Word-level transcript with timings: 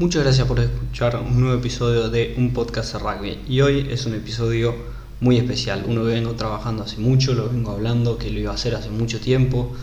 Muchas 0.00 0.22
gracias 0.22 0.48
por 0.48 0.58
escuchar 0.58 1.14
un 1.16 1.42
nuevo 1.42 1.58
episodio 1.58 2.08
de 2.08 2.32
un 2.38 2.54
podcast 2.54 2.94
de 2.94 3.00
rugby. 3.00 3.38
Y 3.46 3.60
hoy 3.60 3.86
es 3.90 4.06
un 4.06 4.14
episodio 4.14 4.74
muy 5.20 5.36
especial. 5.36 5.84
Uno 5.86 6.06
que 6.06 6.12
vengo 6.14 6.32
trabajando 6.32 6.84
hace 6.84 6.96
mucho, 6.96 7.34
lo 7.34 7.50
vengo 7.50 7.72
hablando, 7.72 8.16
que 8.16 8.30
lo 8.30 8.40
iba 8.40 8.50
a 8.50 8.54
hacer 8.54 8.74
hace 8.74 8.88
mucho 8.88 9.20
tiempo. 9.20 9.74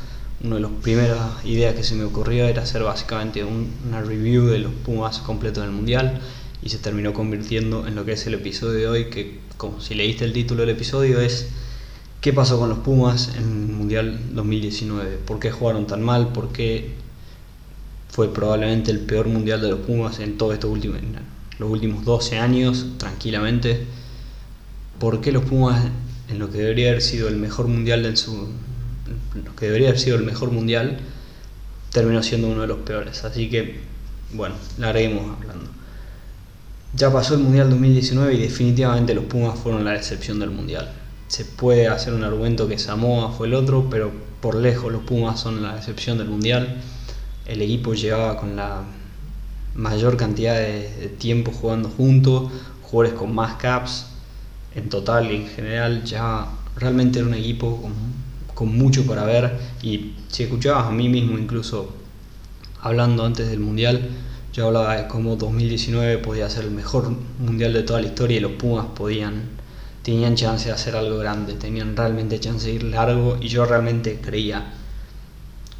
Una 0.44 0.56
de 0.56 0.62
las 0.62 0.72
primeras 0.82 1.46
ideas 1.46 1.76
que 1.76 1.84
se 1.84 1.94
me 1.94 2.04
ocurrió 2.04 2.48
era 2.48 2.64
hacer 2.64 2.82
básicamente 2.82 3.44
una 3.44 4.02
review 4.02 4.48
de 4.48 4.58
los 4.58 4.72
Pumas 4.74 5.20
completos 5.20 5.64
del 5.64 5.72
Mundial 5.72 6.20
y 6.64 6.70
se 6.70 6.80
terminó 6.80 7.14
convirtiendo 7.14 7.86
en 7.86 7.94
lo 7.94 8.04
que 8.04 8.14
es 8.14 8.26
el 8.26 8.34
episodio 8.34 8.74
de 8.74 8.88
hoy, 8.88 9.06
que 9.12 9.40
como 9.58 9.82
si 9.82 9.94
leíste 9.94 10.26
el 10.26 10.34
título 10.34 10.62
del 10.62 10.72
episodio 10.72 11.22
es 11.22 11.50
¿Qué 12.22 12.34
pasó 12.34 12.58
con 12.58 12.70
los 12.70 12.80
Pumas 12.80 13.36
en 13.38 13.44
el 13.44 13.76
Mundial 13.76 14.20
2019? 14.34 15.18
¿Por 15.28 15.38
qué 15.38 15.52
jugaron 15.52 15.86
tan 15.86 16.02
mal? 16.02 16.30
¿Por 16.30 16.52
qué 16.52 17.06
fue 18.10 18.34
probablemente 18.34 18.92
el 18.92 19.00
peor 19.00 19.28
Mundial 19.28 19.62
de 19.62 19.70
los 19.70 19.80
Pumas 19.80 20.20
en 20.20 20.38
todos 20.38 20.54
estos 20.54 20.70
últimos, 20.72 21.00
los 21.60 21.70
últimos 21.70 22.06
12 22.06 22.38
años, 22.38 22.86
tranquilamente? 22.98 23.86
¿Por 25.00 25.22
qué 25.22 25.32
los 25.32 25.44
Pumas 25.44 25.86
en 26.30 26.40
lo 26.40 26.50
que 26.50 26.60
debería 26.60 26.90
haber 26.90 27.02
sido 27.02 27.28
el 27.28 27.38
mejor 27.38 27.68
Mundial 27.68 28.04
de 28.04 28.16
su... 28.16 28.50
lo 29.44 29.56
que 29.56 29.68
debería 29.68 29.90
haber 29.90 30.00
sido 30.00 30.18
el 30.18 30.24
mejor 30.24 30.52
Mundial 30.52 31.00
terminó 31.92 32.22
siendo 32.24 32.48
uno 32.48 32.62
de 32.62 32.68
los 32.68 32.80
peores? 32.80 33.24
Así 33.24 33.50
que, 33.50 33.82
bueno, 34.34 34.56
larguemos 34.78 35.38
hablando. 35.38 35.70
Ya 36.96 37.12
pasó 37.12 37.36
el 37.36 37.42
Mundial 37.42 37.70
2019 37.70 38.34
y 38.34 38.38
definitivamente 38.40 39.14
los 39.14 39.26
Pumas 39.26 39.60
fueron 39.60 39.84
la 39.84 39.96
excepción 39.96 40.40
del 40.40 40.52
Mundial 40.52 40.90
se 41.28 41.44
puede 41.44 41.88
hacer 41.88 42.14
un 42.14 42.24
argumento 42.24 42.68
que 42.68 42.80
Samoa 42.80 43.32
fue 43.32 43.48
el 43.48 43.54
otro, 43.54 43.88
pero 43.90 44.12
por 44.42 44.56
lejos 44.56 44.92
los 44.92 45.04
Pumas 45.04 45.40
son 45.40 45.62
la 45.62 45.78
excepción 45.78 46.18
del 46.18 46.30
Mundial. 46.30 46.82
El 47.48 47.62
equipo 47.62 47.94
llegaba 47.94 48.38
con 48.38 48.58
la 48.58 48.84
mayor 49.74 50.18
cantidad 50.18 50.56
de, 50.56 51.16
tiempo 51.18 51.52
jugando 51.52 51.88
juntos, 51.88 52.52
jugadores 52.84 53.18
con 53.18 53.34
más 53.34 53.56
caps 53.56 54.08
en 54.76 54.90
total 54.90 55.32
en 55.32 55.48
general, 55.48 56.04
ya 56.04 56.48
realmente 56.76 57.20
era 57.20 57.28
un 57.28 57.34
equipo 57.34 57.82
con, 57.82 57.94
con 58.54 58.78
mucho 58.78 59.06
para 59.06 59.24
ver 59.24 59.58
y 59.82 60.14
si 60.28 60.44
escuchabas 60.44 60.88
a 60.88 60.92
mí 60.92 61.08
mismo 61.08 61.38
incluso 61.38 61.94
hablando 62.82 63.26
antes 63.26 63.50
del 63.50 63.60
Mundial, 63.60 64.10
yo 64.52 64.68
hablaba 64.68 64.98
de 64.98 65.08
cómo 65.08 65.38
2019 65.38 66.18
podía 66.18 66.50
ser 66.50 66.66
el 66.66 66.72
mejor 66.72 67.12
Mundial 67.40 67.72
de 67.72 67.84
toda 67.84 68.02
la 68.02 68.08
historia 68.08 68.38
y 68.38 68.40
los 68.42 68.54
Pumas 68.54 68.88
podían 68.88 69.58
tenían 70.04 70.36
chance 70.36 70.68
de 70.68 70.74
hacer 70.74 70.96
algo 70.96 71.18
grande, 71.18 71.54
tenían 71.54 71.96
realmente 71.96 72.40
chance 72.40 72.68
de 72.68 72.74
ir 72.74 72.84
largo 72.84 73.38
y 73.42 73.48
yo 73.48 73.66
realmente 73.66 74.20
creía 74.22 74.74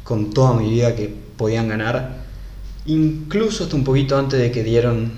con 0.08 0.30
toda 0.30 0.54
mi 0.54 0.70
vida 0.70 0.96
que 0.96 1.14
podían 1.36 1.68
ganar, 1.68 2.24
incluso 2.86 3.64
hasta 3.64 3.76
un 3.76 3.84
poquito 3.84 4.16
antes 4.16 4.40
de 4.40 4.50
que 4.50 4.64
dieron, 4.64 5.12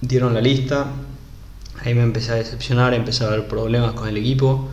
dieron 0.00 0.32
la 0.32 0.40
lista, 0.40 0.86
ahí 1.84 1.92
me 1.92 2.02
empecé 2.02 2.32
a 2.32 2.36
decepcionar, 2.36 2.94
empecé 2.94 3.24
a 3.24 3.28
ver 3.28 3.46
problemas 3.46 3.92
con 3.92 4.08
el 4.08 4.16
equipo, 4.16 4.70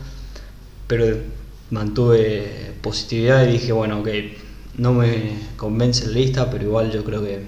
pero 0.88 1.18
mantuve 1.70 2.76
positividad 2.82 3.46
y 3.46 3.52
dije, 3.52 3.74
bueno, 3.74 4.00
ok, 4.00 4.08
no 4.78 4.94
me 4.94 5.34
convence 5.58 6.08
la 6.08 6.14
lista, 6.14 6.50
pero 6.50 6.64
igual 6.64 6.90
yo 6.90 7.04
creo 7.04 7.22
que 7.22 7.44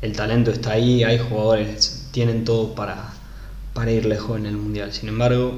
el 0.00 0.16
talento 0.16 0.52
está 0.52 0.70
ahí, 0.72 1.04
hay 1.04 1.18
jugadores, 1.18 2.08
tienen 2.12 2.46
todo 2.46 2.74
para, 2.74 3.12
para 3.74 3.92
ir 3.92 4.06
lejos 4.06 4.38
en 4.38 4.46
el 4.46 4.56
Mundial. 4.56 4.90
Sin 4.94 5.10
embargo, 5.10 5.52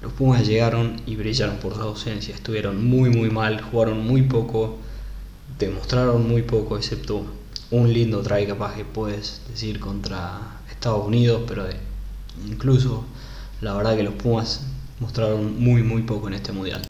los 0.00 0.10
Pumas 0.14 0.46
llegaron 0.46 1.02
y 1.04 1.16
brillaron 1.16 1.56
por 1.56 1.74
su 1.74 1.82
ausencia. 1.82 2.34
Estuvieron 2.34 2.82
muy 2.82 3.10
muy 3.10 3.28
mal, 3.28 3.60
jugaron 3.60 4.06
muy 4.06 4.22
poco, 4.22 4.78
demostraron 5.58 6.28
muy 6.28 6.42
poco, 6.42 6.76
excepto 6.76 7.24
un 7.70 7.92
lindo 7.92 8.22
try 8.22 8.46
capaz 8.46 8.74
que 8.74 8.84
puedes 8.84 9.40
decir 9.48 9.80
contra 9.80 10.60
Estados 10.70 11.06
Unidos, 11.06 11.42
pero 11.48 11.66
incluso 12.46 13.04
la 13.60 13.74
verdad 13.74 13.96
que 13.96 14.02
los 14.02 14.14
Pumas 14.14 14.66
mostraron 15.00 15.60
muy 15.60 15.82
muy 15.82 16.02
poco 16.02 16.28
en 16.28 16.34
este 16.34 16.52
Mundial. 16.52 16.82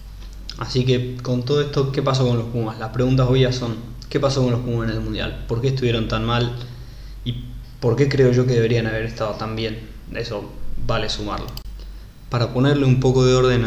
Así 0.59 0.85
que 0.85 1.17
con 1.23 1.45
todo 1.45 1.61
esto, 1.61 1.93
¿qué 1.93 2.03
pasó 2.03 2.27
con 2.27 2.39
los 2.39 2.47
Pumas? 2.49 2.79
Las 2.79 2.91
preguntas 2.91 3.29
obvias 3.29 3.55
son, 3.55 3.77
¿qué 4.09 4.21
pasó 4.21 4.43
con 4.43 4.53
los 4.53 4.61
Pumas 4.61 4.89
en 4.89 4.97
el 4.97 5.03
Mundial? 5.03 5.45
¿Por 5.49 5.61
qué 5.61 5.69
estuvieron 5.69 6.09
tan 6.09 6.25
mal? 6.25 6.57
¿Y 7.25 7.45
por 7.81 7.97
qué 7.97 8.09
creo 8.09 8.33
yo 8.33 8.47
que 8.47 8.55
deberían 8.55 8.87
haber 8.87 9.05
estado 9.05 9.35
tan 9.35 9.55
bien? 9.57 9.97
eso 10.15 10.45
vale 10.87 11.09
sumarlo. 11.09 11.47
Para 12.31 12.53
ponerle 12.53 12.87
un 12.87 13.01
poco 13.01 13.25
de 13.25 13.35
orden 13.35 13.65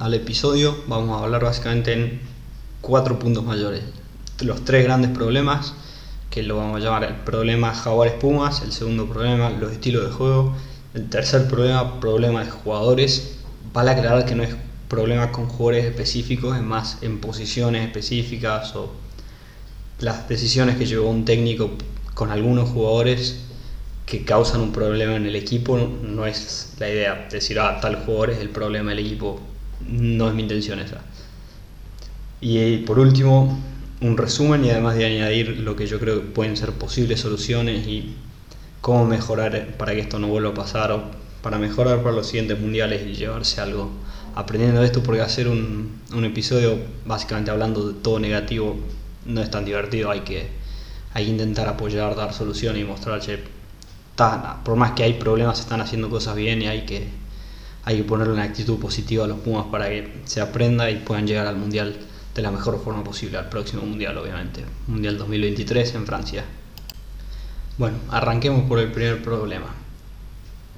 al, 0.00 0.14
episodio, 0.14 0.76
vamos 0.88 1.20
a 1.20 1.24
hablar 1.24 1.42
básicamente 1.42 1.92
en 1.92 2.20
cuatro 2.80 3.18
puntos 3.18 3.44
mayores. 3.44 3.82
Los 4.40 4.64
tres 4.64 4.84
grandes 4.84 5.10
problemas, 5.10 5.74
que 6.30 6.42
lo 6.42 6.56
vamos 6.56 6.76
a 6.76 6.84
llamar 6.84 7.04
el 7.04 7.16
problema 7.16 7.74
Jaguares 7.74 8.14
Pumas, 8.14 8.62
el 8.62 8.72
segundo 8.72 9.06
problema, 9.06 9.50
los 9.50 9.72
estilos 9.72 10.04
de 10.06 10.12
juego, 10.12 10.54
el 10.94 11.08
tercer 11.08 11.48
problema, 11.48 12.00
problema 12.00 12.44
de 12.44 12.50
jugadores. 12.50 13.36
Vale 13.72 13.90
aclarar 13.90 14.24
que 14.24 14.34
no 14.34 14.42
es 14.42 14.54
problema 14.88 15.30
con 15.30 15.46
jugadores 15.46 15.84
específicos, 15.86 16.56
es 16.56 16.62
más 16.62 16.98
en 17.02 17.20
posiciones 17.20 17.86
específicas 17.86 18.74
o 18.74 18.92
las 20.00 20.28
decisiones 20.28 20.76
que 20.76 20.86
llevó 20.86 21.10
un 21.10 21.24
técnico 21.24 21.70
con 22.14 22.30
algunos 22.30 22.70
jugadores 22.70 23.40
que 24.06 24.24
causan 24.24 24.60
un 24.60 24.72
problema 24.72 25.14
en 25.14 25.26
el 25.26 25.36
equipo, 25.36 25.78
no 25.78 26.26
es 26.26 26.74
la 26.78 26.88
idea 26.88 27.28
decir, 27.30 27.60
ah, 27.60 27.78
tal 27.80 27.96
jugador 28.04 28.30
es 28.30 28.38
el 28.38 28.48
problema 28.48 28.90
del 28.90 29.00
equipo, 29.00 29.40
no 29.86 30.28
es 30.28 30.34
mi 30.34 30.42
intención 30.42 30.80
esa. 30.80 31.00
Y 32.40 32.78
por 32.78 32.98
último, 32.98 33.56
un 34.00 34.16
resumen 34.16 34.64
y 34.64 34.70
además 34.70 34.96
de 34.96 35.04
añadir 35.04 35.58
lo 35.58 35.76
que 35.76 35.86
yo 35.86 35.98
creo 35.98 36.20
que 36.20 36.26
pueden 36.26 36.56
ser 36.56 36.72
posibles 36.72 37.20
soluciones 37.20 37.86
y 37.86 38.16
cómo 38.80 39.04
mejorar 39.04 39.76
para 39.76 39.92
que 39.92 40.00
esto 40.00 40.18
no 40.18 40.28
vuelva 40.28 40.50
a 40.50 40.54
pasar 40.54 40.92
o 40.92 41.02
para 41.42 41.58
mejorar 41.58 42.02
para 42.02 42.14
los 42.14 42.26
siguientes 42.26 42.58
mundiales 42.58 43.06
y 43.06 43.14
llevarse 43.14 43.60
algo 43.60 43.90
aprendiendo 44.34 44.80
de 44.80 44.86
esto 44.86 45.02
porque 45.02 45.20
hacer 45.20 45.48
un, 45.48 46.00
un 46.14 46.24
episodio 46.24 46.78
básicamente 47.04 47.50
hablando 47.50 47.92
de 47.92 48.00
todo 48.00 48.18
negativo 48.18 48.76
no 49.26 49.42
es 49.42 49.50
tan 49.50 49.64
divertido, 49.64 50.10
hay 50.10 50.20
que, 50.20 50.48
hay 51.12 51.24
que 51.24 51.30
intentar 51.30 51.68
apoyar, 51.68 52.16
dar 52.16 52.32
soluciones 52.32 52.82
y 52.82 52.84
mostrar, 52.84 53.20
che, 53.20 53.38
por 54.64 54.76
más 54.76 54.92
que 54.92 55.02
hay 55.02 55.14
problemas, 55.14 55.58
se 55.58 55.62
están 55.62 55.80
haciendo 55.80 56.10
cosas 56.10 56.36
bien 56.36 56.62
y 56.62 56.66
hay 56.66 56.84
que, 56.84 57.08
hay 57.84 57.98
que 57.98 58.04
ponerle 58.04 58.34
una 58.34 58.44
actitud 58.44 58.78
positiva 58.78 59.24
a 59.24 59.28
los 59.28 59.38
Pumas 59.40 59.66
para 59.70 59.88
que 59.88 60.20
se 60.24 60.40
aprenda 60.40 60.90
y 60.90 60.96
puedan 60.96 61.26
llegar 61.26 61.46
al 61.46 61.56
Mundial 61.56 61.96
de 62.34 62.42
la 62.42 62.50
mejor 62.50 62.82
forma 62.82 63.02
posible, 63.02 63.38
al 63.38 63.48
próximo 63.48 63.82
Mundial 63.82 64.16
obviamente, 64.18 64.64
Mundial 64.86 65.18
2023 65.18 65.94
en 65.94 66.06
Francia. 66.06 66.44
Bueno, 67.78 67.96
arranquemos 68.10 68.68
por 68.68 68.78
el 68.78 68.92
primer 68.92 69.22
problema. 69.22 69.74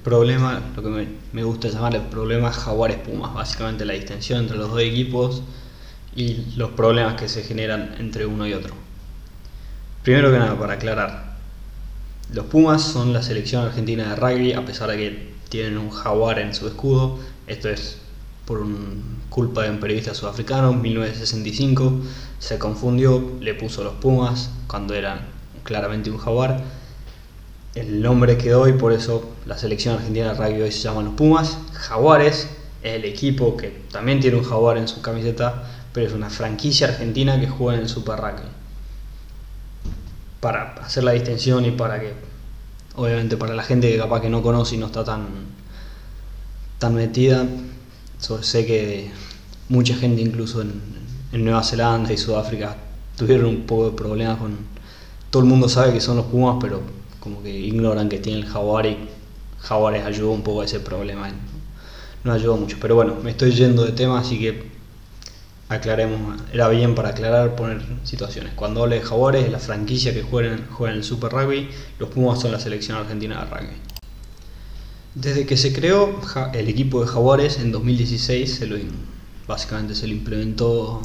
Problema, 0.03 0.61
lo 0.75 0.83
que 0.83 1.07
me, 1.31 1.43
gusta 1.43 1.69
llamar 1.69 1.95
el 1.95 2.01
problema 2.03 2.51
Jaguares 2.51 2.97
Pumas, 2.97 3.33
básicamente 3.33 3.85
la 3.85 3.93
distensión 3.93 4.39
entre 4.39 4.57
los 4.57 4.69
dos 4.69 4.81
equipos 4.81 5.43
y 6.15 6.53
los 6.57 6.71
problemas 6.71 7.15
que 7.15 7.29
se 7.29 7.43
generan 7.43 7.95
entre 7.99 8.25
uno 8.25 8.47
y 8.47 8.53
otro. 8.53 8.73
Primero 10.03 10.31
que 10.31 10.39
nada, 10.39 10.57
para 10.59 10.73
aclarar, 10.73 11.37
los 12.33 12.45
Pumas 12.47 12.81
son 12.81 13.13
la 13.13 13.21
selección 13.21 13.65
argentina 13.65 14.09
de 14.09 14.15
rugby, 14.15 14.53
a 14.53 14.65
pesar 14.65 14.89
de 14.89 14.97
que 14.97 15.33
tienen 15.49 15.77
un 15.77 15.89
jaguar 15.89 16.39
en 16.39 16.53
su 16.53 16.67
escudo. 16.67 17.19
Esto 17.47 17.69
es 17.69 18.02
por 18.45 18.65
culpa 19.29 19.63
de 19.63 19.69
un 19.69 19.79
periodista 19.79 20.13
sudafricano 20.13 20.71
en 20.71 20.81
1965. 20.81 22.01
Se 22.39 22.59
confundió, 22.59 23.37
le 23.39 23.53
puso 23.53 23.83
los 23.83 23.93
Pumas 23.93 24.49
cuando 24.67 24.93
eran 24.93 25.21
claramente 25.63 26.11
un 26.11 26.17
jaguar. 26.17 26.63
El 27.75 28.01
nombre 28.01 28.37
quedó 28.37 28.67
y 28.67 28.73
por 28.73 28.93
eso 28.93 29.31
la 29.45 29.57
selección 29.57 29.95
argentina 29.95 30.33
de 30.33 30.35
rugby 30.35 30.61
hoy 30.61 30.71
se 30.71 30.81
llama 30.81 31.01
los 31.01 31.13
Pumas. 31.13 31.57
Jaguares 31.73 32.49
es 32.83 32.93
el 32.95 33.05
equipo 33.05 33.57
que 33.57 33.69
también 33.91 34.19
tiene 34.19 34.37
un 34.37 34.43
jaguar 34.43 34.77
en 34.77 34.87
su 34.87 35.01
camiseta, 35.01 35.63
pero 35.93 36.07
es 36.07 36.13
una 36.13 36.29
franquicia 36.29 36.87
argentina 36.87 37.39
que 37.39 37.47
juega 37.47 37.77
en 37.77 37.83
el 37.83 37.89
Super 37.89 38.19
Rugby 38.19 38.63
para 40.43 40.73
hacer 40.83 41.05
la 41.05 41.13
distinción 41.13 41.63
y 41.63 41.71
para 41.71 42.01
que, 42.01 42.11
obviamente, 42.95 43.37
para 43.37 43.53
la 43.55 43.63
gente 43.63 43.89
que 43.89 43.97
capaz 43.97 44.19
que 44.19 44.29
no 44.29 44.41
conoce 44.43 44.75
y 44.75 44.77
no 44.77 44.87
está 44.87 45.05
tan, 45.05 45.25
tan 46.79 46.93
metida, 46.95 47.45
sé 48.41 48.65
que 48.65 49.11
mucha 49.69 49.95
gente, 49.95 50.21
incluso 50.21 50.61
en, 50.61 51.03
Nueva 51.33 51.63
Zelanda 51.63 52.13
y 52.13 52.17
Sudáfrica, 52.17 52.77
tuvieron 53.17 53.47
un 53.47 53.61
poco 53.63 53.89
de 53.89 53.97
problemas 53.97 54.37
con. 54.37 54.55
Todo 55.31 55.41
el 55.41 55.49
mundo 55.49 55.67
sabe 55.67 55.91
que 55.91 55.99
son 55.99 56.17
los 56.17 56.27
Pumas, 56.27 56.57
pero 56.61 56.81
como 57.19 57.41
que 57.41 57.49
ignoran 57.49 58.07
que 58.07 58.19
tiene 58.19 58.39
el 58.39 58.45
Jaguar 58.45 58.85
y 58.85 58.97
Jaguares 59.59 60.05
ayudó 60.05 60.31
un 60.31 60.43
poco 60.43 60.61
a 60.61 60.65
ese 60.65 60.79
problema. 60.79 61.31
No 62.23 62.31
ayudó 62.31 62.55
mucho, 62.55 62.77
pero 62.79 62.95
bueno, 62.95 63.15
me 63.23 63.31
estoy 63.31 63.51
yendo 63.51 63.83
de 63.83 63.93
tema, 63.93 64.19
así 64.19 64.39
que 64.39 64.63
aclaremos, 65.69 66.39
era 66.53 66.69
bien 66.69 66.93
para 66.93 67.09
aclarar, 67.09 67.55
poner 67.55 67.81
situaciones. 68.03 68.53
Cuando 68.53 68.83
hable 68.83 68.97
de 68.97 69.01
Jaguares, 69.01 69.51
la 69.51 69.59
franquicia 69.59 70.13
que 70.13 70.21
juega 70.21 70.55
en, 70.55 70.95
el 70.95 71.03
Super 71.03 71.31
Rugby, 71.31 71.69
los 71.97 72.09
Pumas 72.09 72.39
son 72.39 72.51
la 72.51 72.59
selección 72.59 72.97
argentina 72.97 73.43
de 73.43 73.49
rugby. 73.49 73.92
Desde 75.15 75.45
que 75.45 75.57
se 75.57 75.73
creó 75.73 76.19
el 76.53 76.69
equipo 76.69 77.01
de 77.01 77.07
Jaguares 77.07 77.59
en 77.59 77.71
2016, 77.71 78.55
se 78.55 78.65
lo, 78.65 78.77
básicamente 79.47 79.93
se 79.93 80.07
lo 80.07 80.13
implementó, 80.13 81.03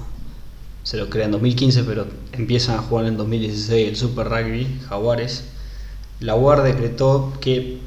se 0.83 0.97
lo 0.97 1.11
crea 1.11 1.27
en 1.27 1.33
2015, 1.33 1.85
pero 1.85 2.07
empiezan 2.33 2.79
a 2.79 2.83
jugar 2.83 3.05
en 3.05 3.19
2016 3.19 3.89
el 3.89 3.97
Super 3.97 4.29
Rugby 4.29 4.81
Jaguares. 4.89 5.45
la 6.21 6.37
UAR 6.37 6.63
decretó 6.63 7.35
que 7.43 7.81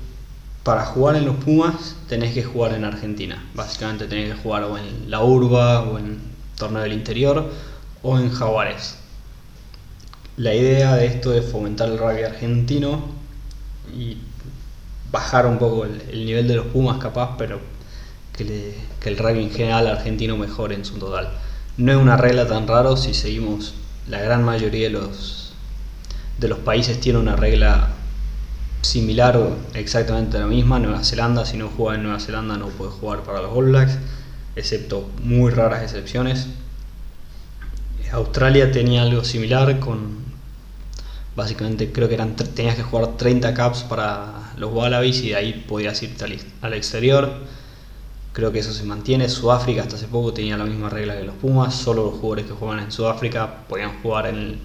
para 0.63 0.85
jugar 0.85 1.15
en 1.15 1.25
los 1.25 1.37
Pumas 1.37 1.95
tenés 2.07 2.35
que 2.35 2.43
jugar 2.43 2.73
en 2.75 2.85
Argentina. 2.85 3.43
Básicamente 3.55 4.05
tenés 4.05 4.35
que 4.35 4.41
jugar 4.43 4.65
o 4.65 4.77
en 4.77 5.09
la 5.09 5.23
Urba 5.23 5.81
o 5.81 5.97
en 5.97 6.19
Torneo 6.55 6.83
del 6.83 6.93
Interior 6.93 7.51
o 8.03 8.19
en 8.19 8.29
Jaguares. 8.29 8.95
La 10.37 10.53
idea 10.53 10.95
de 10.95 11.07
esto 11.07 11.33
es 11.33 11.45
fomentar 11.45 11.89
el 11.89 11.97
rugby 11.97 12.21
argentino 12.21 13.01
y 13.91 14.17
bajar 15.11 15.45
un 15.45 15.57
poco 15.57 15.85
el, 15.85 16.25
nivel 16.25 16.47
de 16.47 16.55
los 16.55 16.67
Pumas 16.67 16.97
capaz, 16.97 17.35
pero 17.37 17.59
que, 18.33 18.75
el 19.03 19.17
rugby 19.17 19.43
en 19.43 19.51
general 19.51 19.87
argentino 19.87 20.37
mejore 20.37 20.75
en 20.75 20.85
su 20.85 20.97
total. 20.97 21.29
No 21.77 21.91
es 21.91 21.97
una 21.97 22.17
regla 22.17 22.47
tan 22.47 22.67
raro 22.67 22.97
si 22.97 23.13
seguimos 23.13 23.73
la 24.07 24.19
gran 24.19 24.43
mayoría 24.43 24.87
de 24.87 24.91
los, 24.91 25.53
de 26.39 26.47
los 26.47 26.59
países 26.59 26.99
tiene 26.99 27.19
una 27.19 27.35
regla 27.35 27.89
similar 28.81 29.37
o 29.37 29.55
exactamente 29.73 30.39
la 30.39 30.47
misma. 30.47 30.79
Nueva 30.79 31.03
Zelanda, 31.03 31.45
si 31.45 31.57
no 31.57 31.69
juega 31.69 31.95
en 31.95 32.03
Nueva 32.03 32.19
Zelanda, 32.19 32.57
no 32.57 32.67
puede 32.69 32.91
jugar 32.91 33.23
para 33.23 33.41
los 33.41 33.51
All 33.55 33.65
Blacks, 33.65 33.97
excepto 34.55 35.09
muy 35.23 35.51
raras 35.51 35.83
excepciones. 35.83 36.47
Australia 38.11 38.71
tenía 38.71 39.03
algo 39.03 39.23
similar 39.23 39.79
con 39.79 40.19
básicamente 41.35 41.91
creo 41.93 42.09
que 42.09 42.15
eran 42.15 42.35
tenías 42.35 42.75
que 42.75 42.83
jugar 42.83 43.15
30 43.15 43.53
caps 43.53 43.83
para 43.83 44.40
los 44.61 44.71
Wallabies 44.71 45.23
y 45.23 45.29
de 45.29 45.35
ahí 45.35 45.65
podías 45.67 46.01
irte 46.03 46.23
al, 46.61 46.73
exterior. 46.73 47.33
Creo 48.31 48.51
que 48.51 48.59
eso 48.59 48.71
se 48.71 48.83
mantiene. 48.83 49.27
Sudáfrica 49.27 49.81
hasta 49.81 49.95
hace 49.95 50.07
poco 50.07 50.33
tenía 50.33 50.55
la 50.55 50.65
misma 50.65 50.87
regla 50.87 51.17
que 51.17 51.23
los 51.23 51.35
Pumas, 51.35 51.73
solo 51.73 52.03
los 52.03 52.13
jugadores 52.13 52.45
que 52.45 52.53
juegan 52.53 52.79
en 52.79 52.91
Sudáfrica 52.91 53.65
podían 53.67 53.99
jugar 54.01 54.27
en, 54.27 54.59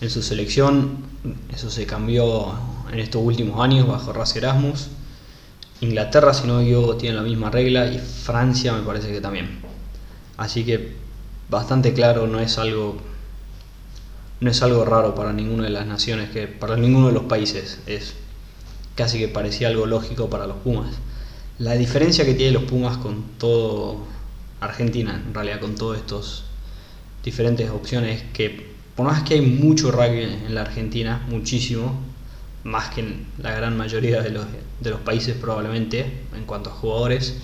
en 0.00 0.10
su 0.10 0.22
selección. 0.22 1.04
Eso 1.52 1.70
se 1.70 1.84
cambió 1.86 2.54
en 2.90 2.98
estos 2.98 3.22
últimos 3.22 3.60
años 3.60 3.86
bajo 3.86 4.10
Raz 4.12 4.34
Erasmus. 4.36 4.88
Inglaterra, 5.82 6.32
si 6.32 6.46
no 6.46 6.56
me 6.56 6.62
equivoco, 6.62 6.96
tiene 6.96 7.16
la 7.16 7.22
misma 7.22 7.50
regla 7.50 7.86
y 7.92 7.98
Francia 7.98 8.72
me 8.72 8.80
parece 8.80 9.12
que 9.12 9.20
también. 9.20 9.60
Así 10.38 10.64
que 10.64 10.94
bastante 11.50 11.92
claro, 11.92 12.26
no 12.26 12.40
es 12.40 12.56
algo 12.56 12.96
no 14.40 14.50
es 14.50 14.62
algo 14.62 14.86
raro 14.86 15.14
para 15.14 15.34
ninguna 15.34 15.64
de 15.64 15.70
las 15.70 15.86
naciones, 15.86 16.30
que 16.30 16.46
para 16.48 16.78
ninguno 16.78 17.08
de 17.08 17.12
los 17.12 17.24
países 17.24 17.80
es 17.86 18.14
casi 18.94 19.18
que 19.18 19.28
parecía 19.28 19.68
algo 19.68 19.86
lógico 19.86 20.28
para 20.30 20.46
los 20.46 20.56
Pumas. 20.58 20.94
La 21.58 21.74
diferencia 21.74 22.24
que 22.24 22.34
tienen 22.34 22.54
los 22.54 22.64
Pumas 22.64 22.96
con 22.98 23.24
todo 23.38 23.98
Argentina, 24.60 25.22
en 25.26 25.34
realidad 25.34 25.60
con 25.60 25.74
todas 25.74 26.00
estas 26.00 26.44
diferentes 27.24 27.68
opciones, 27.70 28.22
es 28.22 28.28
que 28.32 28.70
por 28.94 29.06
más 29.06 29.22
que 29.22 29.34
hay 29.34 29.40
mucho 29.40 29.90
rugby 29.90 30.22
en 30.22 30.54
la 30.54 30.62
Argentina, 30.62 31.24
muchísimo, 31.28 32.00
más 32.64 32.90
que 32.90 33.00
en 33.00 33.26
la 33.38 33.54
gran 33.54 33.76
mayoría 33.76 34.20
de 34.22 34.30
los, 34.30 34.44
de 34.80 34.90
los 34.90 35.00
países 35.00 35.34
probablemente 35.36 36.04
en 36.36 36.44
cuanto 36.44 36.70
a 36.70 36.72
jugadores, 36.72 37.34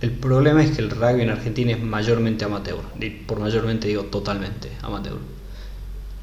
el 0.00 0.12
problema 0.12 0.62
es 0.62 0.70
que 0.70 0.82
el 0.82 0.90
rugby 0.90 1.22
en 1.22 1.30
Argentina 1.30 1.72
es 1.72 1.82
mayormente 1.82 2.44
amateur, 2.44 2.80
por 3.26 3.38
mayormente 3.38 3.88
digo 3.88 4.04
totalmente 4.04 4.70
amateur. 4.82 5.18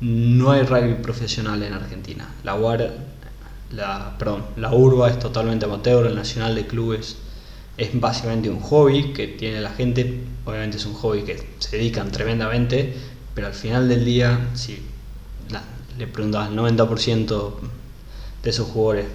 No 0.02 0.52
hay 0.52 0.64
rugby 0.64 0.96
profesional 0.96 1.62
en 1.64 1.74
Argentina. 1.74 2.28
La 2.44 2.56
UAR, 2.56 2.92
la, 3.72 4.18
la 4.56 4.74
URBA 4.74 5.10
es 5.10 5.19
totalmente 5.19 5.66
amateur, 5.66 6.06
el 6.06 6.16
Nacional 6.16 6.56
de 6.56 6.68
Clubes 6.68 7.18
es 7.78 8.00
básicamente 8.00 8.50
un 8.50 8.60
hobby 8.60 9.14
que 9.14 9.28
tiene 9.28 9.62
la 9.62 9.69
gente, 9.69 10.22
obviamente 10.46 10.78
es 10.78 10.86
un 10.86 10.94
hobby 10.96 11.24
que 11.24 11.42
se 11.60 11.78
dedican 11.78 12.12
tremendamente, 12.12 12.96
pero 13.36 13.48
al 13.48 13.54
final 13.54 13.88
del 13.88 14.04
día, 14.04 14.50
si 14.56 14.80
le 15.98 16.08
preguntas 16.08 16.48
al 16.48 16.56
90% 16.56 17.54
de 18.44 18.50
esos 18.50 18.68
jugadores 18.68 19.08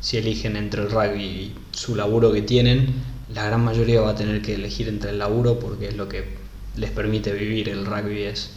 si 0.00 0.16
eligen 0.16 0.56
entre 0.56 0.82
el 0.82 0.90
rugby 0.90 1.22
y 1.22 1.54
su 1.72 1.94
laburo 1.94 2.32
que 2.32 2.42
tienen, 2.42 2.94
la 3.32 3.44
gran 3.44 3.62
mayoría 3.62 4.00
va 4.00 4.10
a 4.10 4.14
tener 4.14 4.42
que 4.42 4.54
elegir 4.54 4.88
entre 4.88 5.10
el 5.10 5.18
laburo 5.18 5.58
porque 5.58 5.88
es 5.88 5.96
lo 5.96 6.08
que 6.08 6.24
les 6.76 6.90
permite 6.90 7.32
vivir. 7.32 7.68
El 7.68 7.84
rugby 7.84 8.22
es 8.22 8.50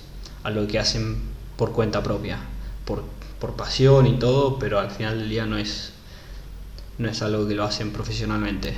algo 0.44 0.66
que 0.68 0.80
hacen 0.80 1.18
por 1.58 1.74
cuenta 1.74 2.02
propia, 2.02 2.40
por, 2.86 3.04
por 3.44 3.58
pasión 3.58 4.08
y 4.08 4.14
todo, 4.14 4.58
pero 4.58 4.80
al 4.80 4.90
final 4.90 5.20
del 5.20 5.28
día 5.28 5.46
no 5.46 5.58
es, 5.58 5.92
no 6.98 7.10
es 7.10 7.22
algo 7.22 7.46
que 7.46 7.56
lo 7.56 7.66
hacen 7.66 7.92
profesionalmente. 7.92 8.74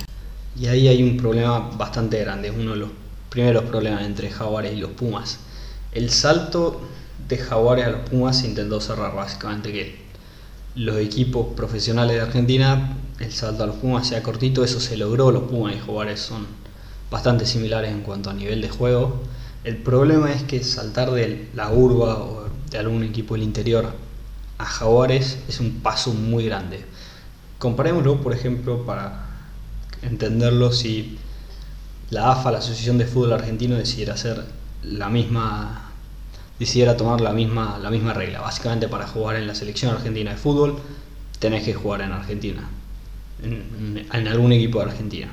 Y 0.58 0.66
ahí 0.66 0.88
hay 0.88 1.04
un 1.04 1.16
problema 1.16 1.70
bastante 1.76 2.18
grande, 2.18 2.48
es 2.48 2.54
uno 2.56 2.72
de 2.72 2.78
los 2.78 2.90
primeros 3.30 3.62
problemas 3.62 4.02
entre 4.02 4.28
Jaguares 4.28 4.72
y 4.72 4.78
los 4.78 4.90
Pumas. 4.90 5.38
El 5.92 6.10
salto 6.10 6.80
de 7.28 7.38
Jaguares 7.38 7.86
a 7.86 7.90
los 7.90 8.08
Pumas 8.08 8.40
se 8.40 8.48
intentó 8.48 8.80
cerrar 8.80 9.14
básicamente 9.14 9.72
que 9.72 10.00
los 10.74 10.96
equipos 10.96 11.54
profesionales 11.54 12.16
de 12.16 12.22
Argentina, 12.22 12.96
el 13.20 13.30
salto 13.30 13.62
a 13.62 13.66
los 13.68 13.76
Pumas 13.76 14.08
sea 14.08 14.20
cortito, 14.24 14.64
eso 14.64 14.80
se 14.80 14.96
logró, 14.96 15.30
los 15.30 15.44
Pumas 15.44 15.76
y 15.76 15.78
Jaguares 15.78 16.18
son 16.18 16.44
bastante 17.08 17.46
similares 17.46 17.92
en 17.92 18.00
cuanto 18.00 18.30
a 18.30 18.34
nivel 18.34 18.62
de 18.62 18.68
juego. 18.68 19.20
El 19.62 19.76
problema 19.76 20.32
es 20.32 20.42
que 20.42 20.64
saltar 20.64 21.12
de 21.12 21.50
la 21.54 21.70
urba 21.70 22.18
o 22.18 22.48
de 22.68 22.78
algún 22.78 23.04
equipo 23.04 23.34
del 23.34 23.44
interior 23.44 24.05
a 24.58 24.64
Jaguares 24.64 25.38
es 25.48 25.60
un 25.60 25.80
paso 25.80 26.12
muy 26.12 26.46
grande. 26.46 26.84
Comparémoslo, 27.58 28.20
por 28.20 28.32
ejemplo, 28.32 28.84
para 28.84 29.26
entenderlo, 30.02 30.72
si 30.72 31.18
la 32.10 32.32
AFA, 32.32 32.52
la 32.52 32.58
Asociación 32.58 32.98
de 32.98 33.06
Fútbol 33.06 33.32
Argentino, 33.32 33.76
decidiera 33.76 34.14
hacer 34.14 34.44
la 34.82 35.08
misma 35.08 35.86
decidiera 36.58 36.96
tomar 36.96 37.20
la 37.20 37.32
misma, 37.32 37.78
la 37.82 37.90
misma 37.90 38.12
regla. 38.12 38.40
Básicamente 38.40 38.88
para 38.88 39.06
jugar 39.06 39.36
en 39.36 39.46
la 39.46 39.54
selección 39.54 39.94
argentina 39.94 40.30
de 40.30 40.36
fútbol 40.36 40.78
tenés 41.38 41.64
que 41.64 41.74
jugar 41.74 42.00
en 42.00 42.12
Argentina, 42.12 42.68
en, 43.42 44.28
algún 44.28 44.52
equipo 44.52 44.78
de 44.78 44.86
Argentina, 44.86 45.28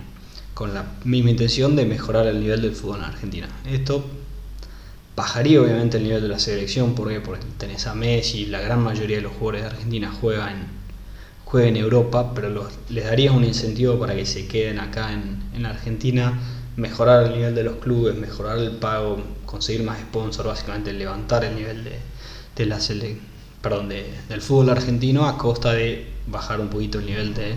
con 0.54 0.74
la 0.74 0.86
misma 1.06 1.32
intención 1.32 1.76
de 1.76 1.86
mejorar 1.86 2.28
el 2.28 2.40
nivel 2.40 2.62
del 2.62 2.76
fútbol 2.76 3.00
en 3.00 3.06
Argentina. 3.06 3.48
Esto 3.66 4.06
bajaría 5.16 5.62
obviamente 5.62 5.98
el 5.98 6.04
nivel 6.04 6.22
de 6.22 6.28
la 6.28 6.40
selección 6.40 6.96
porque, 6.96 7.20
porque 7.20 7.46
tenés 7.58 7.86
a 7.88 7.94
Messi, 7.94 8.48
la 8.48 8.62
gran 8.62 8.82
mayoría 8.84 9.18
de 9.18 9.24
los 9.24 9.34
jugadores 9.34 9.62
de 9.62 9.68
Argentina 9.68 10.12
juegan 10.12 10.84
juega 11.46 11.68
en 11.68 11.78
Europa, 11.78 12.32
pero 12.34 12.68
les 12.90 13.06
darías 13.06 13.32
un 13.32 13.44
incentivo 13.44 14.00
para 14.00 14.16
que 14.16 14.26
se 14.26 14.48
queden 14.48 14.80
acá 14.80 15.14
en, 15.14 15.44
en 15.54 15.68
Argentina 15.68 16.34
mejorar 16.78 17.26
el 17.26 17.34
nivel 17.34 17.56
de 17.56 17.64
los 17.64 17.76
clubes, 17.76 18.16
mejorar 18.16 18.58
el 18.58 18.72
pago, 18.72 19.22
conseguir 19.46 19.84
más 19.84 20.00
sponsors, 20.00 20.48
básicamente 20.48 20.94
levantar 20.94 21.46
el 21.46 21.56
nivel 21.56 21.84
de, 22.56 22.66
la 22.66 22.80
perdón, 23.62 23.90
del 23.90 24.42
fútbol 24.42 24.72
argentino 24.72 25.28
a 25.28 25.38
costa 25.38 25.74
de 25.74 26.08
bajar 26.28 26.60
un 26.60 26.70
poquito 26.70 27.00
el 27.00 27.06
nivel 27.06 27.34
de 27.34 27.56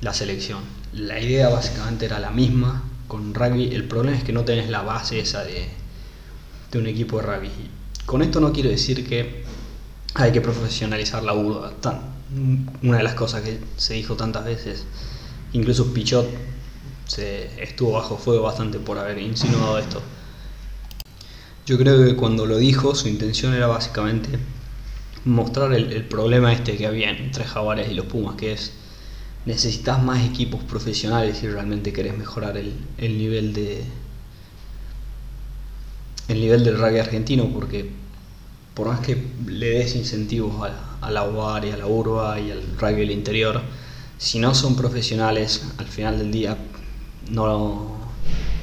la 0.00 0.12
selección. 0.12 0.60
La 0.92 1.20
idea 1.20 1.48
básicamente 1.48 2.06
era 2.06 2.18
la 2.18 2.30
misma 2.30 2.84
con 3.06 3.32
rugby, 3.32 3.74
el 3.74 3.84
problema 3.84 4.18
es 4.18 4.24
que 4.24 4.34
no 4.34 4.44
tenés 4.44 4.68
la 4.68 4.82
base 4.82 5.20
esa 5.20 5.42
de, 5.42 5.68
de 6.70 6.78
un 6.78 6.86
equipo 6.86 7.18
de 7.18 7.22
rugby. 7.22 7.50
Con 8.06 8.22
esto 8.22 8.40
no 8.40 8.52
quiero 8.52 8.70
decir 8.70 9.06
que 9.06 9.44
hay 10.14 10.32
que 10.32 10.40
profesionalizar 10.40 11.22
la 11.22 11.34
URBA. 11.34 11.72
Una 12.82 12.98
de 12.98 13.02
las 13.02 13.14
cosas 13.14 13.42
que 13.42 13.58
se 13.76 13.94
dijo 13.94 14.16
tantas 14.16 14.44
veces, 14.44 14.84
incluso 15.52 15.92
Pichot 15.92 16.28
se 17.06 17.62
estuvo 17.62 17.92
bajo 17.92 18.18
fuego 18.18 18.42
bastante 18.42 18.78
por 18.78 18.98
haber 18.98 19.18
insinuado 19.18 19.78
esto. 19.78 20.02
Yo 21.66 21.76
creo 21.78 22.04
que 22.04 22.16
cuando 22.16 22.46
lo 22.46 22.56
dijo, 22.56 22.94
su 22.94 23.08
intención 23.08 23.54
era 23.54 23.66
básicamente 23.66 24.38
mostrar 25.24 25.72
el, 25.74 26.04
problema 26.04 26.52
este 26.52 26.76
que 26.76 26.86
había 26.86 27.10
entre 27.10 27.44
Jaguares 27.44 27.90
y 27.90 27.94
los 27.94 28.06
Pumas, 28.06 28.36
que 28.36 28.52
es 28.52 28.72
necesitas 29.46 30.02
más 30.02 30.24
equipos 30.26 30.62
profesionales 30.64 31.38
si 31.38 31.48
realmente 31.48 31.92
querés 31.92 32.16
mejorar 32.16 32.56
el, 32.56 33.18
nivel 33.18 33.52
de 33.54 33.82
el 36.28 36.40
nivel 36.40 36.62
del 36.62 36.78
rugby 36.78 36.98
argentino, 36.98 37.48
porque 37.52 37.90
por 38.74 38.88
más 38.88 39.00
que 39.00 39.20
le 39.46 39.70
des 39.70 39.96
incentivos 39.96 40.54
a, 41.00 41.10
la 41.10 41.24
UAR 41.24 41.64
y 41.64 41.70
a 41.70 41.76
la 41.76 41.86
URBA 41.86 42.40
y 42.40 42.50
al 42.50 42.62
rugby 42.78 43.00
del 43.00 43.10
interior, 43.10 43.62
si 44.18 44.38
no 44.38 44.54
son 44.54 44.76
profesionales, 44.76 45.62
al 45.78 45.86
final 45.86 46.18
del 46.18 46.30
día 46.30 46.56
no, 47.30 47.96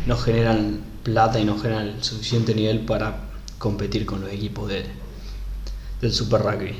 no 0.06 0.18
generan 0.18 0.82
plata 1.04 1.40
y 1.40 1.46
no 1.46 1.58
generan 1.58 1.88
el 1.88 2.04
suficiente 2.04 2.54
nivel 2.54 2.82
para 2.82 3.26
competir 3.58 4.06
con 4.06 4.22
los 4.22 4.32
equipos 4.32 4.70
de, 4.70 4.86
del 6.02 6.14
Super 6.14 6.42
Rugby. 6.42 6.76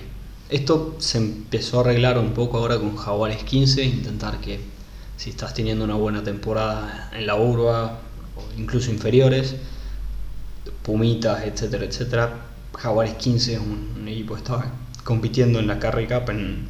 Esto 0.50 0.96
se 1.00 1.18
empezó 1.18 1.80
a 1.80 1.82
arreglar 1.82 2.20
un 2.20 2.34
poco 2.34 2.60
ahora 2.60 2.78
con 2.78 2.96
Jaguares 2.96 3.44
15, 3.44 3.84
intentar 3.84 4.40
que 4.40 4.60
si 5.18 5.32
estás 5.32 5.54
teniendo 5.54 5.84
una 5.84 5.96
buena 5.96 6.24
temporada 6.24 7.10
en 7.14 7.26
la 7.26 7.36
urba 7.36 8.00
o 8.36 8.60
incluso 8.60 8.92
inferiores, 8.92 9.56
Pumitas, 10.84 11.44
etcétera, 11.46 11.86
etcétera, 11.86 12.34
Jaguares 12.78 13.16
15 13.16 13.54
es 13.54 13.60
un, 13.60 14.08
equipo 14.08 14.36
que 14.36 14.42
estaba 14.42 14.66
compitiendo 15.04 15.60
en 15.60 15.68
la 15.68 15.80
Carry 15.80 16.08
Cup 16.08 16.30
en, 16.30 16.68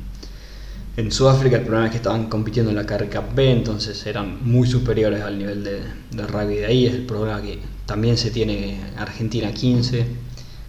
en 0.98 1.12
Sudáfrica. 1.12 1.58
El 1.58 1.64
problema 1.64 1.86
es 1.86 1.92
que 1.92 1.98
estaban 1.98 2.30
compitiendo 2.30 2.72
en 2.72 2.78
la 2.78 2.86
Carry 2.86 3.08
Cup 3.08 3.34
B, 3.34 3.52
entonces 3.52 4.06
eran 4.06 4.40
muy 4.48 4.68
superiores 4.68 5.22
al 5.22 5.38
nivel 5.38 5.64
de, 5.64 5.82
rugby 6.28 6.56
de 6.56 6.66
ahí. 6.66 6.86
Es 6.86 6.94
el 6.94 7.06
problema 7.06 7.42
que 7.42 7.60
también 7.86 8.18
se 8.18 8.32
tiene 8.32 8.80
Argentina 8.98 9.52
15, 9.52 10.06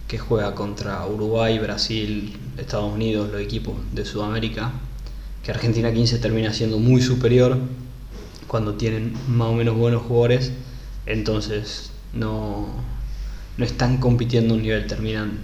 que 0.07 0.17
juega 0.17 0.55
contra 0.55 1.05
Uruguay, 1.05 1.59
Brasil, 1.59 2.37
Estados 2.57 2.93
Unidos, 2.93 3.31
los 3.31 3.41
equipos 3.41 3.75
de 3.93 4.05
Sudamérica, 4.05 4.71
que 5.43 5.51
Argentina 5.51 5.93
15 5.93 6.19
termina 6.19 6.53
siendo 6.53 6.79
muy 6.79 7.01
superior 7.01 7.57
cuando 8.47 8.75
tienen 8.75 9.13
más 9.27 9.49
o 9.49 9.53
menos 9.53 9.75
buenos 9.75 10.03
jugadores, 10.03 10.51
entonces 11.05 11.91
no, 12.13 12.67
no 13.57 13.65
están 13.65 13.97
compitiendo 13.97 14.53
un 14.53 14.61
nivel, 14.61 14.87
terminan 14.87 15.39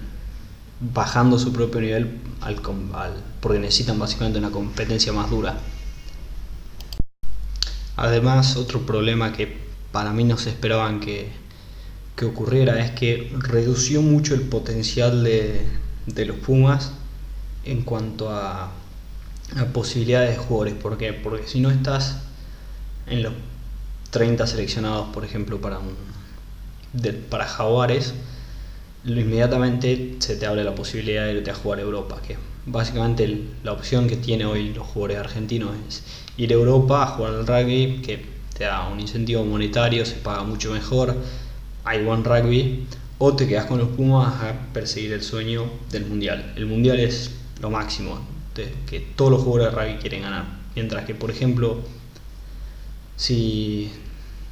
bajando 0.79 1.39
su 1.39 1.51
propio 1.53 1.81
nivel 1.81 2.19
al, 2.41 2.57
porque 3.39 3.59
necesitan 3.59 3.97
básicamente 3.99 4.39
una 4.39 4.51
competencia 4.51 5.13
más 5.13 5.29
dura. 5.29 5.57
Además, 7.95 8.55
otro 8.57 8.85
problema 8.85 9.33
que 9.33 9.57
para 9.91 10.11
mí 10.11 10.23
no 10.23 10.37
se 10.37 10.49
esperaban 10.49 10.99
que, 10.99 11.29
que 12.15 12.25
ocurriera 12.25 12.79
es 12.83 12.91
que 12.91 13.31
redució 13.37 14.01
mucho 14.01 14.33
el 14.33 14.41
potencial 14.41 15.23
de, 15.23 15.65
de 16.07 16.25
los 16.25 16.37
Pumas 16.37 16.91
en 17.65 17.83
cuanto 17.83 18.29
a, 18.29 18.71
a 19.55 19.65
posibilidades 19.73 20.31
de 20.31 20.37
jugadores. 20.37 20.73
¿Por 20.75 20.97
qué? 20.97 21.13
Porque 21.13 21.47
si 21.47 21.59
no 21.61 21.69
estás 21.71 22.17
en 23.07 23.23
los 23.23 23.33
30 24.11 24.45
seleccionados, 24.47 25.09
por 25.13 25.23
ejemplo, 25.23 25.61
para, 25.61 25.79
un, 25.79 25.95
para 27.29 27.45
Jaguares, 27.45 28.13
inmediatamente 29.05 30.15
se 30.19 30.35
te 30.35 30.45
abre 30.45 30.63
la 30.63 30.75
posibilidad 30.75 31.25
de 31.25 31.33
irte 31.33 31.51
a 31.51 31.55
jugar 31.55 31.79
a 31.79 31.81
Europa, 31.81 32.21
que 32.25 32.37
básicamente 32.65 33.41
la 33.63 33.73
opción 33.73 34.07
que 34.07 34.15
tiene 34.15 34.45
hoy 34.45 34.73
los 34.73 34.87
jugadores 34.87 35.17
argentinos 35.17 35.71
es 35.87 36.03
ir 36.37 36.51
a 36.51 36.55
Europa 36.55 37.03
a 37.03 37.07
jugar 37.07 37.33
al 37.33 37.47
rugby, 37.47 38.01
que 38.01 38.25
te 38.57 38.65
da 38.65 38.87
un 38.87 38.99
incentivo 38.99 39.43
monetario, 39.43 40.05
se 40.05 40.15
paga 40.15 40.43
mucho 40.43 40.71
mejor, 40.71 41.15
hay 41.83 42.03
buen 42.03 42.23
rugby, 42.23 42.85
o 43.17 43.35
te 43.35 43.47
quedas 43.47 43.65
con 43.65 43.79
los 43.79 43.89
Pumas 43.89 44.41
a 44.41 44.53
perseguir 44.73 45.13
el 45.13 45.23
sueño 45.23 45.65
del 45.91 46.05
Mundial. 46.05 46.53
El 46.55 46.65
Mundial 46.65 46.99
es 46.99 47.31
lo 47.61 47.69
máximo, 47.69 48.19
que 48.85 48.99
todos 49.15 49.31
los 49.31 49.41
jugadores 49.41 49.73
de 49.73 49.81
rugby 49.81 49.99
quieren 49.99 50.21
ganar. 50.21 50.45
Mientras 50.75 51.05
que, 51.05 51.15
por 51.15 51.31
ejemplo, 51.31 51.79
si 53.15 53.91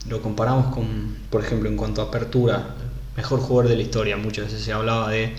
lo 0.07 0.21
comparamos 0.21 0.73
con, 0.73 1.17
por 1.29 1.43
ejemplo, 1.43 1.69
en 1.69 1.77
cuanto 1.77 2.01
a 2.01 2.05
apertura, 2.05 2.75
mejor 3.15 3.39
jugador 3.39 3.69
de 3.69 3.75
la 3.75 3.81
historia, 3.83 4.17
muchas 4.17 4.45
veces 4.45 4.61
se 4.61 4.73
hablaba 4.73 5.09
de 5.09 5.33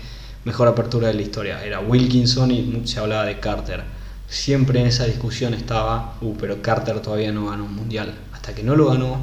mejor 0.45 0.67
apertura 0.67 1.07
de 1.07 1.13
la 1.13 1.21
historia, 1.21 1.63
era 1.63 1.79
Wilkinson 1.79 2.51
y 2.51 2.81
se 2.85 2.99
hablaba 2.99 3.25
de 3.25 3.39
Carter. 3.39 3.83
Siempre 4.27 4.79
en 4.79 4.87
esa 4.87 5.05
discusión 5.05 5.53
estaba, 5.53 6.15
uh, 6.21 6.35
pero 6.37 6.61
Carter 6.61 6.99
todavía 7.01 7.31
no 7.31 7.47
ganó 7.47 7.65
un 7.65 7.75
mundial. 7.75 8.15
Hasta 8.33 8.55
que 8.55 8.63
no 8.63 8.75
lo 8.75 8.89
ganó, 8.89 9.19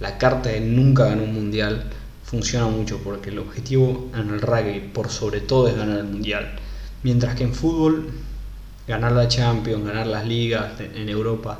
la 0.00 0.18
carta 0.18 0.50
de 0.50 0.60
nunca 0.60 1.06
ganó 1.06 1.24
un 1.24 1.34
mundial 1.34 1.90
funciona 2.24 2.66
mucho 2.66 2.98
porque 3.04 3.28
el 3.28 3.38
objetivo 3.38 4.10
en 4.14 4.30
el 4.30 4.40
rugby, 4.40 4.80
por 4.80 5.10
sobre 5.10 5.40
todo, 5.40 5.68
es 5.68 5.76
ganar 5.76 5.98
el 5.98 6.04
mundial. 6.04 6.54
Mientras 7.02 7.34
que 7.34 7.44
en 7.44 7.54
fútbol, 7.54 8.10
ganar 8.88 9.12
la 9.12 9.28
Champions, 9.28 9.84
ganar 9.84 10.06
las 10.06 10.26
ligas 10.26 10.80
en 10.80 11.08
Europa, 11.08 11.58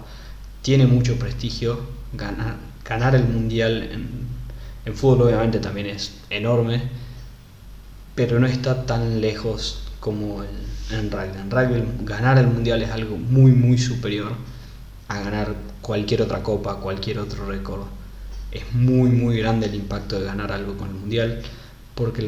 tiene 0.62 0.86
mucho 0.86 1.18
prestigio. 1.18 1.78
Ganar, 2.14 2.56
ganar 2.84 3.14
el 3.14 3.24
mundial 3.24 3.90
en, 4.84 4.94
fútbol 4.94 5.28
obviamente 5.28 5.58
también 5.60 5.86
es 5.86 6.12
enorme, 6.30 6.82
pero 8.14 8.40
no 8.40 8.46
está 8.46 8.84
tan 8.84 9.20
lejos 9.20 9.84
como 10.00 10.42
en 10.42 11.10
rugby. 11.10 11.38
En 11.38 11.50
rugby 11.50 11.82
ganar 12.04 12.38
el 12.38 12.46
mundial 12.46 12.82
es 12.82 12.90
algo 12.90 13.16
muy 13.16 13.52
muy 13.52 13.78
superior 13.78 14.32
a 15.08 15.20
ganar 15.20 15.54
cualquier 15.80 16.22
otra 16.22 16.42
copa, 16.42 16.76
cualquier 16.80 17.18
otro 17.18 17.46
récord. 17.46 17.82
Es 18.50 18.72
muy 18.74 19.10
muy 19.10 19.38
grande 19.38 19.66
el 19.66 19.74
impacto 19.74 20.18
de 20.18 20.26
ganar 20.26 20.52
algo 20.52 20.76
con 20.76 20.88
el 20.88 20.94
mundial 20.94 21.42
porque 21.94 22.22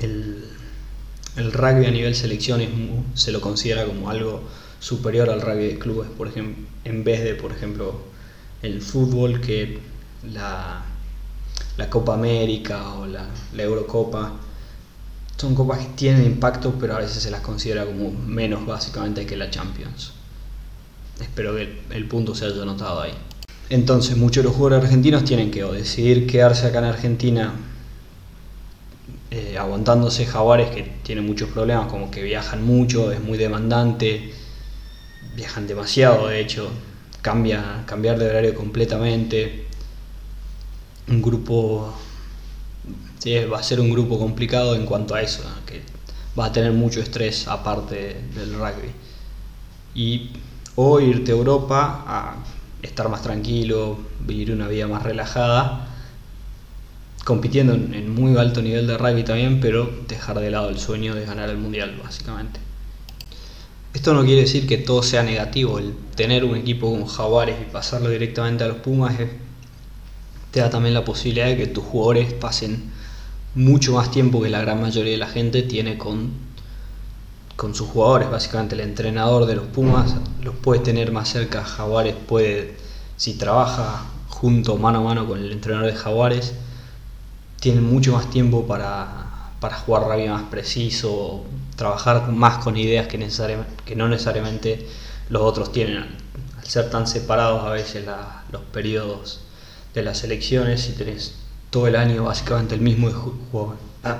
el, 0.00 0.44
el, 1.36 1.52
rugby 1.52 1.86
a 1.86 1.90
nivel 1.90 2.14
selección 2.14 2.60
se 3.14 3.32
lo 3.32 3.40
considera 3.40 3.84
como 3.84 4.10
algo 4.10 4.42
superior 4.80 5.30
al 5.30 5.40
rugby 5.40 5.68
de 5.68 5.78
clubes, 5.78 6.08
por 6.16 6.28
ejemplo, 6.28 6.64
en 6.84 7.04
vez 7.04 7.22
de, 7.24 7.34
por 7.34 7.52
ejemplo, 7.52 8.00
el 8.62 8.82
fútbol 8.82 9.40
que 9.40 9.78
la, 10.32 10.82
la 11.76 11.88
Copa 11.88 12.14
América 12.14 12.94
o 12.94 13.06
la, 13.06 13.26
Eurocopa. 13.56 14.32
Son 15.36 15.54
copas 15.54 15.78
que 15.78 15.92
tienen 15.94 16.24
impacto, 16.24 16.74
pero 16.80 16.96
a 16.96 16.98
veces 16.98 17.22
se 17.22 17.30
las 17.30 17.40
considera 17.40 17.84
como 17.86 18.10
menos 18.10 18.66
básicamente 18.66 19.24
que 19.24 19.36
la 19.36 19.50
Champions. 19.50 20.12
Espero 21.20 21.54
que 21.54 21.78
el, 21.90 22.08
punto 22.08 22.34
se 22.34 22.46
haya 22.46 22.64
notado 22.64 23.02
ahí. 23.02 23.12
Entonces, 23.70 24.16
muchos 24.16 24.42
de 24.42 24.48
los 24.48 24.56
jugadores 24.56 24.86
argentinos 24.86 25.24
tienen 25.24 25.50
que 25.50 25.62
decidir 25.62 26.26
quedarse 26.26 26.66
acá 26.66 26.78
en 26.78 26.84
Argentina 26.86 27.52
eh, 29.30 29.56
aguantándose 29.58 30.26
jaguares 30.26 30.70
que 30.70 30.82
tienen 31.02 31.26
muchos 31.26 31.50
problemas, 31.50 31.88
como 31.88 32.10
que 32.10 32.22
viajan 32.22 32.64
mucho, 32.64 33.12
es 33.12 33.20
muy 33.20 33.38
demandante, 33.38 34.32
viajan 35.36 35.66
demasiado, 35.66 36.28
de 36.28 36.40
hecho, 36.40 36.70
cambia, 37.28 37.84
cambiar 37.84 38.18
de 38.18 38.26
horario 38.26 38.54
completamente. 38.54 39.66
Un 41.08 41.20
grupo, 41.20 41.92
sí, 43.18 43.34
va 43.44 43.58
a 43.58 43.62
ser 43.62 43.80
un 43.80 43.90
grupo 43.90 44.18
complicado 44.18 44.74
en 44.74 44.86
cuanto 44.86 45.14
a 45.14 45.20
eso, 45.20 45.42
que 45.66 45.82
va 46.38 46.46
a 46.46 46.52
tener 46.52 46.72
mucho 46.72 47.00
estrés 47.02 47.46
aparte 47.46 48.16
del 48.34 48.54
rugby. 48.54 48.90
Y 49.94 50.30
o 50.74 51.00
irte 51.00 51.32
a 51.32 51.34
Europa 51.34 52.02
a 52.06 52.36
estar 52.82 53.10
más 53.10 53.22
tranquilo, 53.22 53.98
vivir 54.20 54.50
una 54.50 54.66
vida 54.66 54.88
más 54.88 55.02
relajada, 55.02 55.86
compitiendo 57.26 57.74
en 57.74 58.08
muy 58.14 58.38
alto 58.38 58.62
nivel 58.62 58.86
de 58.86 58.96
rugby 58.96 59.24
también, 59.24 59.60
pero 59.60 59.90
dejar 60.08 60.40
de 60.40 60.50
lado 60.50 60.70
el 60.70 60.78
sueño 60.78 61.14
de 61.14 61.26
ganar 61.26 61.50
el 61.50 61.58
mundial, 61.58 62.00
básicamente. 62.02 62.67
Esto 63.94 64.12
no 64.14 64.24
quiere 64.24 64.42
decir 64.42 64.66
que 64.66 64.78
todo 64.78 65.02
sea 65.02 65.22
negativo, 65.22 65.78
el 65.78 65.94
tener 66.14 66.44
un 66.44 66.56
equipo 66.56 66.90
como 66.90 67.06
Jaguares 67.06 67.56
y 67.60 67.70
pasarlo 67.70 68.10
directamente 68.10 68.64
a 68.64 68.68
los 68.68 68.78
Pumas 68.78 69.14
te 70.50 70.60
da 70.60 70.70
también 70.70 70.94
la 70.94 71.04
posibilidad 71.04 71.46
de 71.46 71.56
que 71.56 71.66
tus 71.66 71.84
jugadores 71.84 72.32
pasen 72.32 72.90
mucho 73.54 73.94
más 73.94 74.10
tiempo 74.10 74.40
que 74.42 74.50
la 74.50 74.60
gran 74.60 74.80
mayoría 74.80 75.12
de 75.12 75.18
la 75.18 75.26
gente 75.26 75.62
tiene 75.62 75.98
con, 75.98 76.32
con 77.56 77.74
sus 77.74 77.88
jugadores. 77.88 78.30
Básicamente 78.30 78.74
el 78.74 78.82
entrenador 78.82 79.46
de 79.46 79.56
los 79.56 79.66
Pumas 79.66 80.14
los 80.42 80.54
puede 80.56 80.80
tener 80.80 81.12
más 81.12 81.28
cerca, 81.30 81.64
Jaguares 81.64 82.14
puede, 82.14 82.76
si 83.16 83.34
trabaja 83.34 84.04
junto 84.28 84.76
mano 84.76 84.98
a 84.98 85.02
mano 85.02 85.26
con 85.26 85.38
el 85.38 85.50
entrenador 85.50 85.90
de 85.90 85.96
Jaguares, 85.96 86.54
tiene 87.60 87.80
mucho 87.80 88.12
más 88.12 88.30
tiempo 88.30 88.66
para 88.66 89.28
para 89.60 89.76
jugar 89.76 90.04
rabia 90.04 90.32
más 90.32 90.44
preciso, 90.44 91.44
trabajar 91.78 92.28
más 92.32 92.58
con 92.58 92.76
ideas 92.76 93.06
que, 93.06 93.24
que 93.84 93.96
no 93.96 94.08
necesariamente 94.08 94.86
los 95.30 95.42
otros 95.42 95.72
tienen. 95.72 96.04
Al 96.58 96.66
ser 96.66 96.90
tan 96.90 97.06
separados 97.06 97.64
a 97.64 97.70
veces 97.70 98.04
los 98.50 98.62
periodos 98.72 99.40
de 99.94 100.02
las 100.02 100.24
elecciones 100.24 100.88
y 100.90 100.92
tenés 100.92 101.36
todo 101.70 101.86
el 101.86 101.94
año 101.94 102.24
básicamente 102.24 102.74
el 102.74 102.80
mismo, 102.80 103.08
ah, 104.02 104.18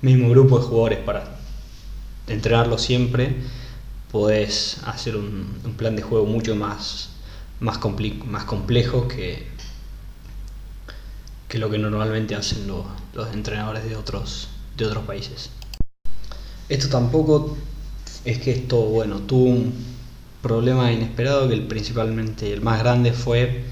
mismo 0.00 0.30
grupo 0.30 0.58
de 0.58 0.64
jugadores 0.64 0.98
para 1.00 1.38
entrenarlo 2.26 2.78
siempre, 2.78 3.36
podés 4.10 4.78
hacer 4.86 5.14
un, 5.16 5.74
plan 5.76 5.94
de 5.94 6.02
juego 6.02 6.24
mucho 6.24 6.56
más, 6.56 7.10
más, 7.60 7.78
más 8.24 8.44
complejo 8.44 9.08
que, 9.08 9.46
que 11.48 11.58
lo 11.58 11.68
que 11.68 11.78
normalmente 11.78 12.34
hacen 12.34 12.66
los, 12.66 12.86
los 13.12 13.32
entrenadores 13.34 13.84
de 13.84 13.94
otros, 13.94 14.48
de 14.78 14.86
otros 14.86 15.04
países. 15.04 15.50
Esto 16.68 16.88
tampoco 16.88 17.56
es 18.24 18.38
que 18.38 18.52
esto, 18.52 18.76
bueno, 18.76 19.20
tuvo 19.20 19.44
un 19.44 19.72
problema 20.42 20.92
inesperado 20.92 21.48
que 21.48 21.54
el, 21.54 21.66
principalmente 21.66 22.52
el 22.52 22.60
más 22.60 22.80
grande 22.80 23.12
fue 23.12 23.64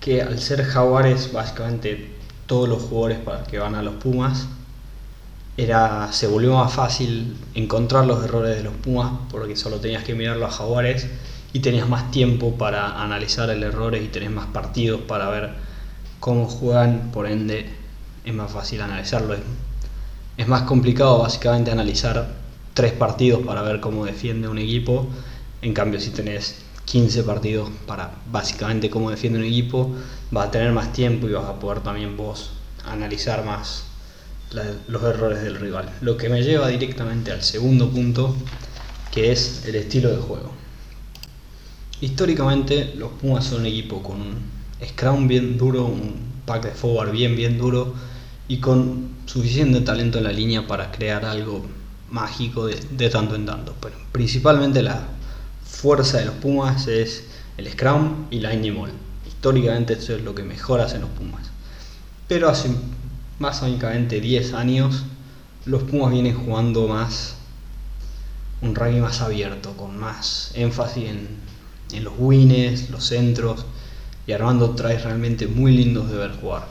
que 0.00 0.22
al 0.22 0.38
ser 0.38 0.64
jaguares, 0.64 1.32
básicamente 1.32 2.12
todos 2.46 2.68
los 2.68 2.82
jugadores 2.82 3.18
que 3.48 3.58
van 3.58 3.74
a 3.74 3.82
los 3.82 3.94
Pumas, 3.94 4.46
era, 5.56 6.10
se 6.12 6.26
volvió 6.26 6.54
más 6.54 6.72
fácil 6.72 7.36
encontrar 7.54 8.06
los 8.06 8.24
errores 8.24 8.56
de 8.56 8.62
los 8.62 8.74
Pumas 8.74 9.12
porque 9.30 9.54
solo 9.54 9.78
tenías 9.78 10.02
que 10.02 10.14
mirar 10.14 10.38
los 10.38 10.54
jaguares 10.54 11.06
y 11.52 11.60
tenías 11.60 11.88
más 11.88 12.10
tiempo 12.10 12.56
para 12.56 13.02
analizar 13.02 13.50
el 13.50 13.62
error 13.62 13.94
y 13.94 14.08
tenés 14.08 14.30
más 14.30 14.46
partidos 14.46 15.02
para 15.02 15.28
ver 15.28 15.50
cómo 16.18 16.46
juegan, 16.46 17.10
por 17.12 17.26
ende 17.26 17.68
es 18.24 18.32
más 18.32 18.50
fácil 18.50 18.80
analizarlo 18.80 19.36
más 20.46 20.62
complicado 20.62 21.18
básicamente 21.18 21.70
analizar 21.70 22.34
tres 22.74 22.92
partidos 22.92 23.44
para 23.44 23.62
ver 23.62 23.80
cómo 23.80 24.04
defiende 24.04 24.48
un 24.48 24.58
equipo. 24.58 25.06
En 25.60 25.74
cambio, 25.74 26.00
si 26.00 26.10
tenés 26.10 26.56
15 26.84 27.22
partidos 27.22 27.70
para 27.86 28.10
básicamente 28.30 28.90
cómo 28.90 29.10
defiende 29.10 29.38
un 29.38 29.44
equipo, 29.44 29.90
vas 30.30 30.48
a 30.48 30.50
tener 30.50 30.72
más 30.72 30.92
tiempo 30.92 31.28
y 31.28 31.32
vas 31.32 31.48
a 31.48 31.58
poder 31.58 31.80
también 31.80 32.16
vos 32.16 32.50
analizar 32.84 33.44
más 33.44 33.84
los 34.88 35.02
errores 35.02 35.42
del 35.42 35.56
rival. 35.56 35.90
Lo 36.00 36.16
que 36.16 36.28
me 36.28 36.42
lleva 36.42 36.68
directamente 36.68 37.30
al 37.32 37.42
segundo 37.42 37.88
punto, 37.90 38.34
que 39.10 39.32
es 39.32 39.64
el 39.66 39.76
estilo 39.76 40.10
de 40.10 40.16
juego. 40.16 40.50
Históricamente, 42.00 42.94
los 42.96 43.12
Pumas 43.12 43.44
son 43.44 43.60
un 43.60 43.66
equipo 43.66 44.02
con 44.02 44.20
un 44.20 44.34
scrum 44.84 45.28
bien 45.28 45.56
duro, 45.56 45.84
un 45.84 46.16
pack 46.44 46.64
de 46.64 46.70
forward 46.72 47.12
bien, 47.12 47.36
bien 47.36 47.56
duro 47.56 47.94
y 48.48 48.58
con 48.58 49.11
suficiente 49.26 49.80
talento 49.80 50.18
en 50.18 50.24
la 50.24 50.32
línea 50.32 50.66
para 50.66 50.90
crear 50.90 51.24
algo 51.24 51.64
mágico 52.10 52.66
de, 52.66 53.10
tanto 53.10 53.34
en 53.34 53.46
tanto. 53.46 53.74
Pero 53.80 53.96
principalmente 54.12 54.82
la 54.82 55.06
fuerza 55.64 56.18
de 56.18 56.26
los 56.26 56.34
Pumas 56.36 56.86
es 56.86 57.24
el 57.56 57.70
Scrum 57.70 58.26
y 58.30 58.40
la 58.40 58.54
Indie 58.54 58.74
Históricamente 59.26 59.94
eso 59.94 60.14
es 60.14 60.22
lo 60.22 60.34
que 60.34 60.42
mejor 60.42 60.80
hacen 60.80 61.00
los 61.00 61.10
Pumas. 61.10 61.50
Pero 62.28 62.48
hace 62.48 62.70
más 63.38 63.62
menos 63.62 64.20
10 64.20 64.52
años 64.54 65.04
los 65.64 65.82
Pumas 65.82 66.12
vienen 66.12 66.36
jugando 66.36 66.86
más 66.86 67.36
un 68.60 68.74
rugby 68.74 69.00
más 69.00 69.20
abierto, 69.20 69.76
con 69.76 69.98
más 69.98 70.52
énfasis 70.54 71.08
en, 71.08 71.28
en 71.92 72.04
los 72.04 72.14
wins, 72.16 72.90
los 72.90 73.04
centros 73.04 73.66
y 74.26 74.32
armando 74.32 74.70
traes 74.70 75.02
realmente 75.02 75.48
muy 75.48 75.72
lindos 75.72 76.10
de 76.10 76.16
ver 76.16 76.32
jugar. 76.40 76.66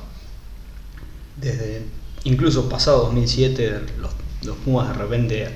Desde 1.36 1.86
incluso 2.24 2.70
pasado 2.70 3.04
2007 3.06 3.82
los, 4.00 4.56
Pumas 4.66 4.88
de 4.88 4.94
repente 4.96 5.50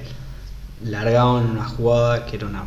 largaban 0.83 1.49
una 1.49 1.65
jugada 1.65 2.25
que 2.25 2.37
era 2.37 2.47
una 2.47 2.65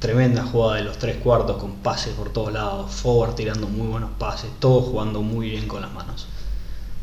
tremenda 0.00 0.44
jugada 0.44 0.76
de 0.76 0.84
los 0.84 0.98
tres 0.98 1.16
cuartos 1.16 1.56
con 1.58 1.76
pases 1.76 2.14
por 2.14 2.32
todos 2.32 2.52
lados, 2.52 2.90
forward 2.90 3.34
tirando 3.34 3.68
muy 3.68 3.86
buenos 3.86 4.10
pases, 4.18 4.50
todos 4.58 4.86
jugando 4.86 5.22
muy 5.22 5.50
bien 5.50 5.68
con 5.68 5.82
las 5.82 5.92
manos. 5.92 6.26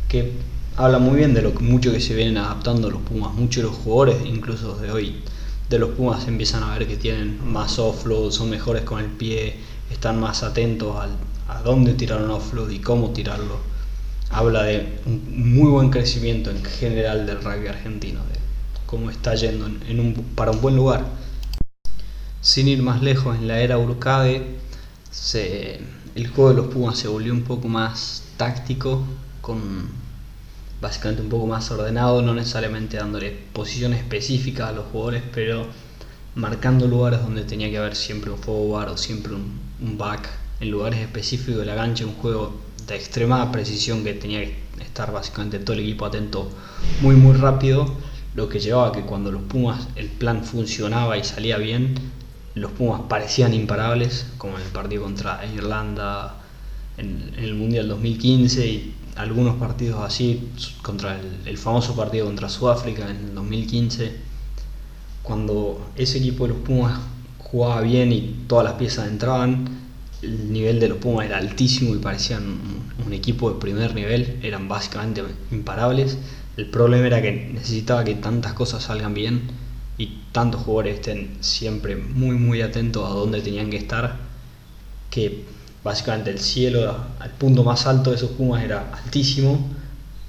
Que 0.10 0.34
habla 0.76 1.00
muy 1.00 1.18
bien 1.18 1.34
de 1.34 1.42
lo 1.42 1.52
mucho 1.62 1.94
que 1.94 2.02
se 2.02 2.16
vienen 2.16 2.38
adaptando 2.38 2.90
los 2.90 3.02
Pumas, 3.02 3.34
muchos 3.34 3.64
de 3.64 3.70
los 3.70 3.78
jugadores 3.78 4.18
incluso 4.26 4.76
de 4.76 4.92
hoy 4.92 5.24
de 5.70 5.80
los 5.80 5.92
Pumas 5.92 6.28
empiezan 6.28 6.64
a 6.64 6.78
ver 6.78 6.88
que 6.88 6.98
tienen 6.98 7.40
más 7.50 7.80
offload, 7.80 8.32
son 8.32 8.50
mejores 8.50 8.84
con 8.84 9.00
el 9.00 9.08
pie, 9.08 9.56
están 9.90 10.20
más 10.20 10.44
atentos 10.44 10.96
a 11.48 11.62
dónde 11.64 11.94
tirar 11.94 12.22
un 12.22 12.32
offload 12.32 12.70
y 12.70 12.80
cómo 12.80 13.12
tirarlo. 13.12 13.69
Habla 14.32 14.64
de 14.64 15.00
un 15.06 15.54
muy 15.54 15.70
buen 15.70 15.90
crecimiento 15.90 16.52
en 16.52 16.64
general 16.64 17.26
del 17.26 17.42
rugby 17.42 17.68
argentino, 17.68 18.20
de 18.20 18.40
cómo 18.86 19.10
está 19.10 19.36
yendo 19.36 19.66
en 19.66 20.00
un, 20.00 20.14
para 20.36 20.52
un 20.52 20.62
buen 20.62 20.76
lugar. 20.76 21.06
Sin 22.42 22.68
ir 22.68 22.82
más 22.82 23.02
lejos, 23.02 23.36
en 23.38 23.48
la 23.48 23.60
era 23.60 23.78
Urcade, 23.78 24.60
el 26.16 26.28
juego 26.28 26.50
de 26.50 26.56
los 26.56 26.68
Pumas 26.68 26.98
se 26.98 27.08
volvió 27.08 27.34
un 27.34 27.44
poco 27.44 27.68
más 27.68 28.24
táctico, 28.38 29.04
con 29.42 29.90
básicamente 30.82 31.22
un 31.22 31.30
poco 31.30 31.48
más 31.48 31.70
ordenado, 31.72 32.22
no 32.22 32.34
necesariamente 32.34 32.98
dándole 32.98 33.32
posiciones 33.54 34.00
específicas 34.00 34.70
a 34.70 34.72
los 34.72 34.86
jugadores, 34.86 35.24
pero 35.34 35.66
marcando 36.36 36.88
lugares 36.88 37.22
donde 37.22 37.44
tenía 37.44 37.70
que 37.70 37.78
haber 37.78 37.96
siempre 37.96 38.32
un 38.32 38.38
forward 38.38 38.92
o 38.92 38.98
siempre 38.98 39.34
un, 39.34 39.98
back, 39.98 40.30
en 40.62 40.72
lugares 40.72 41.00
específicos 41.00 41.60
de 41.60 41.66
la 41.66 41.76
cancha, 41.76 42.06
un 42.06 42.14
juego 42.14 42.54
de 42.90 42.96
extrema 42.96 43.52
precisión 43.52 44.04
que 44.04 44.14
tenía 44.14 44.42
que 44.42 44.56
estar 44.82 45.12
básicamente 45.12 45.60
todo 45.60 45.74
el 45.74 45.82
equipo 45.82 46.06
atento 46.06 46.50
muy 47.02 47.16
muy 47.16 47.36
rápido, 47.36 47.86
lo 48.36 48.50
que 48.50 48.60
llevaba 48.60 48.90
a 48.90 48.92
que 48.92 49.02
cuando 49.02 49.32
los 49.32 49.44
Pumas 49.44 49.88
el 49.96 50.08
plan 50.08 50.44
funcionaba 50.44 51.18
y 51.18 51.24
salía 51.24 51.58
bien, 51.58 51.96
los 52.56 52.72
Pumas 52.72 53.02
parecían 53.08 53.54
imparables, 53.54 54.26
como 54.38 54.58
en 54.58 54.64
el 54.64 54.70
partido 54.70 55.04
contra 55.04 55.46
Irlanda 55.46 56.36
en, 56.98 57.34
el 57.38 57.54
Mundial 57.54 57.88
2015 57.88 58.68
y 58.68 58.96
algunos 59.16 59.56
partidos 59.56 60.02
así, 60.02 60.50
contra 60.82 61.20
el, 61.46 61.58
famoso 61.58 61.96
partido 61.96 62.26
contra 62.26 62.50
Sudáfrica 62.50 63.10
en 63.10 63.18
el 63.18 63.36
2015, 63.36 64.16
cuando 65.24 65.90
ese 65.96 66.18
equipo 66.20 66.48
de 66.48 66.54
los 66.54 66.62
Pumas 66.62 67.00
jugaba 67.40 67.82
bien 67.82 68.12
y 68.12 68.46
todas 68.48 68.66
las 68.66 68.74
piezas 68.74 69.08
entraban, 69.08 69.89
el 70.22 70.52
nivel 70.52 70.80
de 70.80 70.90
los 70.90 70.98
Pumas 70.98 71.26
era 71.26 71.38
altísimo 71.38 71.96
y 71.96 72.00
parecían 72.00 72.44
un, 73.06 73.14
equipo 73.14 73.52
de 73.52 73.60
primer 73.60 73.96
nivel, 73.96 74.40
eran 74.44 74.68
básicamente 74.68 75.24
imparables. 75.52 76.18
El 76.58 76.68
problema 76.68 77.08
era 77.08 77.22
que 77.22 77.32
necesitaba 77.32 78.04
que 78.04 78.14
tantas 78.16 78.54
cosas 78.54 78.84
salgan 78.84 79.16
bien 79.16 79.50
y 79.98 80.20
tantos 80.32 80.62
jugadores 80.62 80.96
estén 80.96 81.38
siempre 81.40 81.96
muy 81.96 82.36
muy 82.36 82.62
atentos 82.62 83.10
a 83.10 83.14
dónde 83.14 83.42
tenían 83.42 83.72
que 83.72 83.78
estar, 83.78 84.18
que 85.10 85.44
básicamente 85.84 86.30
el 86.30 86.40
cielo 86.40 86.96
al 87.20 87.32
punto 87.32 87.64
más 87.64 87.88
alto 87.88 88.12
de 88.12 88.18
esos 88.18 88.32
Pumas 88.32 88.64
era 88.64 88.94
altísimo, 89.04 89.68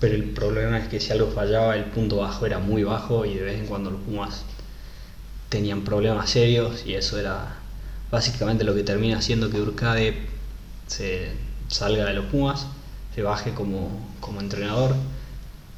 pero 0.00 0.14
el 0.14 0.24
problema 0.24 0.78
es 0.78 0.88
que 0.88 1.00
si 1.00 1.12
algo 1.12 1.30
fallaba 1.30 1.76
el 1.76 1.84
punto 1.84 2.16
bajo 2.16 2.46
era 2.46 2.58
muy 2.58 2.82
bajo 2.82 3.26
y 3.26 3.34
de 3.34 3.42
vez 3.42 3.60
en 3.60 3.66
cuando 3.66 3.90
los 3.90 4.00
Pumas 4.00 4.44
tenían 5.50 5.82
problemas 5.82 6.30
serios 6.30 6.86
y 6.86 6.94
eso 6.94 7.18
era 7.18 7.59
básicamente 8.10 8.64
lo 8.64 8.74
que 8.74 8.82
termina 8.82 9.18
haciendo 9.18 9.50
que 9.50 9.60
Urcade 9.60 10.14
se 10.86 11.32
salga 11.68 12.04
de 12.04 12.14
los 12.14 12.26
Pumas, 12.26 12.66
se 13.14 13.22
baje 13.22 13.52
como, 13.52 13.90
como 14.20 14.40
entrenador, 14.40 14.94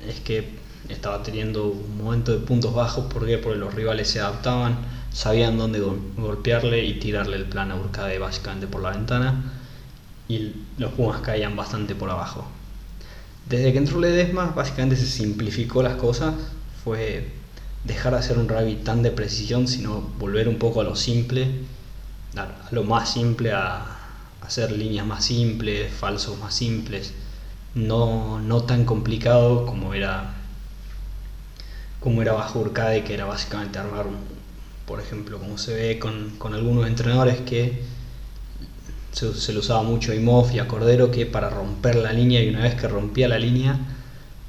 es 0.07 0.21
que 0.21 0.63
estaba 0.89 1.23
teniendo 1.23 1.69
un 1.69 1.99
momento 1.99 2.33
de 2.33 2.39
puntos 2.39 2.75
bajos, 2.75 3.05
¿por 3.13 3.23
Porque 3.41 3.59
los 3.59 3.75
rivales 3.75 4.09
se 4.09 4.21
adaptaban, 4.21 4.79
sabían 5.13 5.59
dónde 5.59 5.81
golpearle 6.17 6.85
y 6.85 6.99
tirarle 6.99 7.37
el 7.37 7.45
plan 7.45 7.71
a 7.71 7.77
Urcade 7.77 8.19
básicamente 8.19 8.67
por 8.67 8.83
la 8.83 8.91
ventana 8.91 9.53
y 10.29 10.53
los 10.79 10.93
Pumas 10.93 11.21
caían 11.21 11.57
bastante 11.57 11.95
por 11.95 12.11
abajo. 12.11 12.47
Desde 13.49 13.73
que 13.73 13.79
entró 13.79 14.01
Ledesma, 14.01 14.47
básicamente 14.47 14.97
se 14.97 15.07
simplificó 15.07 15.83
las 15.83 15.97
cosas, 15.97 16.35
fue 16.85 17.29
dejar 17.85 18.13
de 18.13 18.21
hacer 18.21 18.39
un 18.39 18.49
rugby 18.49 18.77
tan 18.77 19.03
de 19.03 19.11
precisión, 19.11 19.67
sino 19.69 20.01
volver 20.19 20.49
un 20.49 20.59
poco 20.59 20.81
a 20.81 20.85
lo 20.85 20.97
simple, 20.97 21.49
a 22.37 22.49
lo 22.71 22.85
más 22.85 23.13
simple, 23.13 23.53
a 23.53 23.99
hacer 24.41 24.73
líneas 24.73 25.07
más 25.07 25.25
simples, 25.25 25.93
falsos 25.93 26.39
más 26.39 26.55
simples, 26.55 27.13
no, 27.75 28.41
no 28.41 28.63
tan 28.65 28.85
complicado 28.85 29.67
como 29.67 29.95
era 29.95 30.35
como 32.01 32.21
era 32.21 32.33
bajo 32.33 32.59
Urcade, 32.59 33.05
que 33.05 33.15
era 33.15 33.27
básicamente 33.27 33.79
armar 33.79 34.07
por 34.87 35.01
ejemplo, 35.01 35.39
como 35.39 35.57
se 35.57 35.75
ve 35.75 35.99
con, 35.99 36.31
con 36.39 36.55
algunos 36.55 36.87
entrenadores 36.87 37.41
que 37.43 37.83
se, 39.13 39.53
lo 39.53 39.61
usaba 39.61 39.83
mucho 39.83 40.13
a 40.13 40.15
y 40.15 40.59
a 40.59 40.69
Cordero 40.69 41.11
que 41.11 41.27
para 41.27 41.51
romper 41.51 41.97
la 41.97 42.13
línea 42.13 42.43
y 42.43 42.49
una 42.49 42.63
vez 42.63 42.75
que 42.75 42.89
rompía 42.89 43.29
la 43.29 43.39
línea 43.39 43.79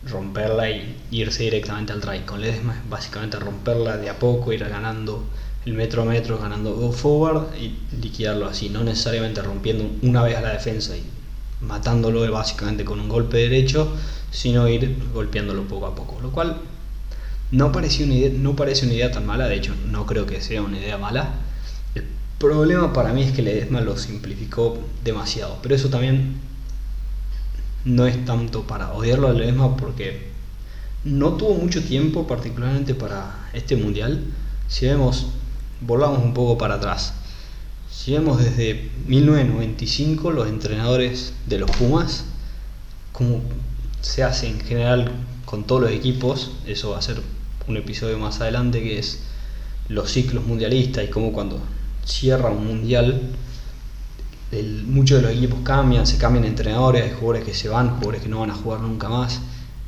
romperla 0.06 0.70
y 0.70 0.98
irse 1.12 1.44
directamente 1.44 1.94
al 1.94 2.02
try. 2.02 2.20
Con 2.22 2.42
Ledesma 2.42 2.74
es 2.74 2.90
básicamente 2.90 3.40
romperla 3.40 3.98
de 3.98 4.10
a 4.10 4.20
poco 4.20 4.52
ir 4.52 4.68
ganando 4.68 5.24
el 5.66 5.74
metro 5.74 6.02
a 6.02 6.06
metro 6.06 6.38
ganando 6.38 6.74
go 6.74 6.92
forward 6.92 7.56
y 7.56 7.76
liquidarlo 8.02 8.48
así 8.48 8.70
no 8.70 8.84
necesariamente 8.84 9.42
rompiendo 9.42 9.90
una 10.02 10.24
vez 10.24 10.38
a 10.38 10.42
la 10.42 10.52
defensa 10.52 10.96
y 10.98 11.04
matándolo 11.62 12.30
básicamente 12.32 12.84
con 12.84 13.00
un 13.00 13.10
golpe 13.10 13.38
derecho 13.38 13.96
sino 14.32 14.68
ir 14.68 14.98
golpeándolo 15.14 15.64
poco 15.64 15.88
a 15.88 15.96
poco 15.96 16.20
lo 16.22 16.32
cual 16.32 16.58
no 17.52 17.72
parece 17.72 18.04
una 18.04 18.16
idea, 18.16 18.32
no 18.36 18.56
parece 18.56 18.86
una 18.86 18.96
idea 18.96 19.12
tan 19.12 19.26
mala 19.26 19.48
de 19.48 19.56
hecho 19.56 19.74
no 19.90 20.06
creo 20.06 20.26
que 20.26 20.42
sea 20.42 20.62
una 20.62 20.80
idea 20.80 20.98
mala 20.98 21.34
problema 22.44 22.92
para 22.92 23.14
mí 23.14 23.24
es 23.24 23.32
que 23.32 23.42
Ledesma 23.42 23.80
lo 23.80 23.98
simplificó 23.98 24.78
demasiado, 25.02 25.60
pero 25.62 25.76
eso 25.76 25.90
también 25.90 26.42
no 27.86 28.06
es 28.06 28.26
tanto 28.26 28.64
para 28.68 28.92
odiarlo 28.92 29.30
a 29.30 29.34
Ledesma 29.34 29.78
porque 29.78 30.28
no 31.06 31.34
tuvo 31.34 31.54
mucho 31.56 31.82
tiempo 31.82 32.28
particularmente 32.28 32.96
para 32.96 33.50
este 33.54 33.78
mundial. 33.78 34.26
Si 34.68 34.86
vemos, 34.86 35.28
volvamos 35.86 36.24
un 36.24 36.34
poco 36.34 36.58
para 36.58 36.76
atrás. 36.76 37.14
Si 37.92 38.12
vemos 38.12 38.44
desde 38.44 38.90
1995 39.08 40.32
los 40.32 40.48
entrenadores 40.48 41.34
de 41.46 41.60
los 41.60 41.72
Pumas, 41.72 42.26
como 43.12 43.42
se 44.02 44.24
hace 44.24 44.48
en 44.48 44.60
general 44.60 45.12
con 45.46 45.64
todos 45.64 45.84
los 45.84 45.92
equipos, 45.92 46.52
eso 46.66 46.92
va 46.92 46.98
a 46.98 47.02
ser 47.02 47.22
un 47.68 47.78
episodio 47.78 48.18
más 48.20 48.42
adelante 48.42 48.82
que 48.82 49.00
es 49.00 49.20
los 49.90 50.12
ciclos 50.12 50.46
mundialistas 50.46 51.06
y 51.06 51.08
cómo 51.10 51.32
cuando 51.32 51.60
cierra 52.06 52.50
un 52.50 52.68
mundial, 52.68 53.22
muchos 54.86 55.22
de 55.22 55.28
los 55.28 55.38
equipos 55.38 55.60
cambian, 55.64 56.06
se 56.06 56.18
cambian 56.18 56.46
entrenadores, 56.46 57.04
hay 57.04 57.12
jugadores 57.12 57.44
que 57.44 57.54
se 57.54 57.70
van, 57.70 57.92
jugadores 57.92 58.22
que 58.22 58.30
no 58.30 58.40
van 58.40 58.52
a 58.52 58.56
jugar 58.56 58.82
nunca 58.82 59.10
más. 59.10 59.42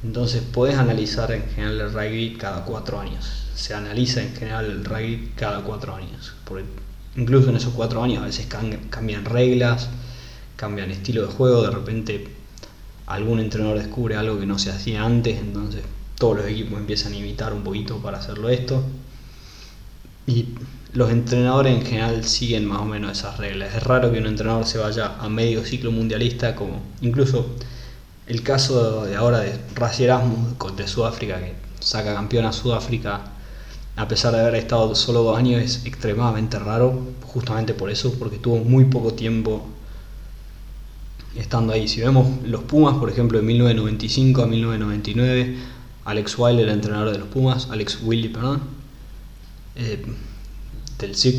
Entonces 0.05 0.43
puedes 0.51 0.77
analizar 0.77 1.31
en 1.31 1.49
general 1.49 1.81
el 1.81 1.91
rugby 1.91 2.37
cada 2.37 2.63
cuatro 2.63 2.99
años. 2.99 3.25
Se 3.55 3.73
analiza 3.73 4.21
en 4.21 4.35
general 4.35 4.65
el 4.65 4.85
rugby 4.85 5.31
cada 5.35 5.61
cuatro 5.61 5.95
años. 5.95 6.33
Porque 6.45 6.63
incluso 7.15 7.49
en 7.49 7.55
esos 7.55 7.73
cuatro 7.73 8.03
años 8.03 8.21
a 8.21 8.27
veces 8.27 8.45
cambian 8.45 9.25
reglas, 9.25 9.89
cambian 10.57 10.91
estilo 10.91 11.25
de 11.25 11.33
juego, 11.33 11.63
de 11.63 11.71
repente 11.71 12.27
algún 13.07 13.39
entrenador 13.39 13.79
descubre 13.79 14.15
algo 14.15 14.39
que 14.39 14.45
no 14.45 14.59
se 14.59 14.69
hacía 14.69 15.03
antes, 15.03 15.39
entonces 15.39 15.81
todos 16.19 16.37
los 16.37 16.45
equipos 16.45 16.79
empiezan 16.79 17.13
a 17.13 17.15
imitar 17.15 17.51
un 17.53 17.63
poquito 17.63 17.97
para 17.97 18.19
hacerlo 18.19 18.49
esto. 18.49 18.83
Y 20.27 20.49
los 20.93 21.09
entrenadores 21.09 21.75
en 21.75 21.83
general 21.83 22.23
siguen 22.25 22.67
más 22.67 22.81
o 22.81 22.85
menos 22.85 23.17
esas 23.17 23.39
reglas. 23.39 23.73
Es 23.73 23.81
raro 23.81 24.11
que 24.11 24.19
un 24.19 24.27
entrenador 24.27 24.67
se 24.67 24.77
vaya 24.77 25.15
a 25.19 25.29
medio 25.29 25.65
ciclo 25.65 25.91
mundialista, 25.91 26.55
como 26.55 26.83
incluso 27.01 27.55
el 28.27 28.43
caso 28.43 29.05
de 29.05 29.15
ahora 29.15 29.39
de 29.39 29.59
Razi 29.75 30.05
Erasmus 30.05 30.55
de 30.75 30.87
Sudáfrica, 30.87 31.39
que 31.39 31.53
saca 31.79 32.13
campeón 32.13 32.45
a 32.45 32.53
Sudáfrica 32.53 33.21
a 33.95 34.07
pesar 34.07 34.33
de 34.33 34.41
haber 34.41 34.55
estado 34.55 34.93
solo 34.93 35.23
dos 35.23 35.37
años, 35.37 35.61
es 35.61 35.85
extremadamente 35.85 36.59
raro, 36.59 36.99
justamente 37.23 37.73
por 37.73 37.89
eso, 37.89 38.13
porque 38.19 38.37
tuvo 38.37 38.57
muy 38.57 38.85
poco 38.85 39.13
tiempo, 39.13 39.65
estando 41.35 41.71
ahí. 41.73 41.87
Si 41.87 42.01
vemos 42.01 42.27
los 42.43 42.63
Pumas, 42.63 42.97
por 42.97 43.09
ejemplo, 43.09 43.39
de 43.39 43.45
1995 43.45 44.41
a 44.41 44.47
1999, 44.47 45.55
Alex 46.03 46.37
Wiley 46.37 46.63
era 46.63 46.73
entrenador 46.73 47.11
de 47.11 47.19
los 47.19 47.27
Pumas, 47.29 47.69
Alex 47.71 47.99
Willy, 48.03 48.29
perdón, 48.29 48.61
eh, 49.75 50.05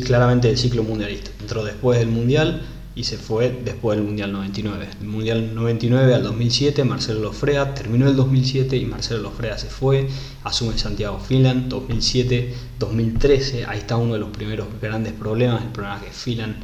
claramente 0.03 0.47
del 0.47 0.57
ciclo 0.57 0.83
mundialista. 0.83 1.31
Entró 1.39 1.63
después 1.63 1.99
del 1.99 2.07
Mundial 2.07 2.63
y 2.97 3.03
se 3.03 3.17
fue 3.17 3.55
después 3.63 3.95
del 3.95 4.07
Mundial 4.07 4.31
99. 4.31 4.87
El 5.01 5.07
Mundial 5.07 5.53
99 5.53 6.15
al 6.15 6.23
2007, 6.23 6.83
Marcelo 6.83 7.19
Lofrea 7.19 7.75
terminó 7.75 8.07
el 8.09 8.15
2007 8.15 8.75
y 8.75 8.85
Marcelo 8.85 9.21
Lofrea 9.21 9.55
se 9.59 9.67
fue, 9.67 10.09
asume 10.43 10.75
Santiago 10.79 11.19
Filan, 11.19 11.69
2007, 11.69 12.55
2013, 12.79 13.65
ahí 13.65 13.77
está 13.77 13.97
uno 13.97 14.13
de 14.13 14.19
los 14.19 14.29
primeros 14.29 14.67
grandes 14.81 15.13
problemas, 15.13 15.61
el 15.61 15.69
problema 15.69 16.01
que 16.01 16.09
Filan 16.09 16.55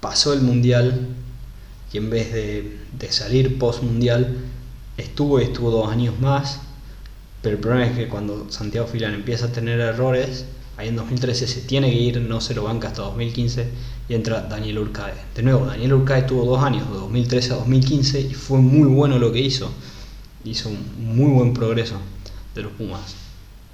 pasó 0.00 0.34
el 0.34 0.42
Mundial 0.42 1.08
y 1.94 1.96
en 1.96 2.10
vez 2.10 2.30
de, 2.30 2.76
de 2.98 3.10
salir 3.10 3.58
post 3.58 3.82
Mundial, 3.82 4.36
estuvo 4.98 5.40
y 5.40 5.44
estuvo 5.44 5.70
dos 5.70 5.90
años 5.90 6.20
más, 6.20 6.60
pero 7.40 7.56
el 7.56 7.60
problema 7.62 7.86
es 7.86 7.96
que 7.96 8.08
cuando 8.08 8.52
Santiago 8.52 8.86
Filan 8.86 9.14
empieza 9.14 9.46
a 9.46 9.52
tener 9.52 9.80
errores, 9.80 10.44
ahí 10.76 10.88
en 10.88 10.96
2013 10.96 11.46
se 11.46 11.62
tiene 11.62 11.90
que 11.90 11.98
ir, 11.98 12.20
no 12.20 12.42
se 12.42 12.54
lo 12.54 12.64
banca 12.64 12.88
hasta 12.88 13.00
2015 13.00 13.66
y 14.08 14.14
entra 14.14 14.42
Daniel 14.42 14.78
Urcae. 14.78 15.14
De 15.34 15.42
nuevo, 15.42 15.66
Daniel 15.66 15.94
Urcae 15.94 16.22
tuvo 16.22 16.44
dos 16.44 16.62
años, 16.62 16.88
de 16.88 16.94
2013 16.94 17.52
a 17.52 17.56
2015, 17.56 18.20
y 18.20 18.34
fue 18.34 18.58
muy 18.58 18.88
bueno 18.88 19.18
lo 19.18 19.32
que 19.32 19.40
hizo. 19.40 19.70
Hizo 20.44 20.70
un 20.70 21.16
muy 21.16 21.30
buen 21.30 21.54
progreso 21.54 21.96
de 22.54 22.62
los 22.62 22.72
Pumas. 22.72 23.14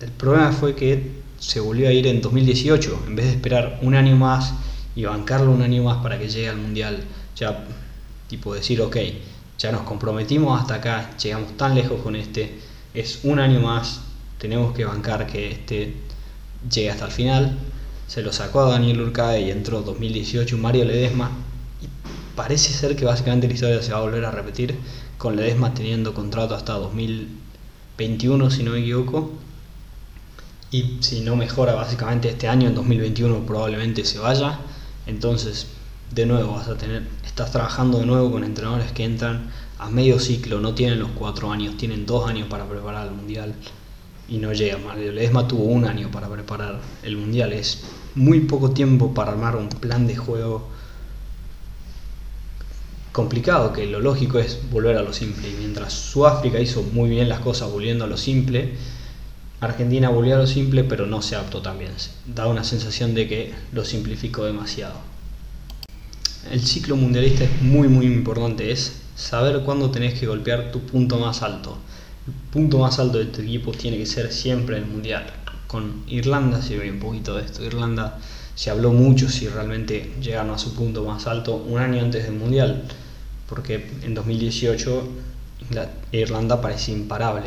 El 0.00 0.10
problema 0.12 0.52
fue 0.52 0.74
que 0.74 1.22
se 1.38 1.60
volvió 1.60 1.88
a 1.88 1.92
ir 1.92 2.06
en 2.06 2.20
2018, 2.20 3.04
en 3.06 3.16
vez 3.16 3.26
de 3.26 3.32
esperar 3.32 3.78
un 3.82 3.94
año 3.94 4.16
más 4.16 4.54
y 4.94 5.04
bancarlo 5.04 5.50
un 5.50 5.62
año 5.62 5.82
más 5.84 6.02
para 6.02 6.18
que 6.18 6.28
llegue 6.28 6.48
al 6.48 6.58
Mundial. 6.58 7.02
Ya, 7.36 7.64
tipo 8.28 8.54
decir, 8.54 8.80
ok, 8.82 8.96
ya 9.58 9.72
nos 9.72 9.82
comprometimos 9.82 10.60
hasta 10.60 10.74
acá, 10.74 11.16
llegamos 11.16 11.56
tan 11.56 11.74
lejos 11.74 12.00
con 12.02 12.16
este, 12.16 12.58
es 12.94 13.20
un 13.24 13.38
año 13.38 13.60
más, 13.60 14.00
tenemos 14.38 14.74
que 14.74 14.84
bancar 14.84 15.26
que 15.26 15.50
este 15.50 15.94
llegue 16.70 16.90
hasta 16.90 17.06
el 17.06 17.12
final. 17.12 17.58
Se 18.08 18.22
lo 18.22 18.32
sacó 18.32 18.62
a 18.62 18.70
Daniel 18.70 19.02
Urcae 19.02 19.42
y 19.42 19.50
entró 19.50 19.82
2018 19.82 20.56
Mario 20.56 20.86
Ledesma. 20.86 21.30
Y 21.82 21.86
parece 22.34 22.72
ser 22.72 22.96
que 22.96 23.04
básicamente 23.04 23.46
la 23.46 23.52
historia 23.52 23.82
se 23.82 23.92
va 23.92 23.98
a 23.98 24.00
volver 24.00 24.24
a 24.24 24.30
repetir 24.30 24.74
con 25.18 25.36
Ledesma 25.36 25.74
teniendo 25.74 26.14
contrato 26.14 26.54
hasta 26.54 26.72
2021, 26.72 28.50
si 28.50 28.62
no 28.62 28.70
me 28.72 28.78
equivoco. 28.78 29.32
Y 30.70 30.96
si 31.00 31.20
no 31.20 31.36
mejora 31.36 31.74
básicamente 31.74 32.30
este 32.30 32.48
año, 32.48 32.68
en 32.68 32.74
2021 32.74 33.44
probablemente 33.44 34.02
se 34.06 34.18
vaya. 34.18 34.58
Entonces, 35.06 35.66
de 36.10 36.24
nuevo 36.24 36.54
vas 36.54 36.68
a 36.68 36.78
tener, 36.78 37.02
estás 37.26 37.52
trabajando 37.52 37.98
de 37.98 38.06
nuevo 38.06 38.30
con 38.32 38.42
entrenadores 38.42 38.90
que 38.92 39.04
entran 39.04 39.50
a 39.78 39.90
medio 39.90 40.18
ciclo, 40.18 40.60
no 40.60 40.74
tienen 40.74 40.98
los 40.98 41.10
cuatro 41.10 41.52
años, 41.52 41.76
tienen 41.76 42.06
dos 42.06 42.26
años 42.26 42.48
para 42.48 42.66
preparar 42.66 43.06
el 43.06 43.12
mundial 43.14 43.54
y 44.28 44.38
no 44.38 44.52
llega. 44.52 44.78
Mario 44.78 45.12
Ledesma 45.12 45.48
tuvo 45.48 45.64
un 45.64 45.86
año 45.86 46.10
para 46.10 46.28
preparar 46.28 46.80
el 47.02 47.16
mundial. 47.16 47.52
Muy 48.18 48.40
poco 48.40 48.70
tiempo 48.70 49.14
para 49.14 49.32
armar 49.32 49.56
un 49.56 49.68
plan 49.68 50.06
de 50.06 50.16
juego 50.16 50.68
complicado, 53.12 53.72
que 53.72 53.86
lo 53.86 54.00
lógico 54.00 54.38
es 54.38 54.58
volver 54.70 54.96
a 54.96 55.02
lo 55.02 55.12
simple. 55.12 55.48
Y 55.48 55.54
mientras 55.54 55.92
Sudáfrica 55.92 56.60
hizo 56.60 56.82
muy 56.82 57.08
bien 57.08 57.28
las 57.28 57.40
cosas 57.40 57.70
volviendo 57.70 58.04
a 58.04 58.08
lo 58.08 58.16
simple, 58.16 58.74
Argentina 59.60 60.08
volvió 60.08 60.34
a 60.34 60.38
lo 60.38 60.46
simple, 60.46 60.84
pero 60.84 61.06
no 61.06 61.22
se 61.22 61.36
adaptó 61.36 61.62
tan 61.62 61.78
bien. 61.78 61.92
Da 62.26 62.46
una 62.46 62.64
sensación 62.64 63.14
de 63.14 63.28
que 63.28 63.54
lo 63.72 63.84
simplificó 63.84 64.44
demasiado. 64.44 64.94
El 66.50 66.60
ciclo 66.64 66.96
mundialista 66.96 67.44
es 67.44 67.62
muy 67.62 67.88
muy 67.88 68.06
importante, 68.06 68.70
es 68.70 69.00
saber 69.16 69.62
cuándo 69.64 69.90
tenés 69.90 70.18
que 70.18 70.26
golpear 70.26 70.70
tu 70.72 70.80
punto 70.80 71.18
más 71.18 71.42
alto 71.42 71.78
el 72.28 72.34
punto 72.52 72.78
más 72.78 72.98
alto 72.98 73.18
de 73.18 73.24
tu 73.24 73.40
equipo 73.40 73.72
tiene 73.72 73.96
que 73.96 74.04
ser 74.04 74.30
siempre 74.30 74.76
el 74.76 74.84
mundial. 74.84 75.24
Con 75.68 76.02
Irlanda 76.08 76.60
se 76.62 76.76
ve 76.76 76.90
un 76.90 76.98
poquito 76.98 77.36
de 77.36 77.44
esto. 77.44 77.62
Irlanda 77.62 78.18
se 78.56 78.70
habló 78.70 78.90
mucho 78.90 79.28
si 79.28 79.46
realmente 79.46 80.14
llegaron 80.20 80.50
a 80.50 80.58
su 80.58 80.74
punto 80.74 81.04
más 81.04 81.28
alto 81.28 81.54
un 81.54 81.78
año 81.78 82.02
antes 82.02 82.24
del 82.24 82.34
mundial, 82.34 82.82
porque 83.48 83.88
en 84.02 84.14
2018 84.14 85.08
Irlanda 86.10 86.60
parecía 86.60 86.94
imparable. 86.94 87.46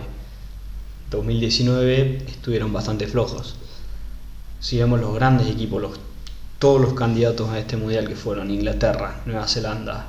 2019 1.09 2.23
estuvieron 2.27 2.71
bastante 2.71 3.07
flojos. 3.07 3.55
Si 4.59 4.77
vemos 4.77 5.01
los 5.01 5.13
grandes 5.15 5.47
equipos, 5.47 5.99
todos 6.59 6.79
los 6.79 6.93
candidatos 6.93 7.49
a 7.49 7.57
este 7.57 7.75
mundial 7.75 8.07
que 8.07 8.15
fueron 8.15 8.51
Inglaterra, 8.51 9.21
Nueva 9.25 9.47
Zelanda, 9.47 10.05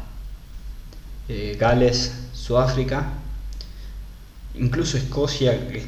eh, 1.29 1.57
Gales, 1.59 2.13
Sudáfrica, 2.35 3.15
incluso 4.55 4.99
Escocia, 4.99 5.69
que 5.69 5.87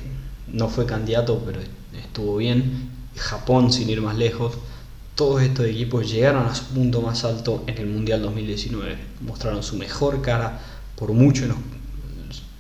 no 0.49 0.69
fue 0.69 0.87
candidato, 0.87 1.43
pero 1.45 1.61
estuvo 2.15 2.37
bien, 2.37 2.91
Japón 3.17 3.73
sin 3.73 3.91
ir 3.91 4.01
más 4.01 4.17
lejos, 4.17 4.55
todos 5.17 5.43
estos 5.43 5.67
equipos 5.67 6.09
llegaron 6.09 6.47
a 6.47 6.55
su 6.55 6.67
punto 6.67 7.03
más 7.03 7.25
alto 7.25 7.65
en 7.67 7.77
el 7.77 7.89
Mundial 7.89 8.23
2019, 8.23 8.97
mostraron 9.23 9.65
su 9.65 9.77
mejor 9.77 10.23
cara, 10.23 10.61
por 10.95 11.13
mucho 11.13 11.45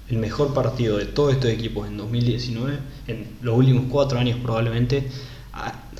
el 0.08 0.18
mejor 0.18 0.52
partido 0.54 0.98
de 0.98 1.06
todos 1.06 1.34
estos 1.34 1.50
equipos 1.50 1.86
en 1.86 1.96
2019, 1.98 2.78
en 3.06 3.28
los 3.42 3.56
últimos 3.56 3.84
cuatro 3.88 4.18
años 4.18 4.40
probablemente, 4.42 5.08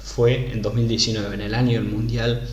fue 0.02 0.50
en 0.50 0.60
2019, 0.60 1.36
en 1.36 1.40
el 1.40 1.54
año 1.54 1.80
del 1.80 1.88
Mundial, 1.88 2.48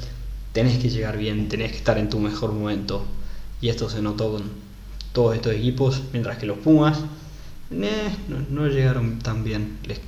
tenés 0.53 0.77
que 0.77 0.91
llegar 0.91 1.17
bien, 1.17 1.49
tenés 1.49 1.71
que 1.71 1.77
estar 1.77 1.97
en 1.97 2.11
tu 2.11 2.19
mejor 2.19 2.53
momento, 2.53 3.03
y 3.59 3.69
esto 3.69 3.89
se 3.89 4.03
notó 4.03 4.33
con 4.33 4.43
todos 5.13 5.35
estos 5.35 5.53
equipos, 5.53 6.03
mientras 6.13 6.37
que 6.37 6.45
los 6.45 6.59
Pumas 6.59 6.99
no, 7.71 8.67
llegaron 8.67 9.19
tan 9.19 9.43
bien, 9.43 9.79
les, 9.85 10.01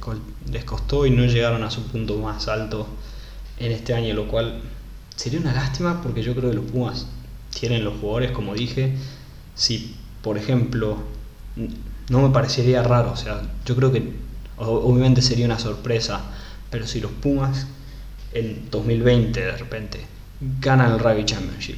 les 0.52 0.66
costó 0.66 1.06
y 1.06 1.12
no 1.12 1.26
llegaron 1.26 1.64
a 1.64 1.72
su 1.72 1.84
punto 1.88 2.18
más 2.18 2.48
alto 2.48 2.88
en 3.58 3.72
este 3.72 3.94
año, 3.94 4.14
lo 4.14 4.28
cual 4.28 4.62
sería 5.16 5.40
una 5.40 5.54
lástima 5.54 6.02
porque 6.02 6.22
yo 6.24 6.36
creo 6.36 6.50
que 6.50 6.58
los 6.58 6.66
Pumas 6.66 7.08
tienen 7.58 7.84
los 7.84 8.00
jugadores, 8.00 8.32
como 8.32 8.54
dije, 8.54 8.96
si 9.56 9.96
por 10.22 10.38
ejemplo, 10.38 10.98
no 12.10 12.22
me 12.22 12.30
parecería 12.30 12.84
raro, 12.84 13.12
o 13.12 13.16
sea, 13.16 13.42
yo 13.66 13.76
creo 13.76 13.92
que 13.92 14.14
obviamente 14.58 15.22
sería 15.22 15.46
una 15.46 15.60
sorpresa, 15.60 16.22
pero 16.70 16.88
si 16.88 17.00
los 17.00 17.12
Pumas 17.12 17.68
en 18.34 18.70
2020 18.72 19.40
de 19.40 19.58
repente 19.58 20.00
ganan 20.60 20.92
el 20.92 21.00
Rugby 21.00 21.26
Championship, 21.26 21.78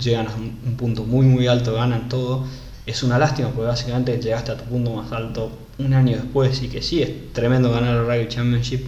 llegan 0.00 0.28
a 0.28 0.34
un 0.34 0.76
punto 0.76 1.04
muy 1.04 1.26
muy 1.26 1.46
alto, 1.46 1.74
ganan 1.74 2.08
todo, 2.08 2.46
es 2.86 3.02
una 3.02 3.18
lástima 3.18 3.50
porque 3.50 3.68
básicamente 3.68 4.20
llegaste 4.20 4.52
a 4.52 4.56
tu 4.56 4.64
punto 4.64 4.92
más 4.92 5.12
alto 5.12 5.52
un 5.78 5.94
año 5.94 6.16
después 6.16 6.62
y 6.62 6.68
que 6.68 6.82
sí, 6.82 7.02
es 7.02 7.32
tremendo 7.32 7.70
ganar 7.70 7.96
el 7.96 8.06
Rugby 8.06 8.28
Championship, 8.28 8.86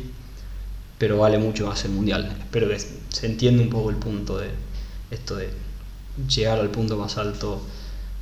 pero 0.98 1.18
vale 1.18 1.38
mucho 1.38 1.66
más 1.66 1.85
el 1.85 1.92
Mundial. 1.92 2.37
Espero 2.40 2.68
que 2.68 2.78
se 2.78 3.26
entienda 3.26 3.62
un 3.62 3.70
poco 3.70 3.90
el 3.90 3.96
punto 3.96 4.38
de 4.38 4.48
esto 5.11 5.37
de 5.37 5.50
llegar 6.28 6.59
al 6.59 6.70
punto 6.70 6.96
más 6.96 7.18
alto 7.18 7.62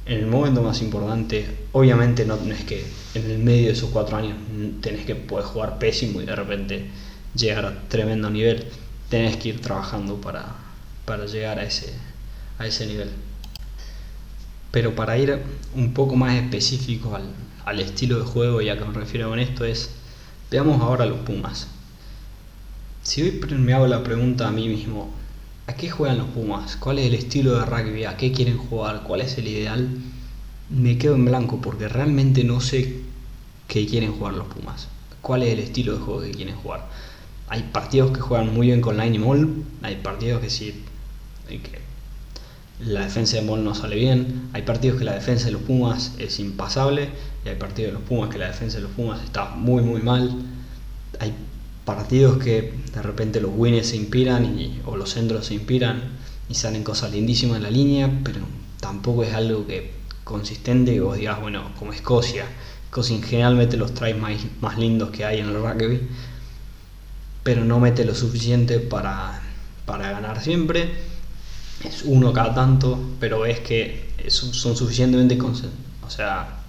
en 0.07 0.19
el 0.19 0.27
momento 0.27 0.63
más 0.63 0.83
importante. 0.83 1.47
Obviamente 1.73 2.25
no, 2.25 2.35
es 2.35 2.65
que 2.65 2.85
en 3.15 3.31
el 3.31 3.39
medio 3.39 3.67
de 3.67 3.73
esos 3.73 3.91
cuatro 3.91 4.17
años 4.17 4.37
tenés 4.81 5.07
que 5.07 5.15
poder 5.15 5.47
jugar 5.47 5.79
pésimo 5.79 6.21
y 6.21 6.27
de 6.27 6.37
repente 6.37 6.87
llegar 7.35 7.65
a 7.65 7.89
tremendo 7.89 8.31
nivel. 8.31 8.67
Tenés 9.09 9.37
que 9.37 9.51
ir 9.51 9.61
trabajando 9.61 10.21
para, 10.21 10.47
para 11.05 11.27
llegar 11.27 11.59
a 11.59 11.65
ese, 11.65 11.93
a 12.59 12.67
ese 12.67 12.87
nivel. 12.87 13.11
Pero 14.73 14.95
para 14.95 15.19
ir 15.19 15.39
un 15.77 15.93
poco 15.93 16.17
más 16.17 16.35
específico 16.35 17.17
al, 17.65 17.81
estilo 17.81 18.19
de 18.19 18.25
juego 18.25 18.63
y 18.63 18.71
a 18.71 18.79
que 18.79 18.85
me 18.87 18.95
refiero 18.95 19.29
con 19.29 19.39
esto 19.39 19.67
es, 19.67 19.91
veamos 20.51 20.81
ahora 20.81 21.05
los 21.05 21.19
Pumas. 21.19 21.69
Si 23.03 23.21
hoy 23.23 23.39
me 23.59 23.75
hago 23.75 23.87
la 23.87 24.03
pregunta 24.03 24.49
a 24.49 24.51
mí 24.51 24.69
mismo, 24.69 25.11
¿a 25.67 25.75
qué 25.75 25.91
juegan 25.91 26.19
los 26.19 26.29
Pumas? 26.29 26.77
¿Cuál 26.77 26.99
es 26.99 27.07
el 27.07 27.15
estilo 27.15 27.59
de 27.59 27.67
rugby? 27.67 28.05
¿A 28.07 28.17
qué 28.17 28.33
quieren 28.33 28.57
jugar? 28.57 29.03
¿Cuál 29.03 29.21
es 29.21 29.37
el 29.37 29.47
ideal? 29.47 29.91
Me 30.71 30.97
quedo 30.97 31.17
en 31.17 31.27
blanco 31.27 31.61
porque 31.61 31.89
realmente 31.89 32.43
no 32.43 32.63
sé 32.63 33.03
qué 33.69 33.87
quieren 33.87 34.13
jugar 34.13 34.33
los 34.33 34.47
Pumas. 34.47 34.89
¿Cuál 35.21 35.43
es 35.43 35.53
el 35.53 35.59
estilo 35.59 35.93
de 35.93 35.99
juego 35.99 36.23
que 36.23 36.31
quieren 36.31 36.57
jugar? 36.57 36.89
Hay 37.49 37.65
partidos 37.65 38.13
que 38.13 38.21
juegan 38.21 38.55
muy 38.55 38.69
bien 38.69 38.81
con 38.81 38.97
line 38.97 39.19
mall, 39.19 39.65
hay 39.83 39.97
partidos 39.97 40.41
que 40.41 40.49
sí, 40.49 40.83
la 42.87 43.05
defensa 43.05 43.37
de 43.37 43.43
Mol 43.43 43.63
no 43.63 43.75
sale 43.75 43.97
bien, 43.97 44.49
hay 44.53 44.63
partidos 44.63 44.99
que 44.99 45.05
la 45.05 45.15
defensa 45.15 45.47
de 45.47 45.53
los 45.53 45.63
Pumas 45.63 46.13
es 46.19 46.41
impasable 46.41 47.11
y 47.45 47.49
hay 47.49 47.57
partidos 47.57 47.93
de 47.93 47.99
los 47.99 48.09
Pumas 48.09 48.31
que 48.31 48.39
la 48.39 48.49
defensa 48.49 48.79
de 48.79 48.85
los 48.85 48.93
Pumas 48.93 49.23
está 49.23 49.51
muy 49.51 49.83
muy 49.83 50.03
mal. 50.03 50.31
Hay 51.21 51.33
partidos 51.85 52.43
que 52.43 52.73
de 52.95 53.03
repente 53.03 53.41
los 53.41 53.53
winners 53.55 53.89
se 53.89 53.97
inspiran 53.97 54.59
y, 54.59 54.81
o 54.85 54.97
los 54.97 55.11
centros 55.11 55.47
se 55.47 55.55
inspiran 55.55 56.03
y 56.49 56.55
salen 56.55 56.83
cosas 56.83 57.13
lindísimas 57.13 57.59
en 57.59 57.63
la 57.63 57.71
línea, 57.71 58.11
pero 58.25 58.41
tampoco 58.81 59.25
es 59.25 59.35
algo 59.35 59.67
que 59.67 59.93
consistente 60.25 60.95
que 60.95 61.01
vos 61.01 61.17
digas, 61.17 61.41
bueno, 61.41 61.71
como 61.79 61.93
Escocia, 61.93 62.47
Escocia 62.87 63.19
generalmente 63.23 63.77
los 63.77 63.95
trae 63.95 64.15
más, 64.15 64.35
más 64.61 64.79
lindos 64.79 65.11
que 65.11 65.25
hay 65.25 65.41
en 65.41 65.49
el 65.49 65.55
rugby, 65.55 66.01
pero 67.43 67.65
no 67.65 67.81
mete 67.81 68.05
lo 68.05 68.15
suficiente 68.15 68.79
para, 68.79 69.41
para 69.87 70.11
ganar 70.11 70.43
siempre 70.43 71.12
es 71.85 72.03
uno 72.05 72.33
cada 72.33 72.55
tanto, 72.55 72.99
pero 73.19 73.41
ves 73.41 73.61
que 73.61 74.13
son, 74.29 74.77
suficientemente, 74.77 75.39
o 75.41 76.11
sea, 76.11 76.61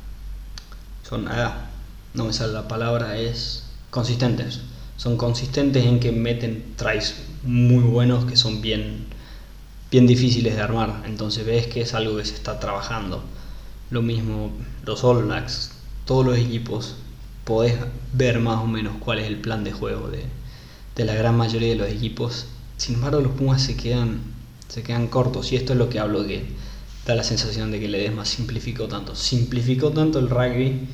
son, 1.07 1.27
ah, 1.27 1.69
no 2.13 2.25
me 2.25 2.33
sale 2.33 2.53
la 2.53 2.67
palabra, 2.67 3.17
es 3.17 3.63
consistentes. 3.89 4.61
Son 4.97 5.17
consistentes 5.17 5.85
en 5.85 5.99
que 5.99 6.11
meten 6.11 6.75
tries 6.75 7.15
muy 7.43 7.83
buenos 7.83 8.25
que 8.25 8.35
son 8.35 8.61
bien, 8.61 9.05
bien 9.91 10.07
difíciles 10.07 10.55
de 10.55 10.61
armar. 10.61 11.03
Entonces 11.05 11.45
ves 11.45 11.67
que 11.67 11.81
es 11.81 11.93
algo 11.93 12.17
que 12.17 12.25
se 12.25 12.35
está 12.35 12.59
trabajando. 12.59 13.23
Lo 13.89 14.01
mismo 14.01 14.51
los 14.85 15.03
All 15.03 15.27
todos 16.05 16.25
los 16.25 16.37
equipos, 16.37 16.95
podés 17.45 17.75
ver 18.13 18.39
más 18.39 18.61
o 18.61 18.67
menos 18.67 18.95
cuál 18.99 19.19
es 19.19 19.27
el 19.27 19.37
plan 19.37 19.63
de 19.63 19.71
juego 19.71 20.09
de, 20.09 20.25
de 20.95 21.05
la 21.05 21.13
gran 21.13 21.35
mayoría 21.37 21.69
de 21.69 21.75
los 21.75 21.89
equipos. 21.89 22.47
Sin 22.77 22.95
embargo, 22.95 23.21
los 23.21 23.33
Pumas 23.33 23.61
se 23.61 23.77
quedan, 23.77 24.21
se 24.67 24.83
quedan 24.83 25.07
cortos 25.07 25.51
y 25.51 25.55
esto 25.55 25.73
es 25.73 25.79
lo 25.79 25.89
que 25.89 25.99
hablo 25.99 26.25
que 26.25 26.45
da 27.05 27.15
la 27.15 27.23
sensación 27.23 27.71
de 27.71 27.79
que 27.79 27.87
le 27.87 28.11
más 28.11 28.29
simplificó 28.29 28.87
tanto. 28.87 29.15
Simplificó 29.15 29.91
tanto 29.91 30.19
el 30.19 30.29
rugby 30.29 30.87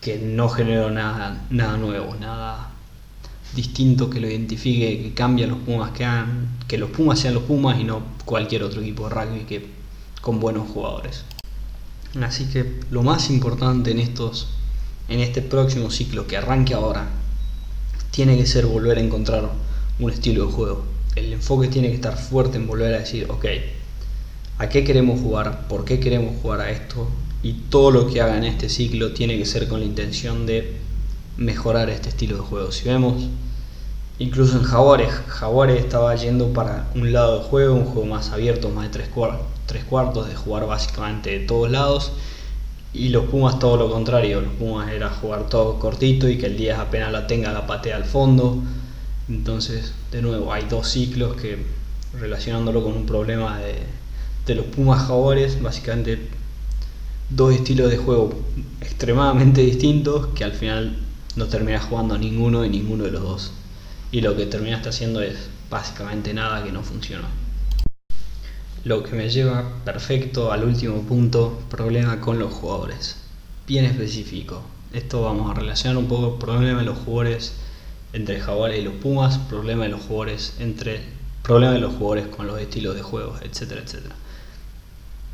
que 0.00 0.18
no 0.18 0.48
generó 0.48 0.90
nada, 0.90 1.46
nada 1.50 1.76
nuevo, 1.76 2.14
nada 2.16 2.70
distinto 3.54 4.10
que 4.10 4.20
lo 4.20 4.28
identifique, 4.28 5.02
que 5.02 5.14
cambie 5.14 5.46
los 5.46 5.58
Pumas, 5.58 5.92
que 5.92 6.04
hagan, 6.04 6.58
que 6.66 6.76
los 6.76 6.90
Pumas 6.90 7.20
sean 7.20 7.34
los 7.34 7.44
Pumas 7.44 7.78
y 7.78 7.84
no 7.84 8.02
cualquier 8.24 8.64
otro 8.64 8.80
equipo 8.80 9.08
de 9.08 9.14
rugby 9.14 9.44
que 9.44 9.66
con 10.20 10.40
buenos 10.40 10.68
jugadores. 10.68 11.24
Así 12.22 12.46
que 12.46 12.80
lo 12.90 13.02
más 13.02 13.30
importante 13.30 13.90
en 13.90 14.00
estos 14.00 14.48
en 15.08 15.20
este 15.20 15.42
próximo 15.42 15.90
ciclo 15.90 16.26
que 16.26 16.36
arranque 16.36 16.74
ahora 16.74 17.08
tiene 18.10 18.36
que 18.36 18.46
ser 18.46 18.66
volver 18.66 18.98
a 18.98 19.02
encontrar 19.02 19.50
un 19.98 20.10
estilo 20.10 20.46
de 20.46 20.52
juego. 20.52 20.93
El 21.16 21.32
enfoque 21.32 21.68
tiene 21.68 21.88
que 21.88 21.94
estar 21.94 22.16
fuerte 22.16 22.56
en 22.56 22.66
volver 22.66 22.94
a 22.94 22.98
decir, 22.98 23.26
ok, 23.30 23.46
¿a 24.58 24.68
qué 24.68 24.84
queremos 24.84 25.20
jugar? 25.20 25.68
¿Por 25.68 25.84
qué 25.84 26.00
queremos 26.00 26.34
jugar 26.40 26.60
a 26.60 26.70
esto? 26.70 27.08
y 27.44 27.52
todo 27.68 27.90
lo 27.90 28.06
que 28.06 28.22
haga 28.22 28.38
en 28.38 28.44
este 28.44 28.70
ciclo 28.70 29.12
tiene 29.12 29.36
que 29.36 29.44
ser 29.44 29.68
con 29.68 29.80
la 29.80 29.86
intención 29.86 30.46
de 30.46 30.78
mejorar 31.36 31.90
este 31.90 32.08
estilo 32.08 32.36
de 32.36 32.42
juego. 32.42 32.72
Si 32.72 32.88
vemos, 32.88 33.22
incluso 34.18 34.56
en 34.56 34.62
Jaguares, 34.62 35.12
Jaguares 35.28 35.78
estaba 35.78 36.14
yendo 36.16 36.54
para 36.54 36.88
un 36.94 37.12
lado 37.12 37.40
de 37.40 37.44
juego, 37.44 37.74
un 37.74 37.84
juego 37.84 38.06
más 38.06 38.30
abierto, 38.30 38.70
más 38.70 38.84
de 38.84 38.90
tres, 38.90 39.10
tres 39.66 39.84
cuartos, 39.84 40.26
de 40.26 40.34
jugar 40.34 40.66
básicamente 40.66 41.38
de 41.38 41.40
todos 41.40 41.70
lados. 41.70 42.12
Y 42.94 43.10
los 43.10 43.26
Pumas 43.26 43.58
todo 43.58 43.76
lo 43.76 43.90
contrario, 43.90 44.40
los 44.40 44.54
Pumas 44.54 44.90
era 44.90 45.10
jugar 45.10 45.46
todo 45.50 45.78
cortito 45.78 46.26
y 46.30 46.38
que 46.38 46.46
el 46.46 46.56
10 46.56 46.78
apenas 46.78 47.12
la 47.12 47.26
tenga 47.26 47.52
la 47.52 47.66
patea 47.66 47.96
al 47.96 48.04
fondo. 48.04 48.62
Entonces, 49.28 49.94
de 50.12 50.20
nuevo, 50.20 50.52
hay 50.52 50.64
dos 50.68 50.88
ciclos 50.88 51.36
que 51.36 51.58
relacionándolo 52.20 52.82
con 52.82 52.92
un 52.92 53.06
problema 53.06 53.58
de, 53.58 54.54
los 54.54 54.66
Pumas 54.66 55.06
Jaguares, 55.06 55.60
básicamente 55.62 56.28
dos 57.30 57.54
estilos 57.54 57.90
de 57.90 57.96
juego 57.96 58.34
extremadamente 58.82 59.62
distintos 59.62 60.28
que 60.34 60.44
al 60.44 60.52
final 60.52 60.98
no 61.36 61.46
terminas 61.46 61.84
jugando 61.84 62.18
ninguno 62.18 62.60
de 62.60 62.68
ninguno 62.68 63.04
de 63.04 63.12
los 63.12 63.22
dos. 63.22 63.52
Y 64.12 64.20
lo 64.20 64.36
que 64.36 64.46
terminaste 64.46 64.90
haciendo 64.90 65.22
es 65.22 65.36
básicamente 65.70 66.34
nada 66.34 66.62
que 66.62 66.70
no 66.70 66.82
funcionó. 66.82 67.26
Lo 68.84 69.02
que 69.02 69.16
me 69.16 69.30
lleva 69.30 69.82
perfecto 69.86 70.52
al 70.52 70.64
último 70.64 71.00
punto, 71.02 71.62
problema 71.70 72.20
con 72.20 72.38
los 72.38 72.52
jugadores. 72.52 73.16
Bien 73.66 73.86
específico. 73.86 74.62
Esto 74.92 75.22
vamos 75.22 75.50
a 75.50 75.54
relacionar 75.54 75.96
un 75.96 76.06
poco 76.06 76.34
el 76.34 76.38
problema 76.38 76.80
de 76.80 76.84
los 76.84 76.98
jugadores 76.98 77.54
entre 78.14 78.40
Jaguares 78.40 78.80
y 78.80 78.82
los 78.82 78.94
Pumas, 78.94 79.36
problema 79.38 79.84
de 79.84 79.90
los 79.90 80.00
jugadores 80.00 80.56
entre 80.60 81.02
problema 81.42 81.74
de 81.74 81.80
los 81.80 81.94
jugadores 81.94 82.28
con 82.28 82.46
los 82.46 82.58
estilos 82.58 82.94
de 82.94 83.02
juego, 83.02 83.36
etcétera, 83.42 83.82
etcétera. 83.82 84.14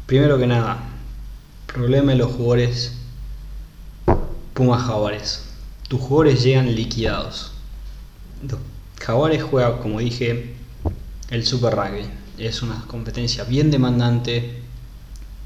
Primero 0.06 0.38
que 0.38 0.48
nada, 0.48 0.90
Problema 1.72 2.10
de 2.10 2.18
los 2.18 2.32
jugadores 2.32 2.94
Pumas 4.54 4.82
Jaguares. 4.82 5.44
Tus 5.86 6.00
jugadores 6.00 6.42
llegan 6.42 6.74
liquidados. 6.74 7.52
Jaguares 9.00 9.44
juega, 9.44 9.78
como 9.78 10.00
dije, 10.00 10.56
el 11.30 11.46
Super 11.46 11.76
Rugby. 11.76 12.10
Es 12.38 12.62
una 12.62 12.84
competencia 12.88 13.44
bien 13.44 13.70
demandante. 13.70 14.62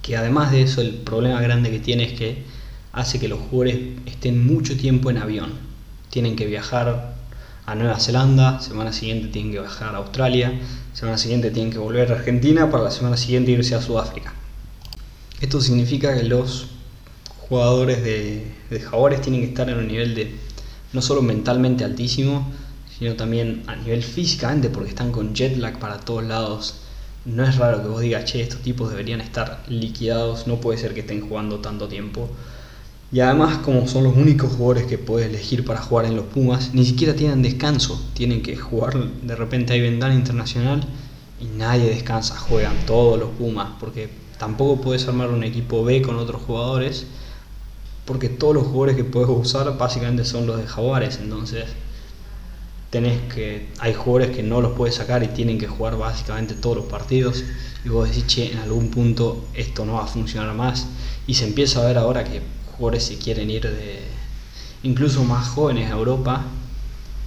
Que 0.00 0.16
además 0.16 0.50
de 0.50 0.62
eso, 0.62 0.80
el 0.80 0.94
problema 0.94 1.42
grande 1.42 1.70
que 1.70 1.80
tiene 1.80 2.04
es 2.04 2.18
que 2.18 2.44
hace 2.92 3.20
que 3.20 3.28
los 3.28 3.40
jugadores 3.40 3.98
estén 4.06 4.46
mucho 4.46 4.78
tiempo 4.78 5.10
en 5.10 5.18
avión. 5.18 5.52
Tienen 6.08 6.36
que 6.36 6.46
viajar 6.46 7.13
a 7.66 7.74
Nueva 7.74 7.98
Zelanda, 7.98 8.60
semana 8.60 8.92
siguiente 8.92 9.28
tienen 9.28 9.52
que 9.52 9.60
viajar 9.60 9.94
a 9.94 9.98
Australia, 9.98 10.52
semana 10.92 11.16
siguiente 11.16 11.50
tienen 11.50 11.72
que 11.72 11.78
volver 11.78 12.12
a 12.12 12.16
Argentina 12.16 12.70
para 12.70 12.84
la 12.84 12.90
semana 12.90 13.16
siguiente 13.16 13.52
irse 13.52 13.74
a 13.74 13.80
Sudáfrica. 13.80 14.34
Esto 15.40 15.60
significa 15.60 16.14
que 16.14 16.24
los 16.24 16.68
jugadores 17.48 18.02
de, 18.02 18.52
de 18.70 19.18
tienen 19.22 19.40
que 19.40 19.48
estar 19.48 19.68
en 19.68 19.78
un 19.78 19.88
nivel 19.88 20.14
de 20.14 20.34
no 20.92 21.02
solo 21.02 21.22
mentalmente 21.22 21.84
altísimo, 21.84 22.50
sino 22.98 23.14
también 23.14 23.64
a 23.66 23.76
nivel 23.76 24.02
físicamente, 24.02 24.70
porque 24.70 24.90
están 24.90 25.10
con 25.10 25.34
jet 25.34 25.56
lag 25.56 25.78
para 25.78 25.98
todos 26.00 26.24
lados. 26.24 26.76
No 27.24 27.44
es 27.44 27.56
raro 27.56 27.82
que 27.82 27.88
vos 27.88 28.00
digas, 28.00 28.24
che, 28.24 28.40
estos 28.40 28.60
tipos 28.60 28.90
deberían 28.90 29.20
estar 29.20 29.64
liquidados, 29.68 30.46
no 30.46 30.60
puede 30.60 30.78
ser 30.78 30.94
que 30.94 31.00
estén 31.00 31.26
jugando 31.26 31.58
tanto 31.58 31.88
tiempo. 31.88 32.30
Y 33.14 33.20
además, 33.20 33.58
como 33.58 33.88
son 33.88 34.04
los 34.04 34.14
únicos 34.14 34.52
jugadores 34.52 34.84
que 34.84 34.98
puedes 34.98 35.30
elegir 35.30 35.64
para 35.64 35.80
jugar 35.80 36.04
en 36.04 36.16
los 36.16 36.26
Pumas, 36.26 36.74
ni 36.74 36.84
siquiera 36.84 37.14
tienen 37.14 37.40
descanso. 37.40 37.98
Tienen 38.12 38.42
que 38.42 38.56
jugar, 38.56 38.98
de 39.22 39.36
repente 39.36 39.72
hay 39.72 39.80
ventana 39.80 40.14
internacional 40.14 40.84
y 41.40 41.46
nadie 41.56 41.88
descansa, 41.88 42.36
juegan 42.36 42.76
todos 42.84 43.18
los 43.18 43.30
Pumas, 43.30 43.68
porque 43.80 44.10
Tampoco 44.38 44.80
puedes 44.80 45.06
armar 45.06 45.30
un 45.30 45.44
equipo 45.44 45.84
B 45.84 46.02
con 46.02 46.16
otros 46.16 46.42
jugadores, 46.42 47.06
porque 48.04 48.28
todos 48.28 48.54
los 48.54 48.64
jugadores 48.64 48.96
que 48.96 49.04
puedes 49.04 49.28
usar 49.30 49.78
básicamente 49.78 50.24
son 50.24 50.46
los 50.46 50.58
de 50.58 50.66
Jaguares, 50.66 51.18
entonces 51.22 51.64
tenés 52.90 53.20
que 53.32 53.68
hay 53.78 53.94
jugadores 53.94 54.36
que 54.36 54.42
no 54.42 54.60
los 54.60 54.72
puedes 54.72 54.96
sacar 54.96 55.22
y 55.22 55.28
tienen 55.28 55.58
que 55.58 55.66
jugar 55.66 55.96
básicamente 55.96 56.54
todos 56.54 56.76
los 56.76 56.86
partidos. 56.86 57.44
Y 57.84 57.88
vos 57.88 58.08
decís, 58.08 58.26
che, 58.26 58.52
en 58.52 58.58
algún 58.58 58.90
punto 58.90 59.46
esto 59.54 59.84
no 59.84 59.94
va 59.94 60.04
a 60.04 60.06
funcionar 60.06 60.54
más 60.54 60.86
y 61.26 61.34
se 61.34 61.46
empieza 61.46 61.80
a 61.80 61.86
ver 61.86 61.98
ahora 61.98 62.24
que 62.24 62.42
jugadores 62.76 63.04
se 63.04 63.18
quieren 63.18 63.50
ir 63.50 63.62
de 63.62 64.00
incluso 64.82 65.24
más 65.24 65.48
jóvenes 65.48 65.90
a 65.90 65.94
Europa 65.94 66.44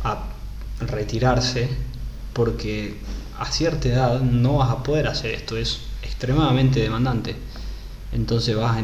a 0.04 0.24
retirarse 0.80 1.70
porque 2.34 2.98
a 3.40 3.52
cierta 3.52 3.90
edad 3.90 4.22
no 4.22 4.58
vas 4.58 4.72
a 4.72 4.84
poder 4.84 5.08
hacer 5.08 5.32
esto, 5.32 5.58
es 5.58 5.80
extremadamente 6.04 6.80
demandante. 6.80 7.36
Entonces 8.12 8.56
vas 8.56 8.78
a 8.78 8.84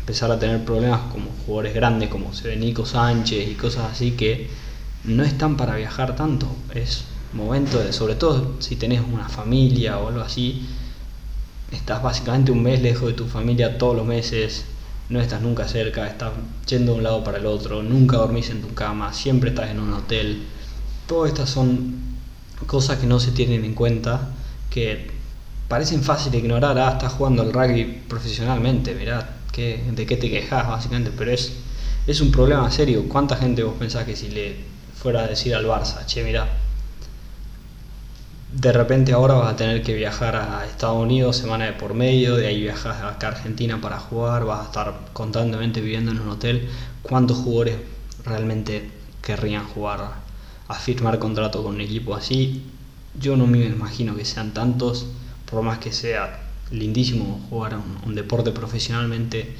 empezar 0.00 0.30
a 0.30 0.38
tener 0.38 0.64
problemas 0.64 1.00
como 1.12 1.30
jugadores 1.44 1.74
grandes 1.74 2.08
como 2.08 2.32
se 2.32 2.48
ve 2.48 2.74
Sánchez 2.84 3.48
y 3.48 3.54
cosas 3.54 3.92
así 3.92 4.12
que 4.12 4.48
no 5.04 5.22
están 5.22 5.56
para 5.56 5.76
viajar 5.76 6.16
tanto. 6.16 6.48
Es 6.74 7.04
momento 7.32 7.78
de, 7.78 7.92
sobre 7.92 8.14
todo 8.14 8.56
si 8.60 8.76
tenés 8.76 9.02
una 9.02 9.28
familia 9.28 9.98
o 9.98 10.08
algo 10.08 10.22
así, 10.22 10.66
estás 11.72 12.02
básicamente 12.02 12.52
un 12.52 12.62
mes 12.62 12.80
lejos 12.80 13.08
de 13.08 13.14
tu 13.14 13.26
familia 13.26 13.76
todos 13.78 13.96
los 13.96 14.06
meses, 14.06 14.64
no 15.08 15.20
estás 15.20 15.40
nunca 15.40 15.66
cerca, 15.66 16.06
estás 16.06 16.32
yendo 16.68 16.92
de 16.92 16.98
un 16.98 17.04
lado 17.04 17.24
para 17.24 17.38
el 17.38 17.46
otro, 17.46 17.82
nunca 17.82 18.18
dormís 18.18 18.50
en 18.50 18.60
tu 18.60 18.74
cama, 18.74 19.12
siempre 19.12 19.50
estás 19.50 19.70
en 19.70 19.80
un 19.80 19.92
hotel. 19.92 20.42
Todas 21.06 21.32
estas 21.32 21.48
son 21.48 21.94
cosas 22.66 22.98
que 22.98 23.06
no 23.06 23.18
se 23.18 23.30
tienen 23.30 23.64
en 23.64 23.74
cuenta, 23.74 24.28
que 24.70 25.10
parecen 25.68 26.02
fáciles 26.02 26.32
de 26.32 26.38
ignorar, 26.38 26.78
ah, 26.78 26.92
estás 26.92 27.12
jugando 27.12 27.42
al 27.42 27.52
rugby 27.52 28.02
profesionalmente, 28.08 28.94
mirá, 28.94 29.36
¿qué, 29.52 29.82
¿de 29.90 30.06
qué 30.06 30.16
te 30.16 30.30
quejas 30.30 30.68
básicamente? 30.68 31.10
Pero 31.16 31.30
es, 31.30 31.52
es 32.06 32.20
un 32.20 32.30
problema 32.30 32.70
serio. 32.70 33.08
¿Cuánta 33.08 33.36
gente 33.36 33.62
vos 33.62 33.74
pensás 33.78 34.04
que 34.04 34.16
si 34.16 34.28
le 34.28 34.56
fuera 34.94 35.20
a 35.20 35.26
decir 35.28 35.54
al 35.54 35.66
Barça, 35.66 36.04
che, 36.06 36.22
mirá, 36.22 36.48
de 38.52 38.72
repente 38.72 39.12
ahora 39.12 39.34
vas 39.34 39.52
a 39.52 39.56
tener 39.56 39.82
que 39.82 39.94
viajar 39.94 40.36
a 40.36 40.64
Estados 40.66 41.02
Unidos 41.02 41.36
semana 41.36 41.66
de 41.66 41.72
por 41.74 41.94
medio, 41.94 42.36
de 42.36 42.46
ahí 42.46 42.62
viajas 42.62 43.02
acá 43.02 43.28
a 43.28 43.30
Argentina 43.32 43.80
para 43.80 43.98
jugar, 43.98 44.44
vas 44.44 44.60
a 44.60 44.64
estar 44.64 45.00
constantemente 45.12 45.80
viviendo 45.80 46.10
en 46.10 46.20
un 46.20 46.28
hotel. 46.30 46.68
¿Cuántos 47.02 47.38
jugadores 47.38 47.76
realmente 48.24 48.90
querrían 49.22 49.64
jugar 49.66 50.12
a 50.68 50.74
firmar 50.74 51.18
contrato 51.18 51.62
con 51.62 51.74
un 51.74 51.80
equipo 51.82 52.14
así? 52.14 52.62
Yo 53.20 53.36
no 53.36 53.46
me 53.46 53.64
imagino 53.66 54.16
que 54.16 54.24
sean 54.24 54.52
tantos 54.54 55.06
por 55.50 55.62
más 55.62 55.78
que 55.78 55.92
sea 55.92 56.40
lindísimo 56.70 57.46
jugar 57.48 57.78
un, 58.04 58.14
deporte 58.14 58.50
profesionalmente, 58.52 59.54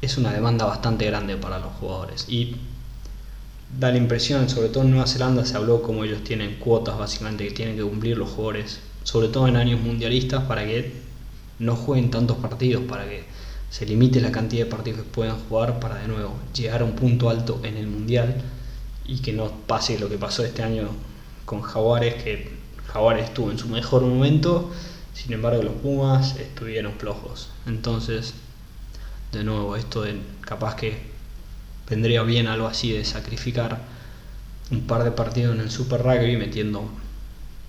es 0.00 0.16
una 0.16 0.32
demanda 0.32 0.64
bastante 0.64 1.06
grande 1.06 1.36
para 1.36 1.58
los 1.58 1.72
jugadores. 1.74 2.26
Y 2.28 2.56
da 3.76 3.90
la 3.90 3.98
impresión, 3.98 4.48
sobre 4.48 4.68
todo 4.68 4.84
en 4.84 4.90
Nueva 4.90 5.06
Zelanda 5.06 5.44
se 5.44 5.56
habló 5.56 5.82
como 5.82 6.04
ellos 6.04 6.24
tienen 6.24 6.56
cuotas 6.56 6.98
básicamente 6.98 7.46
que 7.46 7.54
tienen 7.54 7.76
que 7.76 7.82
cumplir 7.82 8.16
los 8.16 8.30
jugadores, 8.30 8.80
sobre 9.02 9.28
todo 9.28 9.48
en 9.48 9.56
años 9.56 9.80
mundialistas, 9.80 10.44
para 10.44 10.64
que 10.64 10.92
no 11.58 11.76
jueguen 11.76 12.10
tantos 12.10 12.38
partidos, 12.38 12.84
para 12.84 13.04
que 13.04 13.24
se 13.70 13.84
limite 13.84 14.20
la 14.20 14.32
cantidad 14.32 14.64
de 14.64 14.70
partidos 14.70 15.00
que 15.00 15.08
puedan 15.10 15.38
jugar 15.48 15.78
para 15.80 15.96
de 15.96 16.08
nuevo 16.08 16.34
llegar 16.54 16.80
a 16.80 16.84
un 16.84 16.92
punto 16.92 17.28
alto 17.28 17.60
en 17.62 17.76
el 17.76 17.86
mundial 17.86 18.42
y 19.04 19.18
que 19.20 19.32
no 19.32 19.50
pase 19.66 19.98
lo 19.98 20.08
que 20.08 20.16
pasó 20.16 20.44
este 20.44 20.62
año 20.62 20.88
con 21.44 21.60
Jaguares, 21.62 22.22
que 22.22 22.50
Jaguares 22.86 23.26
estuvo 23.26 23.50
en 23.50 23.58
su 23.58 23.68
mejor 23.68 24.02
momento, 24.02 24.70
sin 25.12 25.32
embargo 25.32 25.62
los 25.62 25.74
Pumas 25.74 26.36
estuvieron 26.36 26.92
flojos. 26.94 27.50
Entonces, 27.66 28.34
de 29.32 29.44
nuevo, 29.44 29.76
esto 29.76 30.02
de 30.02 30.18
capaz 30.40 30.76
que 30.76 31.07
vendría 31.88 32.22
bien 32.22 32.46
algo 32.46 32.66
así 32.66 32.92
de 32.92 33.04
sacrificar 33.04 33.80
un 34.70 34.82
par 34.82 35.04
de 35.04 35.10
partidos 35.10 35.54
en 35.54 35.62
el 35.62 35.70
Super 35.70 36.02
Rugby 36.02 36.36
metiendo 36.36 36.88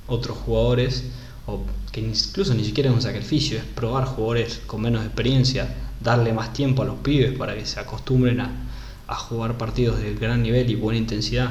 otros 0.07 0.37
jugadores, 0.37 1.05
o 1.47 1.63
que 1.91 2.01
incluso 2.01 2.53
ni 2.53 2.63
siquiera 2.63 2.89
es 2.89 2.95
un 2.95 3.01
sacrificio, 3.01 3.57
es 3.57 3.63
probar 3.63 4.05
jugadores 4.05 4.61
con 4.67 4.81
menos 4.81 5.05
experiencia, 5.05 5.73
darle 6.01 6.33
más 6.33 6.53
tiempo 6.53 6.81
a 6.81 6.85
los 6.85 6.99
pibes 6.99 7.37
para 7.37 7.55
que 7.55 7.65
se 7.65 7.79
acostumbren 7.79 8.41
a, 8.41 8.65
jugar 9.07 9.57
partidos 9.57 9.99
de 9.99 10.13
gran 10.13 10.43
nivel 10.43 10.69
y 10.69 10.75
buena 10.75 10.99
intensidad 10.99 11.49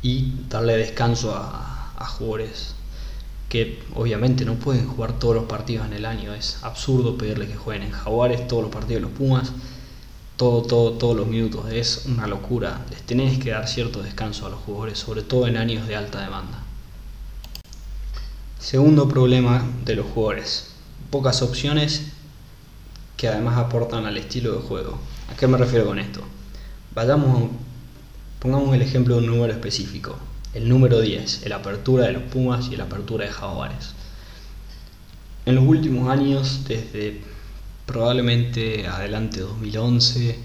y 0.00 0.32
darle 0.48 0.78
descanso 0.78 1.34
a, 1.34 1.92
a 1.98 2.06
jugadores 2.06 2.74
que 3.50 3.82
obviamente 3.94 4.46
no 4.46 4.54
pueden 4.54 4.88
jugar 4.88 5.18
todos 5.18 5.34
los 5.34 5.44
partidos 5.44 5.86
en 5.86 5.92
el 5.92 6.06
año, 6.06 6.32
es 6.32 6.58
absurdo 6.62 7.18
pedirle 7.18 7.46
que 7.46 7.56
jueguen 7.56 7.88
en 7.88 7.92
Jaguares 7.92 8.48
todos 8.48 8.62
los 8.62 8.72
partidos 8.72 9.02
de 9.02 9.08
los 9.08 9.16
Pumas, 9.16 9.52
todo, 10.36 10.62
todo, 10.62 10.92
todos 10.92 11.16
los 11.16 11.26
minutos, 11.26 11.72
es 11.72 12.04
una 12.06 12.26
locura, 12.26 12.84
les 12.90 13.02
tenés 13.02 13.38
que 13.38 13.50
dar 13.50 13.66
cierto 13.66 14.02
descanso 14.02 14.46
a 14.46 14.50
los 14.50 14.60
jugadores, 14.60 14.98
sobre 14.98 15.22
todo 15.22 15.46
en 15.46 15.56
años 15.56 15.88
de 15.88 15.96
alta 15.96 16.20
demanda. 16.20 16.62
Segundo 18.58 19.08
problema 19.08 19.64
de 19.84 19.96
los 19.96 20.06
jugadores, 20.06 20.72
pocas 21.10 21.40
opciones 21.40 22.12
que 23.16 23.28
además 23.28 23.56
aportan 23.56 24.04
al 24.04 24.18
estilo 24.18 24.52
de 24.52 24.58
juego. 24.58 24.98
¿A 25.32 25.36
qué 25.36 25.46
me 25.46 25.56
refiero 25.56 25.86
con 25.86 25.98
esto? 25.98 26.20
Vayamos, 26.94 27.50
pongamos 28.38 28.74
el 28.74 28.82
ejemplo 28.82 29.14
de 29.14 29.20
un 29.20 29.26
número 29.28 29.52
específico, 29.52 30.16
el 30.52 30.68
número 30.68 31.00
10, 31.00 31.44
el 31.44 31.52
apertura 31.52 32.06
de 32.06 32.12
los 32.12 32.24
Pumas 32.24 32.68
y 32.70 32.74
el 32.74 32.80
apertura 32.82 33.24
de 33.24 33.32
Jaguares. 33.32 33.94
En 35.46 35.54
los 35.54 35.64
últimos 35.64 36.10
años, 36.10 36.62
desde 36.66 37.22
probablemente 37.86 38.86
adelante 38.86 39.40
2011, 39.40 40.38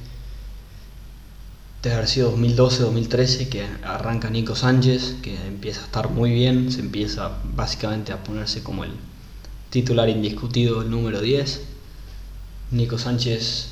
debe 1.82 1.96
haber 1.96 2.08
sido 2.08 2.38
2012-2013 2.38 3.50
que 3.50 3.66
arranca 3.84 4.30
Nico 4.30 4.56
Sánchez, 4.56 5.16
que 5.24 5.36
empieza 5.48 5.82
a 5.82 5.86
estar 5.86 6.10
muy 6.10 6.32
bien, 6.32 6.72
se 6.72 6.80
empieza 6.82 7.40
básicamente 7.56 8.14
a 8.14 8.24
ponerse 8.24 8.62
como 8.62 8.84
el 8.84 8.92
titular 9.72 10.08
indiscutido, 10.08 10.84
el 10.84 10.92
número 10.92 11.22
10. 11.22 11.62
Nico 12.72 13.00
Sánchez 13.00 13.70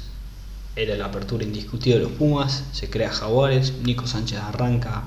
era 0.76 0.98
la 0.98 1.06
apertura 1.06 1.44
indiscutida 1.44 1.96
de 1.96 2.04
los 2.04 2.12
Pumas, 2.14 2.64
se 2.72 2.90
crea 2.90 3.12
Jaguares, 3.12 3.74
Nico 3.84 4.08
Sánchez 4.08 4.40
arranca 4.40 5.04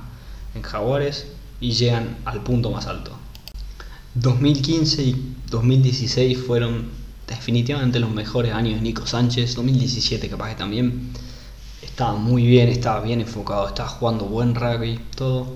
en 0.54 0.62
Jaguares 0.62 1.26
y 1.60 1.72
llegan 1.72 2.18
al 2.24 2.42
punto 2.42 2.70
más 2.70 2.86
alto. 2.86 3.12
2015 4.14 5.02
y 5.02 5.34
2016 5.50 6.38
fueron 6.38 7.01
definitivamente 7.36 7.98
los 7.98 8.10
mejores 8.10 8.52
años 8.52 8.76
de 8.76 8.80
Nico 8.82 9.06
Sánchez, 9.06 9.54
2017 9.54 10.28
capaz 10.28 10.50
que 10.50 10.54
también 10.56 11.10
estaba 11.82 12.14
muy 12.14 12.46
bien, 12.46 12.68
estaba 12.68 13.00
bien 13.00 13.20
enfocado, 13.20 13.68
estaba 13.68 13.88
jugando 13.88 14.24
buen 14.24 14.54
rugby, 14.54 14.98
todo. 15.14 15.46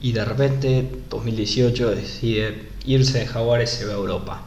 Y 0.00 0.12
de 0.12 0.24
repente, 0.24 0.90
2018, 1.10 1.90
decide 1.90 2.68
irse 2.84 3.18
de 3.18 3.26
Jaguares, 3.26 3.70
se 3.70 3.84
va 3.84 3.92
a 3.92 3.96
Europa. 3.96 4.42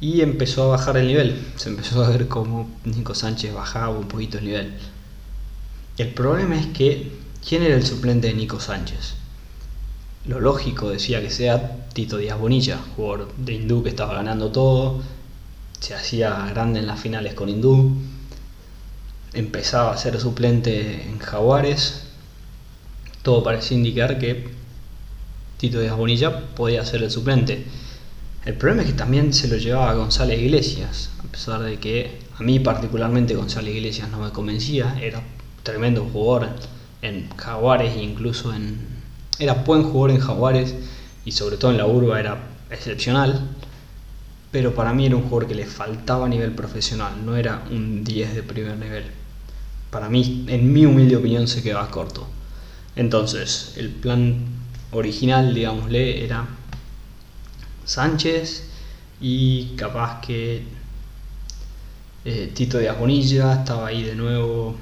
Y 0.00 0.20
empezó 0.20 0.64
a 0.64 0.76
bajar 0.76 0.96
el 0.96 1.06
nivel. 1.06 1.44
Se 1.56 1.68
empezó 1.68 2.04
a 2.04 2.10
ver 2.10 2.28
cómo 2.28 2.68
Nico 2.84 3.14
Sánchez 3.14 3.54
bajaba 3.54 3.90
un 3.90 4.08
poquito 4.08 4.38
el 4.38 4.44
nivel. 4.44 4.74
El 5.96 6.08
problema 6.08 6.58
es 6.58 6.66
que, 6.66 7.12
¿quién 7.46 7.62
era 7.62 7.76
el 7.76 7.86
suplente 7.86 8.28
de 8.28 8.34
Nico 8.34 8.60
Sánchez? 8.60 9.14
Lo 10.26 10.40
lógico 10.40 10.90
decía 10.90 11.20
que 11.20 11.30
sea 11.30 11.88
Tito 11.92 12.16
Díaz 12.16 12.38
Bonilla, 12.38 12.78
jugador 12.96 13.32
de 13.36 13.52
Hindú 13.54 13.82
que 13.82 13.90
estaba 13.90 14.14
ganando 14.14 14.50
todo, 14.50 15.02
se 15.80 15.94
hacía 15.94 16.46
grande 16.50 16.80
en 16.80 16.86
las 16.86 17.00
finales 17.00 17.34
con 17.34 17.48
Hindú 17.48 17.94
empezaba 19.34 19.92
a 19.92 19.96
ser 19.96 20.18
suplente 20.20 21.02
en 21.02 21.18
Jaguares, 21.18 22.04
todo 23.22 23.42
parecía 23.42 23.76
indicar 23.76 24.18
que 24.18 24.48
Tito 25.58 25.80
Díaz 25.80 25.96
Bonilla 25.96 26.54
podía 26.54 26.84
ser 26.84 27.02
el 27.02 27.10
suplente. 27.10 27.64
El 28.44 28.54
problema 28.54 28.82
es 28.82 28.88
que 28.88 28.94
también 28.94 29.32
se 29.32 29.48
lo 29.48 29.56
llevaba 29.56 29.94
González 29.94 30.38
Iglesias, 30.40 31.10
a 31.18 31.30
pesar 31.30 31.62
de 31.62 31.78
que 31.78 32.18
a 32.38 32.42
mí 32.42 32.60
particularmente 32.60 33.34
González 33.34 33.74
Iglesias 33.74 34.08
no 34.10 34.20
me 34.20 34.30
convencía, 34.30 34.98
era 35.00 35.22
tremendo 35.62 36.08
jugador 36.12 36.50
en 37.02 37.28
Jaguares 37.36 37.94
e 37.96 38.02
incluso 38.02 38.54
en... 38.54 38.93
Era 39.38 39.54
buen 39.54 39.82
jugador 39.82 40.10
en 40.10 40.20
Jaguares 40.20 40.74
y 41.24 41.32
sobre 41.32 41.56
todo 41.56 41.70
en 41.70 41.78
la 41.78 41.86
urba 41.86 42.20
era 42.20 42.38
excepcional, 42.70 43.48
pero 44.50 44.74
para 44.74 44.92
mí 44.92 45.06
era 45.06 45.16
un 45.16 45.22
jugador 45.22 45.48
que 45.48 45.54
le 45.54 45.66
faltaba 45.66 46.26
a 46.26 46.28
nivel 46.28 46.52
profesional, 46.52 47.24
no 47.24 47.36
era 47.36 47.64
un 47.70 48.04
10 48.04 48.34
de 48.34 48.42
primer 48.42 48.76
nivel 48.76 49.04
para 49.94 50.08
mí, 50.08 50.44
en 50.48 50.72
mi 50.72 50.84
humilde 50.86 51.14
opinión, 51.14 51.46
se 51.46 51.62
quedaba 51.62 51.88
corto. 51.88 52.26
Entonces, 52.96 53.74
el 53.76 53.90
plan 53.90 54.44
original, 54.90 55.54
digámosle, 55.54 56.24
era 56.24 56.48
Sánchez 57.84 58.64
y 59.20 59.76
capaz 59.76 60.20
que 60.20 60.64
eh, 62.24 62.50
Tito 62.52 62.78
de 62.78 62.90
Bonilla 62.90 63.54
estaba 63.54 63.86
ahí 63.86 64.02
de 64.02 64.16
nuevo, 64.16 64.74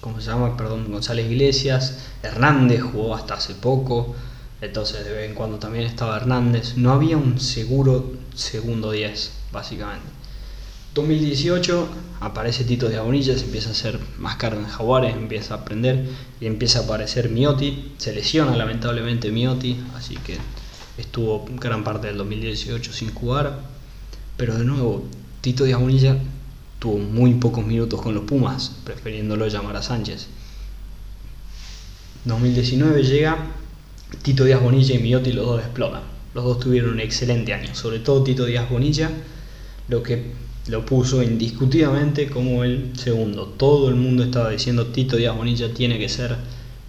¿cómo 0.00 0.20
se 0.20 0.30
llama? 0.30 0.56
Perdón, 0.56 0.90
González 0.90 1.30
Iglesias, 1.30 1.98
Hernández 2.22 2.82
jugó 2.82 3.14
hasta 3.14 3.34
hace 3.34 3.54
poco, 3.54 4.14
entonces 4.60 5.04
de 5.04 5.12
vez 5.12 5.28
en 5.28 5.34
cuando 5.34 5.58
también 5.58 5.84
estaba 5.84 6.16
Hernández. 6.16 6.76
No 6.76 6.92
había 6.92 7.16
un 7.16 7.40
seguro 7.40 8.12
segundo 8.34 8.92
10, 8.92 9.30
básicamente. 9.52 10.06
2018 10.94 11.88
aparece 12.20 12.64
Tito 12.64 12.88
de 12.88 12.96
Agonilla, 12.96 13.36
se 13.36 13.44
empieza 13.44 13.68
a 13.68 13.72
hacer 13.72 14.00
más 14.18 14.36
caro 14.36 14.58
en 14.58 14.66
Jaguares, 14.66 15.14
empieza 15.14 15.54
a 15.54 15.58
aprender 15.58 16.08
y 16.40 16.46
empieza 16.46 16.80
a 16.80 16.82
aparecer 16.82 17.28
Miotti. 17.30 17.92
Se 17.98 18.12
lesiona 18.12 18.56
lamentablemente 18.56 19.30
Miotti, 19.30 19.78
así 19.94 20.16
que 20.16 20.38
estuvo 20.96 21.44
gran 21.60 21.84
parte 21.84 22.08
del 22.08 22.16
2018 22.16 22.92
sin 22.92 23.14
jugar. 23.14 23.60
Pero 24.36 24.56
de 24.56 24.64
nuevo, 24.64 25.04
Tito 25.40 25.64
de 25.64 25.74
Agonilla 25.74 26.16
tuvo 26.78 26.98
muy 26.98 27.34
pocos 27.34 27.66
minutos 27.66 28.00
con 28.00 28.14
los 28.14 28.24
Pumas, 28.24 28.72
prefiriéndolo 28.84 29.48
llamar 29.48 29.76
a 29.76 29.82
Sánchez. 29.82 30.28
2019 32.24 33.02
llega, 33.02 33.36
Tito 34.22 34.44
Díaz 34.44 34.62
Bonilla 34.62 34.94
y 34.94 34.98
Miotti 34.98 35.32
los 35.32 35.46
dos 35.46 35.60
explotan. 35.60 36.02
Los 36.34 36.44
dos 36.44 36.60
tuvieron 36.60 36.90
un 36.90 37.00
excelente 37.00 37.52
año, 37.52 37.74
sobre 37.74 37.98
todo 38.00 38.22
Tito 38.22 38.44
Díaz 38.44 38.70
Bonilla, 38.70 39.10
lo 39.88 40.02
que 40.02 40.32
lo 40.68 40.84
puso 40.84 41.22
indiscutidamente 41.22 42.28
como 42.28 42.64
el 42.64 42.92
segundo. 42.96 43.46
Todo 43.46 43.88
el 43.88 43.94
mundo 43.96 44.22
estaba 44.22 44.50
diciendo 44.50 44.88
Tito 44.88 45.16
Díaz 45.16 45.36
Bonilla 45.36 45.72
tiene 45.72 45.98
que 45.98 46.08
ser 46.08 46.36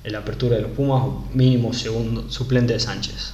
el 0.03 0.15
apertura 0.15 0.57
de 0.57 0.63
los 0.63 0.71
Pumas 0.71 1.03
mínimo 1.33 1.73
segundo 1.73 2.29
suplente 2.29 2.73
de 2.73 2.79
Sánchez. 2.79 3.33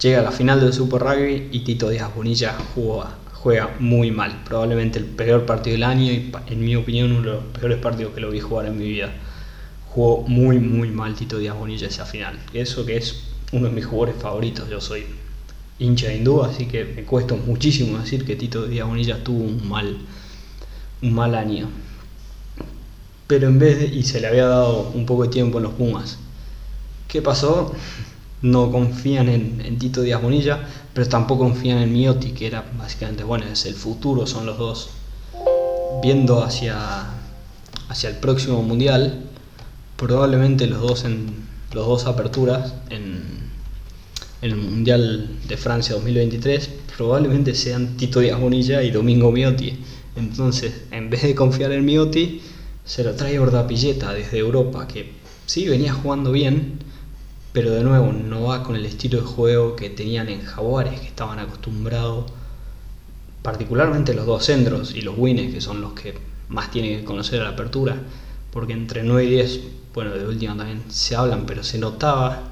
Llega 0.00 0.20
a 0.20 0.22
la 0.22 0.32
final 0.32 0.60
del 0.60 0.72
Super 0.72 1.00
Rugby 1.00 1.48
y 1.52 1.60
Tito 1.60 1.88
Díaz 1.88 2.14
Bonilla 2.14 2.56
juega, 2.74 3.16
juega 3.46 3.76
muy 3.78 4.10
mal. 4.10 4.42
Probablemente 4.44 4.98
el 4.98 5.04
peor 5.04 5.46
partido 5.46 5.74
del 5.74 5.84
año 5.84 6.10
y 6.10 6.32
en 6.48 6.64
mi 6.64 6.74
opinión 6.74 7.12
uno 7.12 7.20
de 7.20 7.36
los 7.36 7.44
peores 7.44 7.78
partidos 7.78 8.12
que 8.12 8.20
lo 8.20 8.28
vi 8.28 8.40
jugar 8.40 8.66
en 8.66 8.76
mi 8.76 8.88
vida. 8.88 9.12
Jugó 9.86 10.26
muy 10.26 10.58
muy 10.58 10.90
mal 10.90 11.14
Tito 11.14 11.38
Díaz 11.38 11.56
Bonilla 11.56 11.86
esa 11.86 12.04
final. 12.04 12.36
Eso 12.52 12.84
que 12.84 12.96
es 12.96 13.22
uno 13.52 13.68
de 13.68 13.72
mis 13.72 13.86
jugadores 13.86 14.20
favoritos. 14.20 14.68
Yo 14.68 14.80
soy 14.80 15.06
hincha 15.78 16.12
hindú, 16.12 16.42
así 16.42 16.66
que 16.66 16.86
me 16.86 17.04
cuesta 17.04 17.36
muchísimo 17.36 17.98
decir 17.98 18.24
que 18.24 18.34
Tito 18.34 18.66
Díaz 18.66 18.88
Bonilla 18.88 19.22
tuvo 19.22 19.44
un 19.44 19.68
mal, 19.68 19.96
un 21.02 21.14
mal 21.14 21.36
año. 21.36 21.68
Pero 23.28 23.46
en 23.46 23.60
vez 23.60 23.78
de, 23.78 23.86
y 23.86 24.02
se 24.02 24.20
le 24.20 24.26
había 24.26 24.46
dado 24.46 24.90
un 24.92 25.06
poco 25.06 25.22
de 25.22 25.28
tiempo 25.28 25.58
en 25.58 25.64
los 25.64 25.74
Pumas. 25.74 26.18
¿Qué 27.06 27.22
pasó? 27.22 27.72
No 28.42 28.72
confían 28.72 29.28
en, 29.28 29.78
Tito 29.78 30.02
Díaz 30.02 30.20
Bonilla, 30.20 30.66
pero 30.96 31.10
tampoco 31.10 31.44
confían 31.44 31.76
en 31.76 31.92
Miotti, 31.92 32.30
que 32.30 32.46
era 32.46 32.64
básicamente, 32.78 33.22
bueno, 33.22 33.44
es 33.44 33.66
el 33.66 33.74
futuro, 33.74 34.26
son 34.26 34.46
los 34.46 34.56
dos. 34.56 34.88
Viendo 36.02 36.42
hacia, 36.42 36.74
hacia 37.90 38.08
el 38.08 38.16
próximo 38.16 38.62
mundial, 38.62 39.26
probablemente 39.98 40.66
los 40.66 40.80
dos 40.80 41.04
en 41.04 41.34
los 41.74 41.86
dos 41.86 42.06
aperturas 42.06 42.72
en 42.88 43.24
el 44.40 44.56
Mundial 44.56 45.28
de 45.46 45.58
Francia 45.58 45.94
2023 45.96 46.70
probablemente 46.96 47.54
sean 47.54 47.98
Tito 47.98 48.20
Díaz 48.20 48.40
Bonilla 48.40 48.82
y 48.82 48.90
Domingo 48.90 49.30
Miotti. 49.30 49.78
Entonces, 50.16 50.84
en 50.92 51.10
vez 51.10 51.24
de 51.24 51.34
confiar 51.34 51.72
en 51.72 51.84
Miotti, 51.84 52.40
se 52.86 53.04
lo 53.04 53.12
trae 53.12 53.38
Ordapilleta 53.38 54.14
desde 54.14 54.38
Europa, 54.38 54.88
que 54.88 55.12
sí 55.44 55.68
venía 55.68 55.92
jugando 55.92 56.32
bien, 56.32 56.85
pero 57.56 57.70
de 57.70 57.82
nuevo 57.82 58.12
no 58.12 58.42
va 58.42 58.62
con 58.62 58.76
el 58.76 58.84
estilo 58.84 59.18
de 59.18 59.24
juego 59.24 59.76
que 59.76 59.88
tenían 59.88 60.28
en 60.28 60.42
Jaguares, 60.42 61.00
que 61.00 61.06
estaban 61.06 61.38
acostumbrados, 61.38 62.26
particularmente 63.40 64.12
los 64.12 64.26
dos 64.26 64.44
centros 64.44 64.94
y 64.94 65.00
los 65.00 65.16
wines, 65.16 65.54
que 65.54 65.62
son 65.62 65.80
los 65.80 65.94
que 65.94 66.18
más 66.50 66.70
tienen 66.70 66.98
que 66.98 67.04
conocer 67.06 67.40
a 67.40 67.44
la 67.44 67.50
apertura, 67.52 67.96
porque 68.50 68.74
entre 68.74 69.04
9 69.04 69.24
y 69.24 69.30
10, 69.30 69.60
bueno, 69.94 70.10
de 70.10 70.26
última 70.26 70.54
también 70.54 70.82
se 70.90 71.16
hablan, 71.16 71.46
pero 71.46 71.62
se 71.62 71.78
notaba 71.78 72.42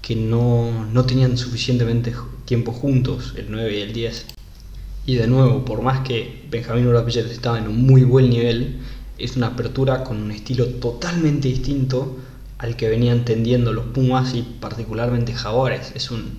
que 0.00 0.16
no, 0.16 0.86
no 0.86 1.04
tenían 1.04 1.36
suficientemente 1.36 2.14
tiempo 2.46 2.72
juntos, 2.72 3.34
el 3.36 3.50
9 3.50 3.76
y 3.76 3.82
el 3.82 3.92
10. 3.92 4.26
Y 5.04 5.16
de 5.16 5.26
nuevo, 5.26 5.62
por 5.66 5.82
más 5.82 6.00
que 6.08 6.46
Benjamín 6.50 6.86
Urapichetes 6.86 7.32
estaba 7.32 7.58
en 7.58 7.68
un 7.68 7.86
muy 7.86 8.02
buen 8.02 8.30
nivel, 8.30 8.78
es 9.18 9.36
una 9.36 9.48
apertura 9.48 10.04
con 10.04 10.22
un 10.22 10.30
estilo 10.30 10.64
totalmente 10.68 11.48
distinto 11.48 12.16
al 12.58 12.76
que 12.76 12.88
venían 12.88 13.24
tendiendo 13.24 13.72
los 13.72 13.86
Pumas 13.86 14.34
y 14.34 14.42
particularmente 14.42 15.32
Jaguares. 15.32 15.92
Es 15.94 16.10
un, 16.10 16.38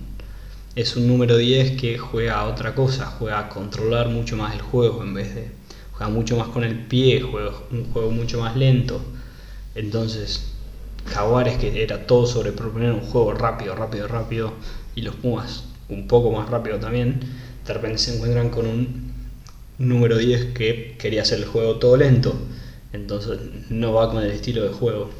es 0.76 0.96
un 0.96 1.06
número 1.06 1.36
10 1.36 1.80
que 1.80 1.98
juega 1.98 2.40
a 2.40 2.48
otra 2.48 2.74
cosa, 2.74 3.06
juega 3.06 3.38
a 3.38 3.48
controlar 3.48 4.08
mucho 4.08 4.36
más 4.36 4.54
el 4.54 4.60
juego 4.62 5.02
en 5.02 5.14
vez 5.14 5.34
de 5.34 5.48
juega 5.92 6.12
mucho 6.12 6.36
más 6.36 6.48
con 6.48 6.64
el 6.64 6.86
pie, 6.86 7.20
juega 7.20 7.52
un 7.70 7.84
juego 7.92 8.10
mucho 8.10 8.40
más 8.40 8.56
lento. 8.56 9.00
Entonces, 9.74 10.52
Jaguares 11.06 11.58
que 11.58 11.82
era 11.82 12.06
todo 12.06 12.26
sobre 12.26 12.52
proponer 12.52 12.92
un 12.92 13.00
juego 13.00 13.32
rápido, 13.34 13.74
rápido, 13.74 14.08
rápido 14.08 14.52
y 14.94 15.02
los 15.02 15.16
Pumas 15.16 15.64
un 15.88 16.06
poco 16.06 16.30
más 16.30 16.48
rápido 16.48 16.78
también, 16.78 17.20
de 17.66 17.74
repente 17.74 17.98
se 17.98 18.14
encuentran 18.14 18.50
con 18.50 18.66
un 18.66 19.12
número 19.78 20.18
10 20.18 20.54
que 20.54 20.96
quería 20.98 21.22
hacer 21.22 21.38
el 21.38 21.46
juego 21.46 21.76
todo 21.76 21.96
lento. 21.96 22.34
Entonces 22.92 23.38
no 23.70 23.92
va 23.92 24.10
con 24.10 24.22
el 24.22 24.30
estilo 24.30 24.62
de 24.62 24.70
juego. 24.70 25.10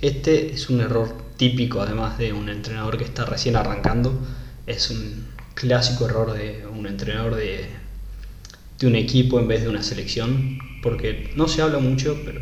Este 0.00 0.54
es 0.54 0.70
un 0.70 0.80
error 0.80 1.14
típico 1.36 1.82
además 1.82 2.16
de 2.16 2.32
un 2.32 2.48
entrenador 2.48 2.96
que 2.96 3.04
está 3.04 3.26
recién 3.26 3.54
arrancando. 3.54 4.18
Es 4.66 4.88
un 4.88 5.26
clásico 5.52 6.06
error 6.06 6.32
de 6.32 6.64
un 6.74 6.86
entrenador 6.86 7.34
de, 7.34 7.66
un 8.82 8.94
equipo 8.94 9.38
en 9.38 9.46
vez 9.46 9.60
de 9.60 9.68
una 9.68 9.82
selección. 9.82 10.58
Porque 10.82 11.30
no 11.36 11.48
se 11.48 11.60
habla 11.60 11.80
mucho, 11.80 12.18
pero 12.24 12.40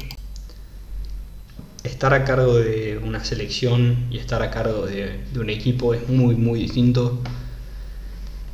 estar 1.82 2.14
a 2.14 2.24
cargo 2.24 2.54
de 2.54 3.00
una 3.02 3.24
selección 3.24 4.06
y 4.08 4.18
estar 4.18 4.40
a 4.40 4.52
cargo 4.52 4.86
de, 4.86 5.18
un 5.34 5.50
equipo 5.50 5.94
es 5.94 6.08
muy 6.08 6.36
muy 6.36 6.60
distinto. 6.60 7.20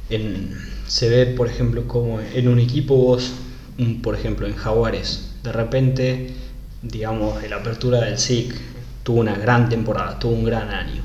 En, 0.08 0.56
se 0.86 1.10
ve, 1.10 1.26
por 1.26 1.48
ejemplo, 1.48 1.86
como 1.86 2.20
en 2.20 2.48
un 2.48 2.58
equipo 2.58 2.96
vos, 2.96 3.32
por 4.02 4.14
ejemplo, 4.14 4.46
en 4.46 4.54
Jaguares, 4.56 5.34
de 5.42 5.52
repente, 5.52 6.30
digamos, 6.80 7.46
la 7.46 7.56
apertura 7.56 8.00
del 8.00 8.18
SIC 8.18 8.73
tuvo 9.04 9.20
una 9.20 9.36
gran 9.36 9.68
temporada, 9.68 10.18
tuvo 10.18 10.32
un 10.32 10.44
gran 10.44 10.70
año. 10.70 11.02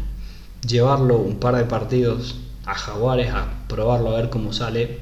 Llevarlo 0.67 1.17
un 1.17 1.39
par 1.39 1.55
de 1.55 1.65
partidos 1.65 2.39
a 2.65 2.73
Jaguares, 2.73 3.31
a 3.31 3.47
probarlo 3.67 4.09
a 4.09 4.21
ver 4.21 4.29
cómo 4.29 4.53
sale, 4.53 4.97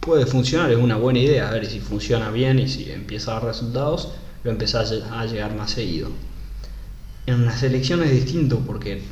puede 0.00 0.26
funcionar, 0.26 0.70
es 0.70 0.78
una 0.78 0.96
buena 0.96 1.20
idea, 1.20 1.48
a 1.48 1.52
ver 1.52 1.66
si 1.66 1.80
funciona 1.80 2.30
bien 2.30 2.58
y 2.58 2.68
si 2.68 2.90
empieza 2.90 3.30
a 3.30 3.34
dar 3.34 3.44
resultados, 3.44 4.10
lo 4.44 4.50
empezás 4.50 4.92
a 4.92 5.26
llegar 5.26 5.54
más 5.54 5.70
seguido. 5.70 6.10
En 7.26 7.36
una 7.42 7.56
selección 7.56 8.02
es 8.02 8.10
distinto 8.10 8.60
porque 8.66 9.02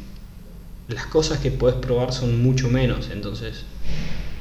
las 0.89 1.07
cosas 1.07 1.39
que 1.39 1.51
puedes 1.51 1.79
probar 1.79 2.13
son 2.13 2.43
mucho 2.43 2.69
menos, 2.69 3.11
entonces 3.13 3.65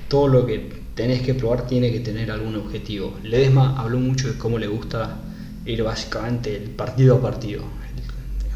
todo 0.07 0.28
lo 0.28 0.45
que 0.45 0.82
tenés 0.95 1.22
que 1.22 1.34
probar 1.34 1.68
tiene 1.68 1.91
que 1.91 1.99
tener 1.99 2.32
algún 2.32 2.55
objetivo. 2.55 3.18
Ledesma 3.22 3.80
habló 3.80 3.99
mucho 3.99 4.28
de 4.28 4.38
cómo 4.38 4.57
le 4.57 4.68
gusta 4.68 5.18
ir 5.66 5.84
básicamente 5.84 6.55
el 6.55 6.70
partido 6.70 7.18
a 7.18 7.22
partido, 7.22 7.63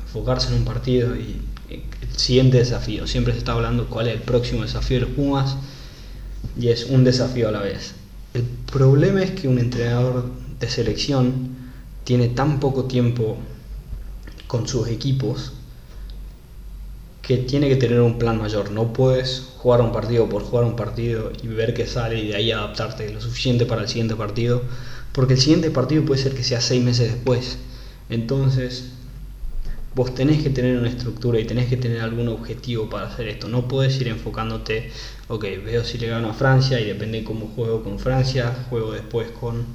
enfocarse 0.09 0.49
en 0.49 0.55
un 0.55 0.65
partido 0.65 1.15
y 1.15 1.39
el 1.69 2.17
siguiente 2.17 2.57
desafío. 2.57 3.05
Siempre 3.05 3.33
se 3.33 3.39
está 3.39 3.51
hablando 3.51 3.87
cuál 3.87 4.07
es 4.07 4.15
el 4.15 4.21
próximo 4.21 4.63
desafío 4.63 4.99
de 4.99 5.05
los 5.05 5.15
Pumas 5.15 5.55
y 6.59 6.69
es 6.69 6.85
un 6.85 7.03
desafío 7.03 7.47
a 7.47 7.51
la 7.51 7.61
vez. 7.61 7.93
El 8.33 8.43
problema 8.43 9.21
es 9.21 9.31
que 9.31 9.47
un 9.47 9.59
entrenador 9.59 10.25
de 10.59 10.69
selección 10.69 11.49
tiene 12.03 12.27
tan 12.27 12.59
poco 12.59 12.85
tiempo 12.85 13.37
con 14.47 14.67
sus 14.67 14.87
equipos 14.87 15.53
que 17.21 17.37
tiene 17.37 17.69
que 17.69 17.75
tener 17.75 18.01
un 18.01 18.17
plan 18.17 18.39
mayor. 18.39 18.71
No 18.71 18.91
puedes 18.91 19.43
jugar 19.57 19.81
un 19.81 19.91
partido 19.91 20.27
por 20.27 20.41
jugar 20.41 20.65
un 20.65 20.75
partido 20.75 21.31
y 21.43 21.47
ver 21.47 21.75
qué 21.75 21.85
sale 21.85 22.19
y 22.19 22.29
de 22.29 22.35
ahí 22.35 22.51
adaptarte 22.51 23.11
lo 23.13 23.21
suficiente 23.21 23.67
para 23.67 23.83
el 23.83 23.87
siguiente 23.87 24.15
partido, 24.15 24.63
porque 25.11 25.33
el 25.33 25.39
siguiente 25.39 25.69
partido 25.69 26.03
puede 26.03 26.19
ser 26.19 26.33
que 26.33 26.43
sea 26.43 26.61
seis 26.61 26.83
meses 26.83 27.11
después. 27.11 27.59
Entonces, 28.09 28.85
vos 29.95 30.13
tenés 30.13 30.43
que 30.43 30.49
tener 30.49 30.77
una 30.77 30.89
estructura 30.89 31.39
y 31.39 31.45
tenés 31.45 31.67
que 31.67 31.77
tener 31.77 32.01
algún 32.01 32.27
objetivo 32.27 32.89
para 32.89 33.07
hacer 33.07 33.27
esto. 33.27 33.47
No 33.47 33.67
puedes 33.67 33.99
ir 33.99 34.07
enfocándote, 34.07 34.91
ok, 35.27 35.43
veo 35.65 35.83
si 35.83 35.97
le 35.97 36.07
gano 36.07 36.29
a 36.29 36.33
Francia 36.33 36.79
y 36.79 36.85
depende 36.85 37.19
de 37.19 37.23
cómo 37.23 37.47
juego 37.47 37.83
con 37.83 37.99
Francia, 37.99 38.65
juego 38.69 38.93
después 38.93 39.29
con 39.31 39.65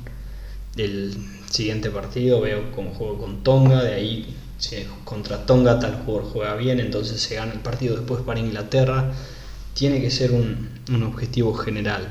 el 0.76 1.14
siguiente 1.50 1.90
partido, 1.90 2.40
veo 2.40 2.72
cómo 2.72 2.90
juego 2.94 3.18
con 3.18 3.42
Tonga, 3.42 3.82
de 3.82 3.94
ahí 3.94 4.36
si 4.58 4.76
contra 5.04 5.46
Tonga 5.46 5.78
tal 5.78 6.02
jugador 6.04 6.30
juega 6.32 6.56
bien, 6.56 6.80
entonces 6.80 7.20
se 7.20 7.34
gana 7.34 7.52
el 7.52 7.60
partido 7.60 7.96
después 7.96 8.22
para 8.22 8.40
Inglaterra. 8.40 9.12
Tiene 9.74 10.00
que 10.00 10.10
ser 10.10 10.32
un, 10.32 10.68
objetivo 11.02 11.54
general. 11.54 12.08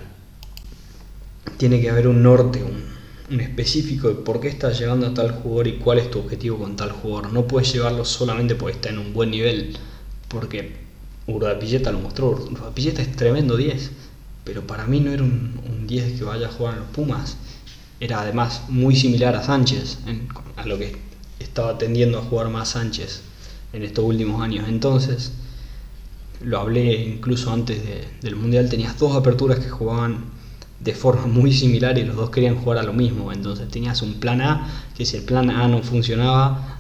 Tiene 1.57 1.79
que 1.81 1.89
haber 1.89 2.07
un 2.07 2.21
norte, 2.23 2.61
un, 2.61 2.92
específico 3.41 4.07
de 4.09 4.15
por 4.15 4.39
qué 4.39 4.47
estás 4.47 4.79
llegando 4.79 5.07
a 5.07 5.13
tal 5.13 5.31
jugador 5.31 5.67
y 5.67 5.77
cuál 5.77 5.99
es 5.99 6.11
tu 6.11 6.19
objetivo 6.19 6.57
con 6.57 6.75
tal 6.75 6.91
jugador. 6.91 7.31
No 7.33 7.47
puedes 7.47 7.71
llevarlo 7.73 8.05
solamente 8.05 8.55
porque 8.55 8.75
está 8.75 8.89
en 8.89 8.99
un 8.99 9.13
buen 9.13 9.31
nivel, 9.31 9.77
porque 10.27 10.73
Urdapilleta 11.27 11.91
lo 11.91 11.99
mostró. 11.99 12.29
Urdapilleta 12.29 13.01
es 13.01 13.15
tremendo 13.15 13.55
10, 13.57 13.91
pero 14.43 14.65
para 14.67 14.85
mí 14.85 14.99
no 14.99 15.11
era 15.11 15.23
un, 15.23 15.87
10 15.87 16.17
que 16.17 16.23
vaya 16.23 16.47
a 16.47 16.51
jugar 16.51 16.75
en 16.75 16.79
los 16.81 16.89
Pumas. 16.89 17.37
Era 17.99 18.21
además 18.21 18.63
muy 18.69 18.95
similar 18.95 19.35
a 19.35 19.43
Sánchez, 19.43 19.99
a 20.55 20.65
lo 20.65 20.77
que 20.77 20.95
estaba 21.39 21.77
tendiendo 21.77 22.19
a 22.19 22.21
jugar 22.21 22.49
más 22.49 22.69
Sánchez 22.69 23.21
en 23.73 23.83
estos 23.83 24.05
últimos 24.05 24.41
años. 24.41 24.67
Entonces, 24.67 25.33
lo 26.41 26.59
hablé 26.59 27.03
incluso 27.03 27.51
antes 27.51 27.81
del 28.21 28.35
Mundial, 28.35 28.69
tenías 28.69 28.97
dos 28.97 29.15
aperturas 29.15 29.59
que 29.59 29.69
jugaban 29.69 30.25
de 30.83 30.93
forma 30.93 31.27
muy 31.27 31.53
similar 31.53 31.97
y 31.97 32.03
los 32.03 32.15
dos 32.15 32.29
querían 32.29 32.57
jugar 32.57 32.79
a 32.79 32.83
lo 32.83 32.93
mismo. 32.93 33.31
Entonces 33.31 33.69
tenías 33.69 34.01
un 34.01 34.19
plan 34.19 34.41
A, 34.41 34.67
que 34.95 35.05
si 35.05 35.17
el 35.17 35.23
plan 35.23 35.49
A 35.49 35.67
no 35.67 35.81
funcionaba, 35.81 36.79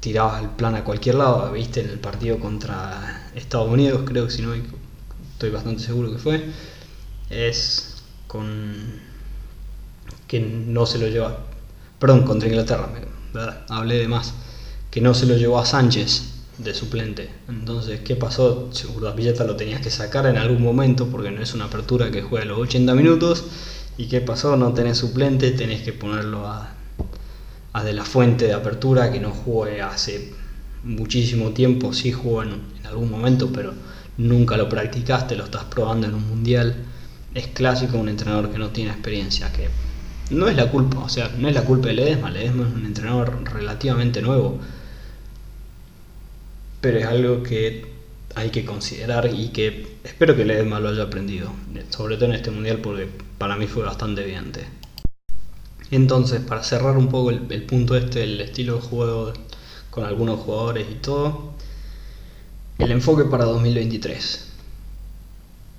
tirabas 0.00 0.42
el 0.42 0.48
plan 0.50 0.74
a 0.74 0.84
cualquier 0.84 1.16
lado. 1.16 1.52
Viste 1.52 1.80
en 1.80 1.90
el 1.90 1.98
partido 1.98 2.38
contra 2.40 3.30
Estados 3.34 3.70
Unidos, 3.70 4.02
creo 4.04 4.26
que 4.26 4.32
si 4.32 4.42
no, 4.42 4.52
estoy 4.54 5.50
bastante 5.50 5.82
seguro 5.82 6.10
que 6.12 6.18
fue. 6.18 6.50
Es 7.30 8.02
con 8.26 9.00
que 10.26 10.40
no 10.40 10.86
se 10.86 10.98
lo 10.98 11.08
lleva. 11.08 11.38
Perdón, 11.98 12.24
contra 12.24 12.48
Inglaterra, 12.48 12.88
hablé 13.68 13.98
de 13.98 14.08
más, 14.08 14.34
que 14.90 15.00
no 15.00 15.14
se 15.14 15.26
lo 15.26 15.36
llevó 15.36 15.60
a 15.60 15.66
Sánchez 15.66 16.31
de 16.58 16.74
suplente. 16.74 17.30
Entonces, 17.48 18.00
¿qué 18.00 18.16
pasó? 18.16 18.70
Urdapilleta 18.94 19.44
lo 19.44 19.56
tenías 19.56 19.80
que 19.80 19.90
sacar 19.90 20.26
en 20.26 20.36
algún 20.36 20.62
momento 20.62 21.08
porque 21.08 21.30
no 21.30 21.42
es 21.42 21.54
una 21.54 21.66
apertura 21.66 22.10
que 22.10 22.22
juega 22.22 22.44
los 22.44 22.58
80 22.58 22.94
minutos. 22.94 23.44
¿Y 23.96 24.06
qué 24.06 24.20
pasó? 24.20 24.56
No 24.56 24.72
tenés 24.72 24.98
suplente, 24.98 25.50
tenés 25.52 25.82
que 25.82 25.92
ponerlo 25.92 26.46
a, 26.46 26.74
De 27.84 27.92
La 27.92 28.04
Fuente 28.04 28.46
de 28.46 28.52
apertura 28.52 29.10
que 29.10 29.20
no 29.20 29.30
juegue 29.30 29.82
hace 29.82 30.32
muchísimo 30.84 31.50
tiempo. 31.50 31.92
Sí 31.92 32.12
jugó 32.12 32.42
en, 32.42 32.52
en 32.80 32.86
algún 32.86 33.10
momento, 33.10 33.50
pero 33.52 33.72
nunca 34.18 34.56
lo 34.56 34.68
practicaste, 34.68 35.36
lo 35.36 35.44
estás 35.44 35.64
probando 35.64 36.06
en 36.06 36.14
un 36.14 36.28
mundial. 36.28 36.76
Es 37.34 37.48
clásico 37.48 37.98
un 37.98 38.08
entrenador 38.08 38.50
que 38.50 38.58
no 38.58 38.68
tiene 38.68 38.90
experiencia, 38.90 39.50
que 39.52 39.68
no 40.30 40.48
es 40.48 40.56
la 40.56 40.70
culpa, 40.70 41.00
o 41.00 41.08
sea, 41.08 41.30
no 41.38 41.48
es 41.48 41.54
la 41.54 41.64
culpa 41.64 41.88
de 41.88 41.94
Ledesma, 41.94 42.30
Ledesma 42.30 42.66
es 42.68 42.74
un 42.74 42.86
entrenador 42.86 43.44
relativamente 43.52 44.22
nuevo, 44.22 44.58
pero 46.82 46.98
es 46.98 47.06
algo 47.06 47.42
que 47.42 47.86
hay 48.34 48.50
que 48.50 48.66
considerar 48.66 49.30
y 49.34 49.48
que 49.48 49.96
espero 50.04 50.36
que 50.36 50.44
Ledesma 50.44 50.80
lo 50.80 50.90
haya 50.90 51.04
aprendido, 51.04 51.50
sobre 51.88 52.16
todo 52.16 52.26
en 52.26 52.34
este 52.34 52.50
mundial 52.50 52.80
porque 52.82 53.08
para 53.38 53.56
mí 53.56 53.66
fue 53.66 53.82
bastante 53.84 54.22
evidente. 54.22 54.66
Entonces, 55.90 56.40
para 56.42 56.62
cerrar 56.62 56.98
un 56.98 57.08
poco 57.08 57.30
el, 57.30 57.62
punto 57.62 57.96
este, 57.96 58.24
el 58.24 58.38
estilo 58.42 58.76
de 58.76 58.80
juego 58.82 59.32
con 59.90 60.04
algunos 60.04 60.40
jugadores 60.40 60.86
y 60.90 60.96
todo, 60.96 61.54
el 62.78 62.90
enfoque 62.90 63.24
para 63.24 63.46
2023 63.46 64.52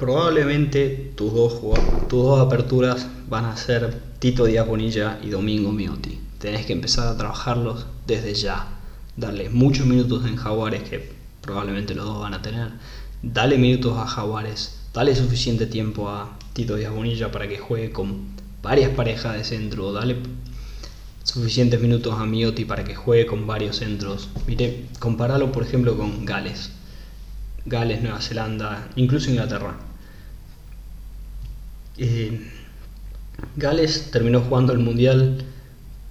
probablemente 0.04 1.14
tus 1.16 1.34
dos, 1.34 1.62
tus 2.10 2.24
dos 2.24 2.42
aperturas 2.42 3.08
van 3.30 3.46
a 3.46 3.56
ser 3.56 4.02
Tito 4.20 4.44
Díaz 4.44 4.68
Bonilla 4.68 5.18
y 5.24 5.30
Domingo 5.30 5.72
Miotti. 5.72 6.20
Tenés 6.40 6.66
que 6.66 6.74
empezar 6.74 7.08
a 7.08 7.18
trabajarlos 7.18 7.86
desde 8.06 8.34
ya. 8.34 8.68
Darle 9.16 9.50
muchos 9.50 9.86
minutos 9.86 10.26
en 10.26 10.36
Jaguares, 10.36 10.84
que 10.84 11.12
probablemente 11.42 11.96
los 11.96 12.06
dos 12.06 12.20
van 12.20 12.34
a 12.34 12.42
tener. 12.42 12.72
Dale 13.22 13.58
minutos 13.58 13.98
a 13.98 14.08
Jaguares. 14.08 14.80
Dale 14.94 15.16
suficiente 15.16 15.66
tiempo 15.66 16.10
a 16.10 16.38
Tito 16.54 16.76
Díaz 16.76 16.94
Bonilla 16.94 17.32
para 17.32 17.48
que 17.48 17.58
juegue 17.58 17.92
con 17.92 18.28
varias 18.62 18.92
parejas 18.92 19.36
de 19.36 19.44
centro. 19.44 19.92
Dale 19.92 20.18
suficientes 21.24 21.80
minutos 21.80 22.20
a 22.20 22.26
Miotti 22.26 22.66
para 22.66 22.84
que 22.84 22.96
juegue 22.96 23.26
con 23.26 23.48
varios 23.48 23.78
centros. 23.78 24.30
Mire, 24.48 24.86
comparalo 25.00 25.52
por 25.52 25.64
ejemplo 25.64 25.98
con 25.98 26.26
Gales. 26.26 26.72
Gales, 27.66 28.02
Nueva 28.02 28.22
Zelanda, 28.22 28.90
incluso 28.96 29.30
Inglaterra 29.30 29.78
eh, 31.98 32.50
Gales 33.56 34.10
terminó 34.12 34.42
jugando 34.42 34.74
el 34.74 34.80
Mundial 34.80 35.44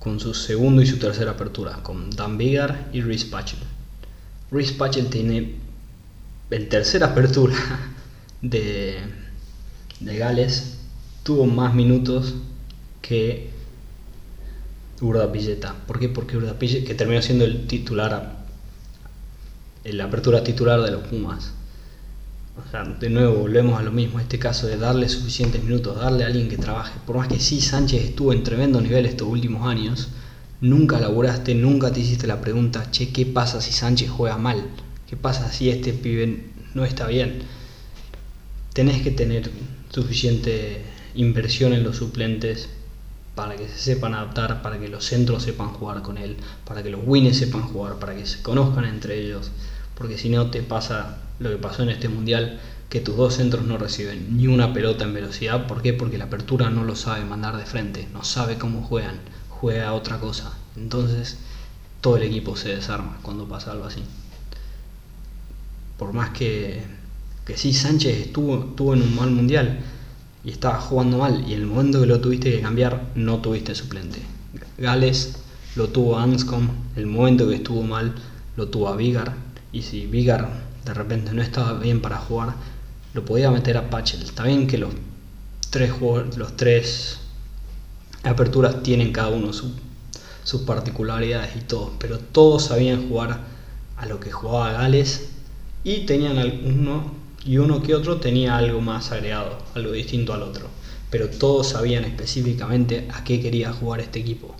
con 0.03 0.19
su 0.19 0.35
segundo 0.35 0.83
y 0.83 0.87
su 0.87 0.99
tercera 0.99 1.31
apertura, 1.31 1.81
con 1.85 2.11
Dan 2.11 2.37
Biggar 2.37 2.89
y 2.93 3.03
Rhys 3.03 3.25
Patchell. 3.25 3.61
Rhys 4.51 4.73
Patchell 4.73 5.09
tiene 5.09 5.55
en 6.51 6.69
tercera 6.69 7.07
apertura 7.07 7.55
de, 8.43 8.99
de 10.01 10.19
Gales, 10.19 10.79
tuvo 11.23 11.47
más 11.47 11.73
minutos 11.75 12.35
que 13.01 13.51
Urda 15.01 15.31
Pilleta. 15.31 15.77
¿Por 15.87 16.01
qué? 16.01 16.09
Porque 16.09 16.37
Urda 16.37 16.59
Pilleta, 16.59 16.85
que 16.85 16.95
terminó 16.97 17.23
siendo 17.23 17.45
el 17.45 17.69
titular, 17.69 18.45
la 19.85 20.05
apertura 20.05 20.43
titular 20.43 20.83
de 20.83 20.91
los 20.91 21.07
Pumas. 21.07 21.53
De 23.01 23.09
nuevo 23.09 23.37
volvemos 23.37 23.81
a 23.81 23.83
lo 23.83 23.91
mismo, 23.93 24.21
este 24.21 24.39
caso 24.39 24.67
de 24.67 24.77
darle 24.77 25.09
suficientes 25.09 25.65
minutos, 25.65 25.97
darle 25.97 26.25
a 26.25 26.27
alguien 26.27 26.51
que 26.51 26.59
trabaje. 26.59 26.93
Por 27.07 27.17
más 27.17 27.29
que 27.29 27.41
sí, 27.41 27.63
Sánchez 27.63 28.05
estuvo 28.05 28.35
en 28.35 28.43
tremendo 28.43 28.79
nivel 28.79 29.07
estos 29.07 29.27
últimos 29.27 29.67
años, 29.67 30.09
nunca 30.61 31.01
laburaste, 31.01 31.55
nunca 31.55 31.91
te 31.91 32.01
hiciste 32.01 32.27
la 32.27 32.43
pregunta, 32.43 32.91
che, 32.91 33.11
¿qué 33.11 33.25
pasa 33.25 33.63
si 33.63 33.73
Sánchez 33.73 34.11
juega 34.11 34.37
mal? 34.37 34.67
¿Qué 35.09 35.17
pasa 35.17 35.51
si 35.51 35.71
este 35.71 35.95
pibe 35.95 36.45
no 36.75 36.85
está 36.85 37.07
bien? 37.07 37.43
Tenés 38.75 39.01
que 39.01 39.13
tener 39.13 39.51
suficiente 39.89 40.85
inversión 41.15 41.73
en 41.73 41.85
los 41.85 41.97
suplentes 41.97 42.69
para 43.35 43.57
que 43.57 43.67
se 43.67 43.79
sepan 43.79 44.13
adaptar, 44.13 44.61
para 44.61 44.79
que 44.79 44.89
los 44.89 45.07
centros 45.07 45.43
sepan 45.43 45.69
jugar 45.69 46.03
con 46.03 46.19
él, 46.19 46.37
para 46.67 46.83
que 46.83 46.91
los 46.91 47.01
winners 47.03 47.39
sepan 47.39 47.63
jugar, 47.63 47.99
para 47.99 48.15
que 48.15 48.27
se 48.27 48.43
conozcan 48.43 48.85
entre 48.85 49.19
ellos, 49.19 49.51
porque 49.97 50.19
si 50.19 50.29
no 50.29 50.51
te 50.51 50.63
pasa 50.63 51.19
lo 51.43 51.51
que 51.51 51.57
pasó 51.57 51.83
en 51.83 51.91
este 51.91 52.09
mundial, 52.09 52.61
que 52.89 53.01
tus 53.01 53.17
dos 53.17 53.35
centros 53.35 53.65
no 53.65 53.79
reciben 53.79 54.37
ni 54.37 54.47
una 54.47 54.73
pelota 54.73 55.05
en 55.05 55.15
velocidad, 55.15 55.67
¿por 55.67 55.83
qué? 55.83 55.93
Porque 55.93 56.19
la 56.19 56.25
apertura 56.25 56.71
no 56.71 56.85
lo 56.85 56.95
sabe 56.95 57.25
mandar 57.25 57.57
de 57.57 57.65
frente, 57.65 58.07
no 58.13 58.23
sabe 58.23 58.59
cómo 58.59 58.83
juegan, 58.83 59.17
juega 59.49 59.95
otra 59.95 60.19
cosa, 60.19 60.53
entonces 60.77 61.39
todo 62.03 62.17
el 62.17 62.25
equipo 62.25 62.57
se 62.57 62.69
desarma 62.69 63.19
cuando 63.23 63.49
pasa 63.49 63.73
algo 63.73 63.85
así. 63.85 64.03
Por 65.99 66.13
más 66.13 66.31
que, 66.31 66.83
que 67.47 67.57
sí, 67.57 67.73
Sánchez 67.73 68.27
estuvo, 68.27 68.95
en 68.95 69.03
un 69.03 69.17
mal 69.17 69.31
mundial, 69.31 69.81
y 70.45 70.51
estaba 70.51 70.81
jugando 70.81 71.19
mal 71.19 71.49
y 71.49 71.55
el 71.55 71.67
momento 71.67 72.01
que 72.01 72.07
lo 72.07 72.21
tuviste 72.21 72.51
que 72.51 72.61
cambiar 72.61 73.11
no 73.15 73.39
tuviste 73.39 73.75
suplente. 73.75 74.21
Gales 74.77 75.37
lo 75.77 75.89
tuvo 75.89 76.19
a 76.19 76.25
Anscombe, 76.25 76.73
el 76.97 77.07
momento 77.07 77.49
que 77.49 77.55
estuvo 77.55 77.83
mal 77.83 78.15
lo 78.57 78.69
tuvo 78.69 78.89
a 78.89 78.97
Vigar 78.97 79.35
y 79.73 79.83
si 79.83 80.07
Vigar 80.07 80.72
de 80.85 80.95
repente 80.95 81.33
no 81.33 81.43
estaba 81.43 81.79
bien 81.79 82.01
para 82.01 82.19
jugar 82.19 82.55
lo 83.15 83.25
podía 83.25 83.51
meter 83.51 83.77
a 83.77 83.91
Pachel. 83.91 84.23
Está 84.23 84.45
bien 84.45 84.67
que 84.67 84.79
los 84.79 84.93
tres 85.71 85.93
los 86.37 86.57
tres 86.57 87.19
aperturas 88.23 88.83
tienen 88.83 89.13
cada 89.13 89.29
uno 89.29 89.53
sus 89.53 90.61
particularidades 90.63 91.57
y 91.57 91.61
todo, 91.61 91.93
pero 91.99 92.19
todos 92.19 92.65
sabían 92.65 93.09
jugar 93.09 93.41
a 93.97 94.07
lo 94.07 94.21
que 94.21 94.31
jugaba 94.31 94.73
Gales 94.73 95.29
y 95.85 96.01
tenían 96.07 96.39
alguno 96.39 97.13
y 97.45 97.59
uno 97.59 97.83
que 97.83 97.95
otro 97.95 98.19
tenía 98.19 98.57
algo 98.57 98.81
más 98.81 99.11
agregado, 99.13 99.59
algo 99.75 99.93
distinto 99.93 100.33
al 100.33 100.43
otro. 100.43 100.69
Pero 101.11 101.29
todos 101.29 101.69
sabían 101.71 102.05
específicamente 102.05 103.09
a 103.13 103.23
qué 103.25 103.41
quería 103.41 103.73
jugar 103.73 104.01
este 104.01 104.21
equipo. 104.21 104.55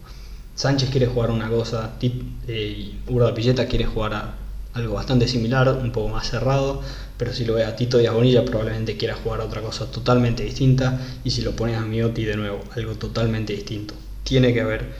Sánchez 0.55 0.91
quiere 0.91 1.07
jugar 1.07 1.31
una 1.31 1.49
cosa, 1.49 1.95
eh, 2.03 2.93
y 3.07 3.11
Urda 3.11 3.33
Pilleta 3.33 3.67
quiere 3.67 3.87
jugar 3.87 4.15
a 4.15 4.35
algo 4.75 4.95
bastante 4.95 5.29
similar, 5.29 5.69
un 5.69 5.93
poco 5.93 6.09
más 6.09 6.29
cerrado, 6.31 6.83
pero 7.17 7.33
si 7.33 7.45
lo 7.45 7.55
ve 7.55 7.65
a 7.65 7.77
Tito 7.77 7.99
a 7.99 8.13
Bonilla 8.13 8.45
probablemente 8.45 8.97
quiera 8.97 9.15
jugar 9.15 9.41
a 9.41 9.45
otra 9.45 9.61
cosa 9.61 9.91
totalmente 9.91 10.43
distinta, 10.45 11.01
y 11.25 11.31
si 11.31 11.43
lo 11.43 11.53
pones 11.53 11.77
a 11.77 11.83
Miotti 11.83 12.25
de 12.25 12.37
nuevo, 12.37 12.61
algo 12.75 12.95
totalmente 12.95 13.53
distinto. 13.53 13.95
Tiene 14.25 14.53
que 14.55 14.61
haber 14.61 14.93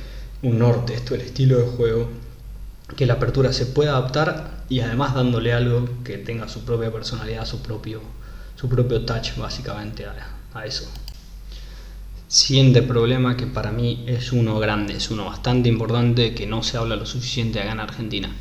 un 0.43 0.59
norte, 0.59 0.95
esto 0.95 1.15
el 1.15 1.23
estilo 1.23 1.59
de 1.59 1.67
juego, 1.67 2.09
que 2.97 3.07
la 3.07 3.15
apertura 3.15 3.53
se 3.53 3.67
pueda 3.67 3.93
adaptar 3.93 4.65
y 4.69 4.81
además 4.81 5.15
dándole 5.15 5.53
algo 5.53 5.89
que 6.05 6.19
tenga 6.19 6.49
su 6.49 6.65
propia 6.65 6.93
personalidad, 6.93 7.47
su 7.47 7.63
propio, 7.63 8.01
su 8.57 8.69
propio 8.69 9.05
touch 9.05 9.37
básicamente 9.37 10.05
a, 10.07 10.67
eso. 10.67 10.85
Siguiente 12.29 12.83
problema 12.83 13.37
que 13.37 13.47
para 13.47 13.73
mí 13.73 14.05
es 14.07 14.33
uno 14.33 14.59
grande, 14.59 14.95
es 14.97 15.11
uno 15.11 15.27
bastante 15.27 15.69
importante 15.69 16.35
que 16.35 16.47
no 16.47 16.63
se 16.63 16.77
habla 16.77 16.97
lo 16.97 17.07
suficiente 17.07 17.61
acá 17.61 17.73
en 17.73 17.81
Argentina. 17.81 18.35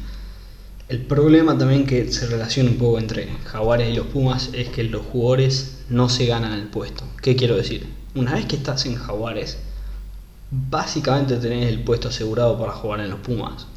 El 0.91 0.99
problema 1.05 1.57
también 1.57 1.85
que 1.85 2.11
se 2.11 2.27
relaciona 2.27 2.69
un 2.69 2.75
poco 2.75 2.99
entre 2.99 3.29
Jaguares 3.45 3.89
y 3.89 3.95
los 3.95 4.07
Pumas 4.07 4.49
es 4.51 4.67
que 4.67 4.83
los 4.83 5.05
jugadores 5.05 5.85
no 5.87 6.09
se 6.09 6.25
ganan 6.25 6.51
el 6.51 6.67
puesto. 6.67 7.05
¿Qué 7.21 7.37
quiero 7.37 7.55
decir? 7.55 7.87
Una 8.13 8.33
vez 8.33 8.45
que 8.45 8.57
estás 8.57 8.85
en 8.85 8.95
Jaguares, 8.95 9.57
básicamente 10.51 11.37
tenés 11.37 11.69
el 11.69 11.81
puesto 11.85 12.09
asegurado 12.09 12.59
para 12.59 12.73
jugar 12.73 12.99
en 12.99 13.09
los 13.09 13.21
Pumas 13.21 13.67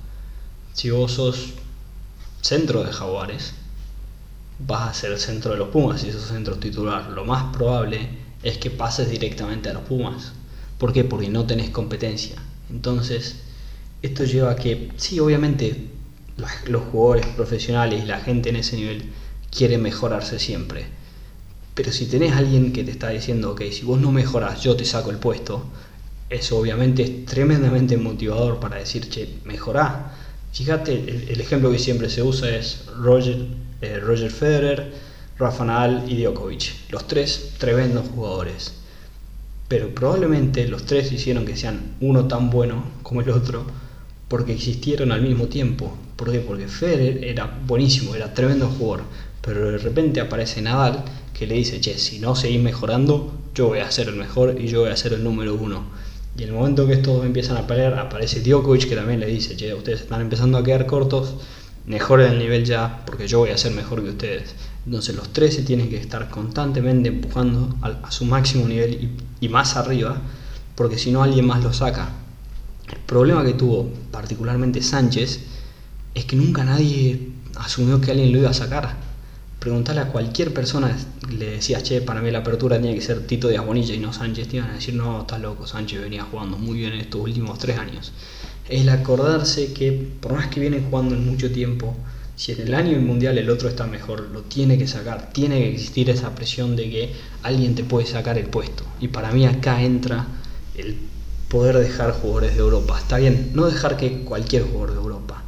si 0.73 0.91
vos 0.91 1.13
sos 1.13 1.53
centro 2.41 2.83
de 2.83 2.93
Jaguares, 2.93 3.55
vas 4.59 4.91
a 4.91 5.01
ser 5.01 5.13
el 5.13 5.21
centro 5.21 5.53
de 5.53 5.59
los 5.59 5.69
Pumas 5.69 6.01
si 6.01 6.11
sos 6.11 6.27
centro 6.27 6.57
titular. 6.57 7.11
Lo 7.11 7.25
más 7.25 7.55
probable 7.57 8.09
es 8.43 8.59
que 8.59 8.71
pases 8.71 9.09
directamente 9.09 9.69
a 9.69 9.75
los 9.75 9.85
Pumas. 9.85 10.33
¿Por 10.79 10.93
qué? 10.93 11.05
Porque 11.05 11.29
no 11.29 11.47
tenés 11.47 11.71
competencia. 11.71 12.35
Entonces, 12.71 13.37
esto 14.03 14.25
lleva 14.25 14.51
a 14.51 14.57
que, 14.57 14.91
sí, 14.97 15.21
obviamente, 15.21 15.94
los 16.67 16.83
jugadores 16.85 17.27
profesionales 17.27 18.03
y 18.03 18.07
la 18.07 18.21
gente 18.21 18.51
en 18.51 18.57
ese 18.57 18.77
nivel 18.77 19.13
quiere 19.51 19.79
mejorarse 19.79 20.39
siempre. 20.39 20.87
Pero 21.75 21.93
si 21.93 22.07
tenés 22.07 22.33
alguien 22.33 22.73
que 22.73 22.85
te 22.85 22.91
está 22.91 23.11
diciendo, 23.11 23.53
ok, 23.53 23.63
si 23.73 23.83
vos 23.83 24.01
no 24.01 24.13
mejoras, 24.13 24.63
yo 24.63 24.77
te 24.77 24.85
saco 24.85 25.11
el 25.11 25.19
puesto, 25.19 25.65
eso 26.31 26.59
obviamente 26.59 27.03
es 27.03 27.25
tremendamente 27.27 27.97
motivador 27.97 28.59
para 28.61 28.77
decir, 28.77 29.09
che, 29.09 29.29
mejorá 29.45 30.13
Fíjate, 30.55 30.93
el, 31.33 31.41
ejemplo 31.41 31.73
que 31.73 31.81
siempre 31.81 32.09
se 32.09 32.23
usa 32.23 32.49
es 32.57 32.85
Roger, 32.97 33.45
eh, 33.81 33.99
Roger 33.99 34.31
Federer, 34.31 34.93
Rafa 35.37 35.65
Nadal 35.65 36.05
y 36.09 36.23
Djokovic. 36.23 36.91
Los 36.91 37.09
tres 37.09 37.55
tremendos 37.59 38.07
jugadores. 38.15 38.73
Pero 39.67 39.93
probablemente 39.93 40.69
los 40.69 40.87
tres 40.87 41.11
hicieron 41.11 41.45
que 41.45 41.57
sean 41.57 41.97
uno 42.01 42.29
tan 42.29 42.51
bueno 42.51 42.85
como 43.03 43.21
el 43.21 43.31
otro 43.31 43.67
porque 44.29 44.53
existieron 44.53 45.11
al 45.11 45.23
mismo 45.23 45.47
tiempo. 45.49 45.97
¿Por 46.17 46.31
qué? 46.31 46.39
Porque 46.41 46.69
Federer 46.69 47.25
era 47.25 47.59
buenísimo, 47.67 48.15
era 48.15 48.33
tremendo 48.35 48.69
jugador. 48.69 49.05
Pero 49.41 49.71
de 49.73 49.79
repente 49.79 50.21
aparece 50.21 50.63
Nadal 50.63 51.05
que 51.33 51.47
le 51.47 51.55
dice, 51.57 51.81
che, 51.81 51.99
si 51.99 52.19
no 52.19 52.37
seguís 52.37 52.63
mejorando, 52.63 53.33
yo 53.55 53.69
voy 53.69 53.81
a 53.81 53.91
ser 53.91 54.09
el 54.09 54.17
mejor 54.17 54.57
y 54.61 54.69
yo 54.69 54.81
voy 54.81 54.91
a 54.91 54.97
ser 54.97 55.13
el 55.13 55.25
número 55.25 55.55
uno. 55.55 55.85
Y 56.37 56.43
en 56.43 56.49
el 56.49 56.55
momento 56.55 56.87
que 56.87 56.95
estos 56.95 57.25
empiezan 57.25 57.57
a 57.57 57.67
pelear, 57.67 57.99
aparece 57.99 58.41
Djokovic 58.41 58.89
que 58.89 58.97
también 58.97 59.21
le 59.21 59.27
dice, 59.27 59.57
che, 59.57 59.75
ustedes 59.75 60.03
están 60.03 60.21
empezando 60.21 60.59
a 60.59 60.65
quedar 60.65 60.87
cortos, 60.87 61.35
mejoren 61.87 62.33
el 62.33 62.39
nivel 62.39 62.65
ya, 62.65 63.03
porque 63.07 63.29
yo 63.29 63.41
voy 63.41 63.51
a 63.51 63.59
ser 63.59 63.73
mejor 63.73 64.03
que 64.03 64.11
ustedes. 64.11 64.55
Entonces 64.87 65.15
los 65.15 65.33
tres 65.33 65.55
se 65.55 65.63
tienen 65.63 65.89
que 65.89 65.97
estar 65.97 66.29
constantemente 66.29 67.09
empujando 67.09 67.75
a, 67.83 68.11
su 68.11 68.25
máximo 68.25 68.67
nivel 68.69 69.11
y, 69.41 69.49
más 69.49 69.77
arriba, 69.77 70.21
porque 70.75 70.99
si 70.99 71.11
no 71.11 71.23
alguien 71.23 71.47
más 71.47 71.63
lo 71.63 71.73
saca. 71.73 72.11
El 72.91 72.99
problema 73.01 73.45
que 73.45 73.55
tuvo 73.55 73.91
particularmente 74.11 74.83
Sánchez 74.83 75.41
es 76.15 76.25
que 76.25 76.37
nunca 76.37 76.65
nadie 76.65 77.29
asumió 77.57 78.01
que 78.01 78.11
alguien 78.11 78.33
lo 78.33 78.39
iba 78.39 78.51
a 78.51 78.55
sacar 78.55 79.05
preguntarle 79.65 80.03
a 80.03 80.09
cualquier 80.09 80.53
persona, 80.53 80.95
le 81.31 81.53
decías, 81.53 81.83
che, 81.83 82.03
para 82.03 82.21
mí 82.21 82.31
la 82.31 82.41
apertura 82.41 82.79
tiene 82.79 82.95
que 82.95 83.01
ser 83.01 83.27
Tito 83.27 83.49
de 83.49 83.59
Bonilla 83.59 83.95
y 83.95 83.99
no 83.99 84.13
Sánchez, 84.13 84.49
te 84.49 84.57
iban 84.59 84.69
a 84.69 84.75
decir, 84.75 84.95
no, 84.95 85.23
estás 85.23 85.41
loco, 85.41 85.67
Sánchez 85.67 86.03
venía 86.03 86.23
jugando 86.23 86.59
muy 86.59 86.81
bien 86.81 86.93
en 86.93 87.01
estos 87.01 87.23
últimos 87.23 87.59
tres 87.59 87.79
años. 87.79 88.13
El 88.69 88.91
acordarse 88.91 89.73
que 89.73 89.91
por 90.21 90.35
más 90.35 90.49
que 90.49 90.61
viene 90.61 90.83
jugando 90.83 91.15
en 91.15 91.25
mucho 91.25 91.51
tiempo, 91.51 91.97
si 92.37 92.53
en 92.53 92.61
el 92.61 92.75
año 92.75 93.01
mundial 93.01 93.39
el 93.39 93.49
otro 93.49 93.71
está 93.71 93.87
mejor, 93.87 94.29
lo 94.33 94.43
tiene 94.43 94.77
que 94.77 94.87
sacar, 94.87 95.31
tiene 95.33 95.61
que 95.61 95.73
existir 95.73 96.11
esa 96.11 96.35
presión 96.35 96.77
de 96.77 96.91
que 96.91 97.13
alguien 97.43 97.75
te 97.75 97.85
puede 97.85 98.07
sacar 98.07 98.37
el 98.37 98.49
puesto. 98.49 98.85
Y 99.01 99.09
para 99.09 99.31
mí 99.31 99.47
acá 99.47 99.83
entra 99.83 100.27
el 100.77 100.99
poder 101.49 101.79
dejar 101.79 102.13
jugadores 102.13 102.53
de 102.53 102.61
Europa. 102.61 102.99
Está 102.99 103.17
bien, 103.17 103.53
no 103.55 103.65
dejar 103.65 103.97
que 103.97 104.25
cualquier 104.25 104.65
jugador 104.65 104.91
de 104.91 104.97
Europa, 104.97 105.44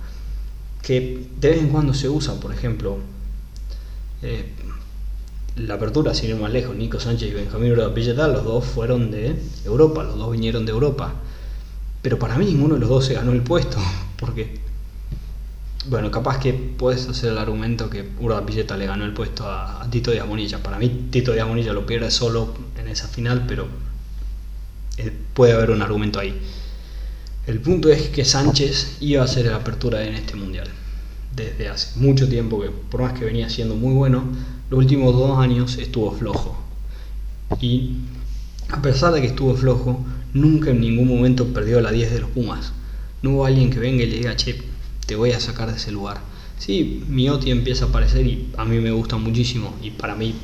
que 0.87 1.27
de 1.41 1.51
vez 1.51 1.59
en 1.59 1.69
cuando 1.71 1.93
se 1.95 2.09
usa, 2.09 2.39
por 2.39 2.53
ejemplo, 2.53 2.99
eh, 4.23 4.53
la 5.57 5.75
apertura, 5.75 6.15
sin 6.15 6.31
ir 6.31 6.37
más 6.37 6.53
lejos, 6.53 6.77
Nico 6.77 7.01
Sánchez 7.01 7.29
y 7.29 7.35
Benjamín 7.35 7.73
Urda 7.73 8.29
los 8.29 8.45
dos 8.45 8.65
fueron 8.65 9.11
de 9.11 9.35
Europa, 9.65 10.05
los 10.05 10.17
dos 10.17 10.31
vinieron 10.31 10.65
de 10.65 10.71
Europa. 10.71 11.13
Pero 12.03 12.21
para 12.21 12.39
mí 12.39 12.45
ninguno 12.45 12.75
de 12.75 12.81
los 12.81 12.89
dos 12.89 13.05
se 13.05 13.15
ganó 13.15 13.33
el 13.33 13.43
puesto, 13.43 13.79
porque, 14.17 14.61
bueno, 15.87 16.13
capaz 16.13 16.39
que 16.39 16.53
puedes 16.53 17.09
hacer 17.09 17.33
el 17.33 17.39
argumento 17.39 17.91
que 17.91 18.09
Urda 18.21 18.47
Pilleta 18.47 18.77
le 18.77 18.87
ganó 18.87 19.07
el 19.07 19.13
puesto 19.13 19.45
a, 19.45 19.85
Tito 19.91 20.13
Díaz 20.13 20.29
Bonilla. 20.29 20.63
Para 20.63 20.79
mí 20.79 21.09
Tito 21.11 21.33
Díaz 21.33 21.49
Bonilla 21.49 21.73
lo 21.73 21.85
pierde 21.85 22.13
solo 22.13 22.55
en 22.79 22.87
esa 22.87 23.09
final, 23.09 23.45
pero 23.49 23.67
eh, 24.99 25.13
puede 25.35 25.53
haber 25.53 25.73
un 25.73 25.83
argumento 25.83 26.21
ahí. 26.21 26.41
El 27.47 27.61
punto 27.61 27.91
es 27.91 28.09
que 28.09 28.25
Sánchez 28.25 28.97
iba 29.01 29.23
a 29.23 29.27
hacer 29.27 29.47
la 29.47 29.57
apertura 29.57 30.05
en 30.05 30.15
este 30.15 30.35
mundial 30.35 30.67
desde 31.37 31.69
hace 31.69 31.97
mucho 32.01 32.29
tiempo, 32.29 32.61
que 32.61 32.71
por 32.71 33.03
más 33.03 33.13
que 33.13 33.25
venía 33.25 33.49
siendo 33.49 33.77
muy 33.77 33.95
bueno, 33.95 34.25
los 34.69 34.79
últimos 34.79 35.15
dos 35.15 35.39
años 35.39 35.79
estuvo 35.79 36.11
flojo. 36.11 36.61
Y 37.61 37.99
a 38.69 38.83
pesar 38.83 39.13
de 39.13 39.21
que 39.21 39.29
estuvo 39.29 39.55
flojo, 39.55 40.05
nunca 40.35 40.71
en 40.71 40.81
ningún 40.81 41.07
momento 41.07 41.47
perdió 41.53 41.81
la 41.81 41.93
10 41.93 42.15
de 42.15 42.21
los 42.21 42.31
Pumas. 42.31 42.73
No 43.23 43.31
hubo 43.31 43.47
alguien 43.47 43.71
que 43.71 43.79
venga 43.79 44.03
y 44.03 44.11
le 44.11 44.17
diga, 44.17 44.35
che, 44.35 44.61
te 45.07 45.15
voy 45.15 45.31
a 45.31 45.39
sacar 45.39 45.71
de 45.71 45.77
ese 45.77 45.93
lugar. 45.93 46.19
Sí, 46.59 47.05
Miotti 47.09 47.53
empieza 47.53 47.85
a 47.85 47.89
aparecer 47.89 48.27
y 48.27 48.49
a 48.57 48.65
mí 48.65 48.81
me 48.81 48.91
gusta 48.91 49.19
muchísimo. 49.19 49.73
Y 49.83 49.91
para 49.91 50.17
mí, 50.17 50.35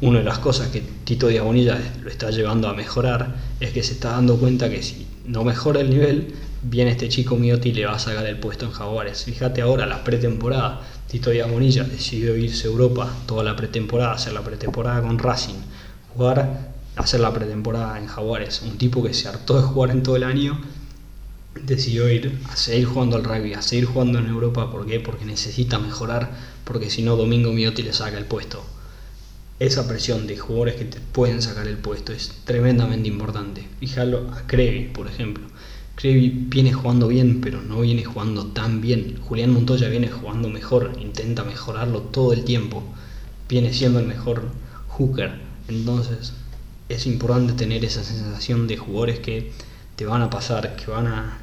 una 0.00 0.20
de 0.20 0.24
las 0.24 0.38
cosas 0.38 0.68
que 0.68 0.82
Tito 1.04 1.28
Diagonilla 1.28 1.78
lo 2.02 2.08
está 2.08 2.30
llevando 2.30 2.68
a 2.68 2.74
mejorar 2.74 3.36
es 3.60 3.72
que 3.72 3.82
se 3.82 3.92
está 3.92 4.12
dando 4.12 4.38
cuenta 4.38 4.70
que 4.70 4.82
si 4.82 5.06
no 5.24 5.44
mejora 5.44 5.80
el 5.80 5.90
nivel, 5.90 6.34
viene 6.62 6.90
este 6.90 7.08
chico 7.08 7.36
Miotti 7.36 7.70
y 7.70 7.72
le 7.72 7.86
va 7.86 7.94
a 7.94 7.98
sacar 7.98 8.26
el 8.26 8.38
puesto 8.38 8.66
en 8.66 8.72
Jaguares. 8.72 9.24
Fíjate 9.24 9.62
ahora, 9.62 9.86
la 9.86 10.04
pretemporada, 10.04 10.82
Tito 11.10 11.30
Diagonilla 11.30 11.84
decidió 11.84 12.36
irse 12.36 12.66
a 12.66 12.70
Europa 12.70 13.12
toda 13.26 13.44
la 13.44 13.56
pretemporada, 13.56 14.12
hacer 14.12 14.32
la 14.32 14.42
pretemporada 14.42 15.02
con 15.02 15.18
Racing, 15.18 15.60
jugar, 16.14 16.72
hacer 16.96 17.20
la 17.20 17.32
pretemporada 17.32 17.98
en 17.98 18.06
Jaguares. 18.06 18.62
Un 18.62 18.78
tipo 18.78 19.02
que 19.02 19.14
se 19.14 19.28
hartó 19.28 19.56
de 19.56 19.62
jugar 19.62 19.90
en 19.90 20.02
todo 20.02 20.16
el 20.16 20.24
año 20.24 20.60
decidió 21.60 22.08
ir 22.08 22.38
a 22.50 22.56
seguir 22.56 22.86
jugando 22.86 23.16
al 23.16 23.24
rugby, 23.24 23.54
a 23.54 23.62
seguir 23.62 23.84
jugando 23.84 24.18
en 24.18 24.26
Europa. 24.26 24.70
¿Por 24.70 24.86
qué? 24.86 25.00
Porque 25.00 25.24
necesita 25.24 25.78
mejorar, 25.78 26.30
porque 26.64 26.90
si 26.90 27.02
no, 27.02 27.16
Domingo 27.16 27.52
Miotti 27.52 27.82
le 27.82 27.92
saca 27.92 28.18
el 28.18 28.24
puesto. 28.24 28.64
Esa 29.58 29.86
presión 29.86 30.26
de 30.26 30.36
jugadores 30.36 30.76
que 30.76 30.84
te 30.84 31.00
pueden 31.00 31.40
sacar 31.40 31.68
el 31.68 31.76
puesto 31.76 32.12
es 32.12 32.32
tremendamente 32.44 33.08
importante. 33.08 33.68
Fíjalo 33.78 34.30
a 34.32 34.46
Crevi, 34.46 34.88
por 34.88 35.06
ejemplo. 35.06 35.46
Crevi 35.94 36.30
viene 36.48 36.72
jugando 36.72 37.08
bien, 37.08 37.40
pero 37.40 37.62
no 37.62 37.80
viene 37.80 38.04
jugando 38.04 38.46
tan 38.46 38.80
bien. 38.80 39.18
Julián 39.20 39.52
Montoya 39.52 39.88
viene 39.88 40.08
jugando 40.08 40.48
mejor, 40.48 40.92
intenta 41.00 41.44
mejorarlo 41.44 42.02
todo 42.02 42.32
el 42.32 42.44
tiempo. 42.44 42.82
Viene 43.48 43.72
siendo 43.72 44.00
el 44.00 44.06
mejor 44.06 44.48
hooker. 44.88 45.40
Entonces, 45.68 46.32
es 46.88 47.06
importante 47.06 47.52
tener 47.52 47.84
esa 47.84 48.02
sensación 48.02 48.66
de 48.66 48.76
jugadores 48.76 49.20
que 49.20 49.52
te 49.96 50.06
van 50.06 50.22
a 50.22 50.30
pasar, 50.30 50.76
que 50.76 50.90
van 50.90 51.06
a 51.06 51.38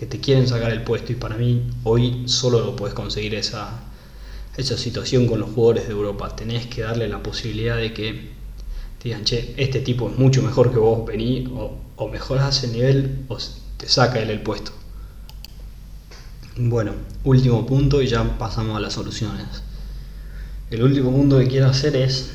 que 0.00 0.06
te 0.06 0.18
quieren 0.18 0.48
sacar 0.48 0.72
el 0.72 0.82
puesto 0.82 1.12
y 1.12 1.16
para 1.16 1.36
mí 1.36 1.62
hoy 1.84 2.22
solo 2.24 2.64
lo 2.64 2.74
puedes 2.74 2.94
conseguir 2.94 3.34
esa, 3.34 3.80
esa 4.60 4.76
situación 4.76 5.26
con 5.26 5.40
los 5.40 5.50
jugadores 5.50 5.86
de 5.86 5.92
Europa. 5.92 6.34
Tenés 6.36 6.66
que 6.66 6.82
darle 6.82 7.08
la 7.08 7.22
posibilidad 7.22 7.76
de 7.76 7.92
que 7.92 8.30
digan, 9.02 9.24
che, 9.24 9.54
este 9.56 9.80
tipo 9.80 10.10
es 10.10 10.18
mucho 10.18 10.42
mejor 10.42 10.72
que 10.72 10.78
vos, 10.78 11.06
vení 11.06 11.46
o, 11.54 11.78
o 11.96 12.08
mejorás 12.08 12.64
el 12.64 12.72
nivel 12.72 13.24
o 13.28 13.38
te 13.76 13.88
saca 13.88 14.20
él 14.20 14.30
el 14.30 14.42
puesto. 14.42 14.72
Bueno, 16.56 16.92
último 17.24 17.64
punto 17.64 18.02
y 18.02 18.06
ya 18.06 18.38
pasamos 18.38 18.76
a 18.76 18.80
las 18.80 18.92
soluciones. 18.92 19.46
El 20.70 20.82
último 20.82 21.10
punto 21.10 21.38
que 21.38 21.48
quiero 21.48 21.66
hacer 21.66 21.96
es 21.96 22.30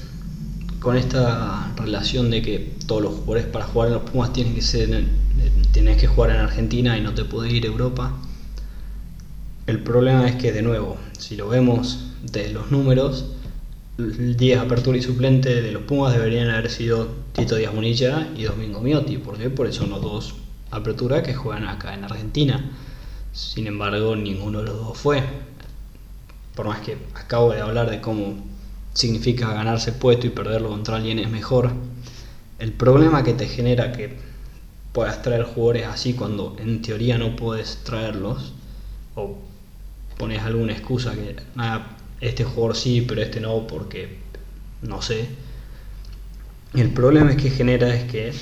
con 0.80 0.98
esta 0.98 1.74
relación 1.78 2.30
de 2.30 2.42
que 2.42 2.76
todos 2.86 3.02
los 3.02 3.14
jugadores 3.14 3.46
para 3.46 3.66
jugar 3.66 3.88
en 3.88 3.94
los 3.96 4.04
Pumas 4.04 4.34
tienen 4.34 4.56
que 4.56 4.62
ser 4.62 5.06
tienes 5.72 5.98
que 5.98 6.08
jugar 6.08 6.32
en 6.32 6.38
Argentina 6.38 6.98
y 6.98 7.02
no 7.02 7.14
te 7.14 7.26
puedes 7.26 7.52
ir 7.52 7.66
a 7.66 7.68
Europa. 7.68 8.14
El 9.68 9.80
problema 9.84 10.28
es 10.28 10.36
que, 10.36 10.52
de 10.52 10.62
nuevo, 10.62 10.98
si 11.18 11.36
lo 11.36 11.50
vemos 11.50 12.12
de 12.32 12.50
los 12.50 12.72
números, 12.72 13.26
el 13.98 14.36
10 14.36 14.60
apertura 14.60 14.98
y 14.98 15.02
suplente 15.02 15.62
de 15.62 15.72
los 15.72 15.84
Pumas 15.84 16.14
deberían 16.14 16.50
haber 16.50 16.70
sido 16.70 17.08
Tito 17.34 17.56
Díaz 17.56 17.74
Munilla 17.74 18.30
y 18.36 18.44
Domingo 18.44 18.82
Miotti. 18.82 19.18
¿Por 19.18 19.38
qué? 19.38 19.50
Porque 19.50 19.72
son 19.72 19.90
los 19.90 20.02
dos 20.02 20.36
apertura 20.72 21.24
que 21.24 21.34
juegan 21.34 21.68
acá 21.68 21.94
en 21.94 22.04
Argentina. 22.04 22.72
Sin 23.32 23.68
embargo, 23.68 24.16
ninguno 24.16 24.60
de 24.60 24.66
los 24.66 24.78
dos 24.78 24.98
fue. 24.98 25.24
Por 26.56 26.68
más 26.68 26.80
que 26.82 26.98
acabo 27.16 27.52
de 27.52 27.62
hablar 27.62 27.90
de 27.90 28.02
cómo 28.02 28.36
significa 28.94 29.54
ganarse 29.54 29.92
puesto 29.92 30.28
y 30.28 30.30
perderlo 30.30 30.70
contra 30.70 30.98
alguien 30.98 31.20
es 31.20 31.30
mejor, 31.30 31.72
el 32.60 32.72
problema 32.72 33.24
que 33.24 33.34
te 33.34 33.48
genera 33.48 33.92
que 33.92 34.18
puedas 34.94 35.22
traer 35.22 35.44
jugadores 35.44 35.88
así 35.88 36.14
cuando 36.14 36.56
en 36.58 36.82
teoría 36.82 37.18
no 37.18 37.36
puedes 37.36 37.84
traerlos 37.84 38.54
o 39.16 39.38
pones 40.18 40.42
alguna 40.42 40.72
excusa 40.72 41.14
que 41.14 41.36
nada, 41.56 41.95
este 42.28 42.44
jugador 42.44 42.76
sí, 42.76 43.02
pero 43.08 43.22
este 43.22 43.40
no 43.40 43.68
porque 43.68 44.18
no 44.82 45.02
sé. 45.02 45.28
El 46.74 46.92
problema 46.92 47.32
es 47.32 47.38
que 47.42 47.50
genera 47.50 47.96
es 47.96 48.04
que 48.12 48.34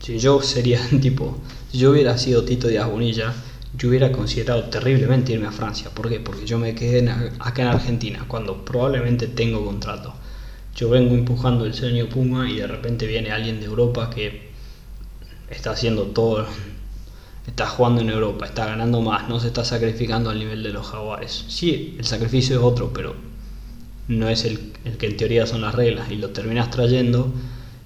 si 0.00 0.18
yo 0.18 0.40
sería 0.42 0.80
tipo, 1.00 1.38
si 1.70 1.78
yo 1.78 1.90
hubiera 1.90 2.16
sido 2.18 2.44
Tito 2.44 2.68
Díaz 2.68 2.88
Bonilla, 2.88 3.34
yo 3.76 3.88
hubiera 3.88 4.12
considerado 4.12 4.64
terriblemente 4.64 5.32
irme 5.32 5.48
a 5.48 5.52
Francia. 5.52 5.90
¿Por 5.90 6.08
qué? 6.08 6.20
Porque 6.20 6.46
yo 6.46 6.58
me 6.58 6.74
quedé 6.74 7.08
acá 7.40 7.62
en 7.62 7.68
Argentina 7.68 8.24
cuando 8.28 8.64
probablemente 8.64 9.26
tengo 9.26 9.64
contrato. 9.64 10.14
Yo 10.76 10.88
vengo 10.90 11.14
empujando 11.14 11.64
el 11.64 11.74
sueño 11.74 12.08
Puma 12.08 12.50
y 12.50 12.56
de 12.56 12.66
repente 12.66 13.06
viene 13.06 13.30
alguien 13.30 13.60
de 13.60 13.66
Europa 13.66 14.10
que 14.10 14.50
está 15.48 15.70
haciendo 15.70 16.04
todo, 16.06 16.46
está 17.46 17.66
jugando 17.66 18.00
en 18.00 18.10
Europa, 18.10 18.46
está 18.46 18.66
ganando 18.66 19.00
más, 19.00 19.28
no 19.28 19.40
se 19.40 19.48
está 19.48 19.64
sacrificando 19.64 20.30
al 20.30 20.38
nivel 20.38 20.62
de 20.62 20.70
los 20.70 20.86
jaguares. 20.86 21.44
Sí, 21.48 21.96
el 21.98 22.04
sacrificio 22.04 22.56
es 22.56 22.62
otro, 22.62 22.92
pero 22.92 23.14
no 24.08 24.28
es 24.28 24.44
el, 24.44 24.72
que 24.98 25.06
en 25.06 25.16
teoría 25.16 25.46
son 25.46 25.62
las 25.62 25.74
reglas 25.74 26.10
y 26.10 26.16
lo 26.16 26.30
terminas 26.30 26.70
trayendo, 26.70 27.32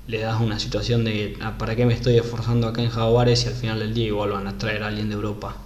le 0.07 0.21
das 0.21 0.41
una 0.41 0.59
situación 0.59 1.05
de 1.05 1.37
ah, 1.41 1.59
¿para 1.59 1.77
qué 1.77 1.85
me 1.85 1.95
estoy 1.95 2.17
esforzando 2.17 2.67
acá 2.67 2.83
en 2.83 2.91
jaguares 2.91 3.45
y 3.45 3.49
al 3.49 3.55
final 3.55 3.79
del 3.79 3.95
día 3.95 4.07
igual 4.07 4.31
van 4.31 4.47
a 4.47 4.57
traer 4.57 4.83
a 4.83 4.89
alguien 4.89 5.09
de 5.09 5.15
Europa? 5.15 5.57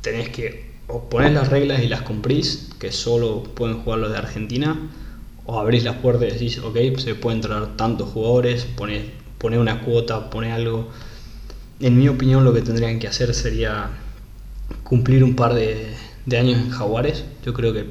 Tenés 0.00 0.28
que 0.28 0.76
o 0.88 1.08
poner 1.08 1.32
las 1.32 1.48
reglas 1.48 1.82
y 1.82 1.88
las 1.88 2.02
cumplís, 2.02 2.70
que 2.78 2.92
solo 2.92 3.42
pueden 3.42 3.82
jugar 3.82 3.98
los 3.98 4.12
de 4.12 4.18
Argentina, 4.18 4.88
o 5.44 5.58
abrís 5.58 5.84
las 5.84 5.96
puertas 5.96 6.28
y 6.28 6.32
decís, 6.32 6.58
ok, 6.58 6.76
se 6.98 7.14
pueden 7.14 7.40
traer 7.40 7.76
tantos 7.76 8.10
jugadores, 8.10 8.66
poner 8.66 9.58
una 9.58 9.80
cuota, 9.82 10.30
poner 10.30 10.52
algo. 10.52 10.88
En 11.80 11.98
mi 11.98 12.08
opinión 12.08 12.44
lo 12.44 12.54
que 12.54 12.62
tendrían 12.62 12.98
que 12.98 13.06
hacer 13.06 13.34
sería 13.34 13.90
cumplir 14.82 15.22
un 15.22 15.36
par 15.36 15.54
de, 15.54 15.94
años 16.36 16.58
en 16.58 16.70
Jaguares. 16.70 17.24
Yo 17.44 17.52
creo 17.52 17.72
que 17.72 17.86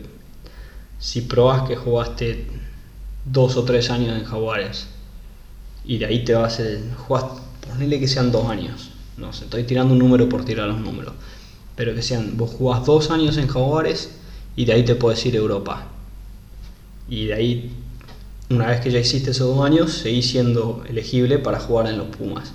si 1.00 1.22
probas 1.22 1.68
que 1.68 1.76
jugaste 1.76 2.48
dos 3.26 3.58
o 3.58 3.64
tres 3.64 3.90
años 3.90 4.18
en 4.18 4.24
Jaguares 4.24 4.88
y 5.84 6.00
de 6.00 6.06
ahí 6.06 6.24
te 6.24 6.34
vas 6.34 6.60
a 6.60 6.64
jugar, 6.98 7.26
ponele 7.68 8.00
que 8.00 8.08
sean 8.08 8.32
dos 8.32 8.50
años. 8.50 8.90
No 9.18 9.32
sé, 9.34 9.46
estoy 9.46 9.64
tirando 9.64 9.94
un 9.94 10.00
número 10.00 10.28
por 10.28 10.44
tirar 10.44 10.68
los 10.68 10.80
números. 10.80 11.14
Pero 11.76 11.94
que 11.94 12.02
sean, 12.02 12.38
vos 12.38 12.52
jugás 12.52 12.86
dos 12.86 13.12
años 13.12 13.38
en 13.38 13.48
Jaguares 13.48 14.10
y 14.56 14.66
de 14.66 14.74
ahí 14.74 14.84
te 14.84 14.96
puedes 14.96 15.24
ir 15.26 15.36
a 15.36 15.38
Europa. 15.38 15.88
Y 17.08 17.26
de 17.28 17.34
ahí 17.34 17.72
una 18.50 18.68
vez 18.68 18.82
que 18.82 18.92
ya 18.92 19.00
hiciste 19.00 19.32
esos 19.32 19.56
dos 19.56 19.66
años, 19.66 19.92
seguís 19.92 20.30
siendo 20.30 20.84
elegible 20.88 21.40
para 21.40 21.60
jugar 21.60 21.88
en 21.88 21.98
los 21.98 22.08
Pumas. 22.08 22.52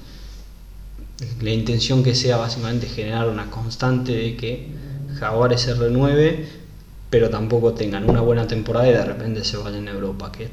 La 1.41 1.51
intención 1.51 2.03
que 2.03 2.15
sea 2.15 2.37
básicamente 2.37 2.87
generar 2.87 3.29
una 3.29 3.51
constante 3.51 4.13
de 4.13 4.37
que 4.37 4.69
Jaguares 5.19 5.61
se 5.61 5.75
renueve, 5.75 6.47
pero 7.11 7.29
tampoco 7.31 7.75
tengan 7.75 8.09
una 8.09 8.21
buena 8.21 8.47
temporada 8.47 8.89
y 8.89 8.93
de 8.93 9.05
repente 9.05 9.45
se 9.45 9.57
vayan 9.57 9.89
a 9.89 9.93
Europa, 9.93 10.33
que 10.33 10.49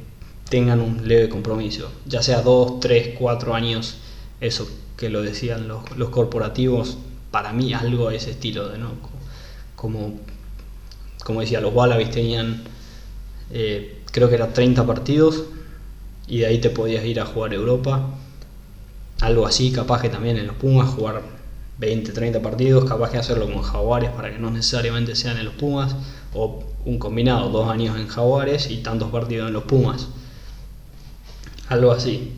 tengan 0.50 0.82
un 0.82 1.08
leve 1.08 1.30
compromiso, 1.30 1.92
ya 2.06 2.22
sea 2.22 2.42
dos, 2.42 2.80
tres, 2.80 3.16
cuatro 3.18 3.54
años, 3.54 3.98
eso 4.42 4.68
que 4.98 5.10
lo 5.10 5.22
decían 5.22 5.68
los, 5.68 6.10
corporativos, 6.10 6.98
para 7.32 7.54
mí 7.54 7.74
algo 7.74 8.08
a 8.08 8.16
ese 8.16 8.32
estilo, 8.32 8.70
de 8.70 8.78
¿no? 8.78 8.92
como, 9.76 10.20
como 11.24 11.42
decía, 11.42 11.62
los 11.62 11.74
Wallabies 11.74 12.12
tenían 12.12 12.64
eh, 13.52 14.02
creo 14.12 14.30
que 14.30 14.36
era 14.36 14.52
30 14.52 14.86
partidos 14.86 15.44
y 16.28 16.40
de 16.40 16.48
ahí 16.48 16.60
te 16.60 16.70
podías 16.70 17.06
ir 17.06 17.20
a 17.20 17.26
jugar 17.26 17.54
Europa. 17.54 18.18
Algo 19.22 19.48
así, 19.48 19.72
capaz 19.72 20.02
que 20.02 20.10
también 20.10 20.38
en 20.38 20.48
los 20.48 20.56
Pumas 20.56 20.90
jugar 20.90 21.24
20, 21.80 22.12
30 22.12 22.42
partidos, 22.42 22.86
capaz 22.86 23.12
que 23.12 23.18
hacerlo 23.18 23.52
con 23.52 23.62
Jaguares 23.62 24.12
para 24.12 24.32
que 24.32 24.40
no 24.40 24.52
necesariamente 24.52 25.16
sean 25.16 25.38
en 25.38 25.46
los 25.46 25.56
Pumas, 25.56 25.96
o 26.34 26.64
un 26.86 27.00
combinado, 27.00 27.50
dos 27.50 27.70
años 27.70 27.98
en 27.98 28.08
Jaguares 28.08 28.70
y 28.70 28.78
tantos 28.78 29.10
partidos 29.12 29.48
en 29.48 29.54
los 29.54 29.64
Pumas. 29.64 30.08
Algo 31.70 31.92
así, 31.92 32.34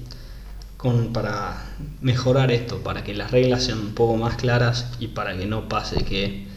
con, 0.77 1.13
para 1.13 1.65
mejorar 2.01 2.51
esto, 2.51 2.79
para 2.79 3.03
que 3.03 3.13
las 3.13 3.31
reglas 3.31 3.63
sean 3.63 3.79
un 3.79 3.93
poco 3.93 4.17
más 4.17 4.35
claras 4.37 4.91
y 4.99 5.07
para 5.07 5.37
que 5.37 5.45
no 5.45 5.67
pase 5.69 6.03
que 6.05 6.47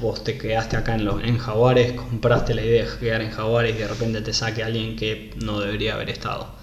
vos 0.00 0.22
te 0.22 0.38
quedaste 0.38 0.76
acá 0.76 0.94
en, 0.94 1.04
los, 1.04 1.22
en 1.24 1.38
Jaguares, 1.38 1.92
compraste 1.92 2.54
la 2.54 2.62
idea 2.62 2.84
de 2.84 2.98
quedar 2.98 3.22
en 3.22 3.30
Jaguares 3.30 3.74
y 3.74 3.78
de 3.78 3.88
repente 3.88 4.20
te 4.20 4.32
saque 4.32 4.62
alguien 4.62 4.96
que 4.96 5.32
no 5.42 5.60
debería 5.60 5.94
haber 5.94 6.10
estado. 6.10 6.57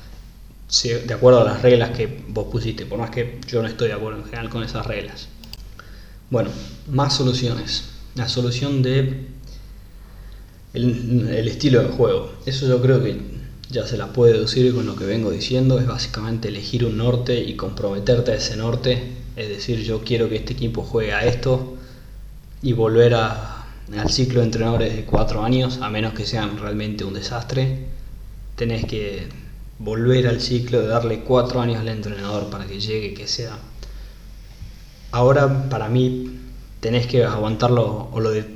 De 0.84 1.13
acuerdo 1.13 1.41
a 1.41 1.45
las 1.45 1.61
reglas 1.61 1.91
que 1.91 2.24
vos 2.28 2.47
pusiste, 2.51 2.86
por 2.86 2.97
más 2.97 3.11
que 3.11 3.39
yo 3.47 3.61
no 3.61 3.68
estoy 3.68 3.89
de 3.89 3.93
acuerdo 3.93 4.20
en 4.20 4.26
general 4.26 4.49
con 4.49 4.63
esas 4.63 4.86
reglas. 4.86 5.28
Bueno, 6.30 6.49
más 6.89 7.16
soluciones. 7.16 7.89
La 8.16 8.28
solución 8.28 8.82
de 8.82 9.28
el, 10.74 11.47
estilo 11.47 11.82
de 11.82 11.89
juego. 11.89 12.34
Eso 12.45 12.68
yo 12.68 12.82
creo 12.82 13.03
que 13.03 13.18
ya 13.70 13.86
se 13.86 13.97
la 13.97 14.07
puede 14.11 14.34
deducir 14.34 14.74
con 14.74 14.86
lo 14.86 14.95
que 14.95 15.05
vengo 15.05 15.32
diciendo. 15.32 15.80
Es 15.80 15.88
básicamente 15.88 16.47
elegir 16.47 16.86
un 16.86 16.97
norte 16.97 17.39
y 17.39 17.55
comprometerte 17.55 18.32
a 18.32 18.36
ese 18.36 18.57
norte. 18.57 19.01
Es 19.36 19.49
decir, 19.49 19.82
yo 19.84 20.01
quiero 20.03 20.30
que 20.30 20.38
este 20.38 20.53
equipo 20.53 20.82
juegue 20.84 21.13
a 21.13 21.26
esto 21.26 21.78
y 22.61 22.74
volver 22.74 23.13
al 23.13 24.09
ciclo 24.09 24.39
de 24.39 24.45
entrenadores 24.47 24.95
de 24.95 25.05
cuatro 25.05 25.43
años, 25.43 25.80
a 25.82 25.89
menos 25.89 26.13
que 26.13 26.26
sean 26.26 26.57
realmente 26.57 27.03
un 27.03 27.13
desastre. 27.13 27.86
Tenés 28.55 28.86
que 28.86 29.28
volver 29.80 30.28
al 30.28 30.41
ciclo 30.41 30.82
de 30.82 30.88
darle 30.88 31.21
cuatro 31.21 31.61
años 31.61 31.80
al 31.80 31.89
entrenador 31.89 32.49
para 32.49 32.65
que 32.65 32.80
llegue, 32.80 33.13
que 33.13 33.28
sea. 33.28 33.57
Ahora, 35.11 35.69
para 35.69 35.89
mí, 35.89 36.39
tenés 36.80 37.07
que 37.07 37.23
aguantarlo 37.23 38.09
o 38.11 38.19
lo 38.19 38.32
de 38.32 38.55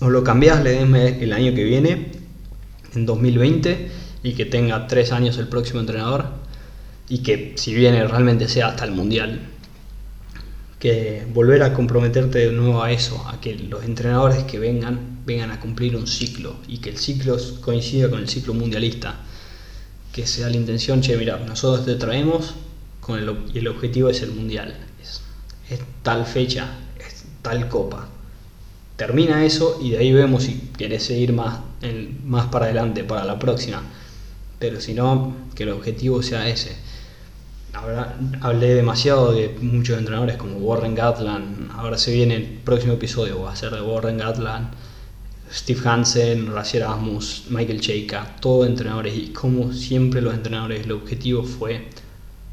o 0.00 0.10
lo 0.10 0.22
cambias 0.22 0.62
Ledesma 0.62 1.02
el 1.02 1.32
año 1.32 1.54
que 1.54 1.64
viene, 1.64 2.12
en 2.94 3.04
2020, 3.04 3.90
y 4.22 4.32
que 4.34 4.44
tenga 4.44 4.86
tres 4.86 5.10
años 5.10 5.38
el 5.38 5.48
próximo 5.48 5.80
entrenador, 5.80 6.26
y 7.08 7.18
que 7.18 7.54
si 7.56 7.74
viene 7.74 8.06
realmente 8.06 8.48
sea 8.48 8.68
hasta 8.68 8.84
el 8.84 8.92
Mundial, 8.92 9.40
que 10.78 11.26
volver 11.34 11.64
a 11.64 11.74
comprometerte 11.74 12.38
de 12.38 12.52
nuevo 12.52 12.82
a 12.82 12.92
eso, 12.92 13.26
a 13.26 13.40
que 13.40 13.56
los 13.56 13.84
entrenadores 13.84 14.44
que 14.44 14.60
vengan 14.60 15.18
vengan 15.26 15.50
a 15.50 15.60
cumplir 15.60 15.94
un 15.94 16.06
ciclo 16.06 16.56
y 16.66 16.78
que 16.78 16.90
el 16.90 16.96
ciclo 16.96 17.36
coincida 17.60 18.08
con 18.08 18.20
el 18.20 18.28
ciclo 18.28 18.54
mundialista, 18.54 19.16
que 20.18 20.26
sea 20.26 20.50
la 20.50 20.56
intención, 20.56 21.00
che, 21.00 21.16
mira, 21.16 21.36
nosotros 21.38 21.86
te 21.86 21.94
traemos 21.94 22.56
con 23.00 23.20
el, 23.20 23.36
y 23.54 23.58
el 23.58 23.68
objetivo 23.68 24.08
es 24.08 24.20
el 24.22 24.32
mundial, 24.32 24.74
es, 25.00 25.22
tal 26.02 26.26
fecha, 26.26 26.70
es 26.98 27.24
tal 27.40 27.68
copa. 27.68 28.08
Termina 28.96 29.44
eso 29.44 29.78
y 29.80 29.90
de 29.90 29.98
ahí 29.98 30.12
vemos 30.12 30.42
si 30.42 30.72
querés 30.76 31.04
seguir 31.04 31.32
más, 31.32 31.60
más 32.24 32.46
para 32.46 32.64
adelante, 32.64 33.04
para 33.04 33.24
la 33.24 33.38
próxima. 33.38 33.80
Pero 34.58 34.80
si 34.80 34.92
no, 34.92 35.36
que 35.54 35.62
el 35.62 35.70
objetivo 35.70 36.20
sea 36.20 36.48
ese 36.48 36.76
hablé 38.40 38.74
demasiado 38.74 39.32
de 39.32 39.56
muchos 39.60 39.98
entrenadores 39.98 40.36
como 40.36 40.56
Warren 40.56 40.96
Gatland. 40.96 41.70
Ahora 41.76 41.96
se 41.96 42.12
viene 42.12 42.34
el 42.34 42.44
próximo 42.64 42.94
episodio, 42.94 43.42
va 43.42 43.52
a 43.52 43.56
ser 43.56 43.70
de 43.70 43.82
Warren 43.82 44.18
Gatland, 44.18 44.72
Steve 45.52 45.80
Hansen, 45.84 46.52
Rasher 46.52 46.82
Asmus, 46.82 47.44
Michael 47.48 47.80
Cheika, 47.80 48.36
todos 48.40 48.66
entrenadores. 48.66 49.16
Y 49.16 49.28
como 49.28 49.72
siempre 49.72 50.20
los 50.20 50.34
entrenadores, 50.34 50.84
el 50.84 50.92
objetivo 50.92 51.42
fue 51.42 51.88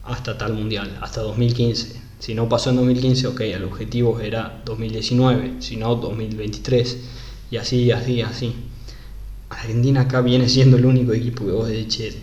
hasta 0.03 0.37
tal 0.37 0.53
mundial, 0.53 0.97
hasta 1.01 1.21
2015. 1.21 2.01
Si 2.19 2.33
no 2.33 2.47
pasó 2.47 2.69
en 2.69 2.77
2015, 2.77 3.27
ok, 3.27 3.41
el 3.41 3.63
objetivo 3.65 4.19
era 4.19 4.61
2019, 4.65 5.55
si 5.61 5.75
no 5.75 5.95
2023. 5.95 6.97
Y 7.51 7.57
así, 7.57 7.91
así, 7.91 8.21
así. 8.21 8.53
Argentina 9.49 10.01
acá 10.01 10.21
viene 10.21 10.49
siendo 10.49 10.77
el 10.77 10.85
único 10.85 11.13
equipo 11.13 11.45
que 11.45 11.51
vos 11.51 11.67
decís, 11.67 12.17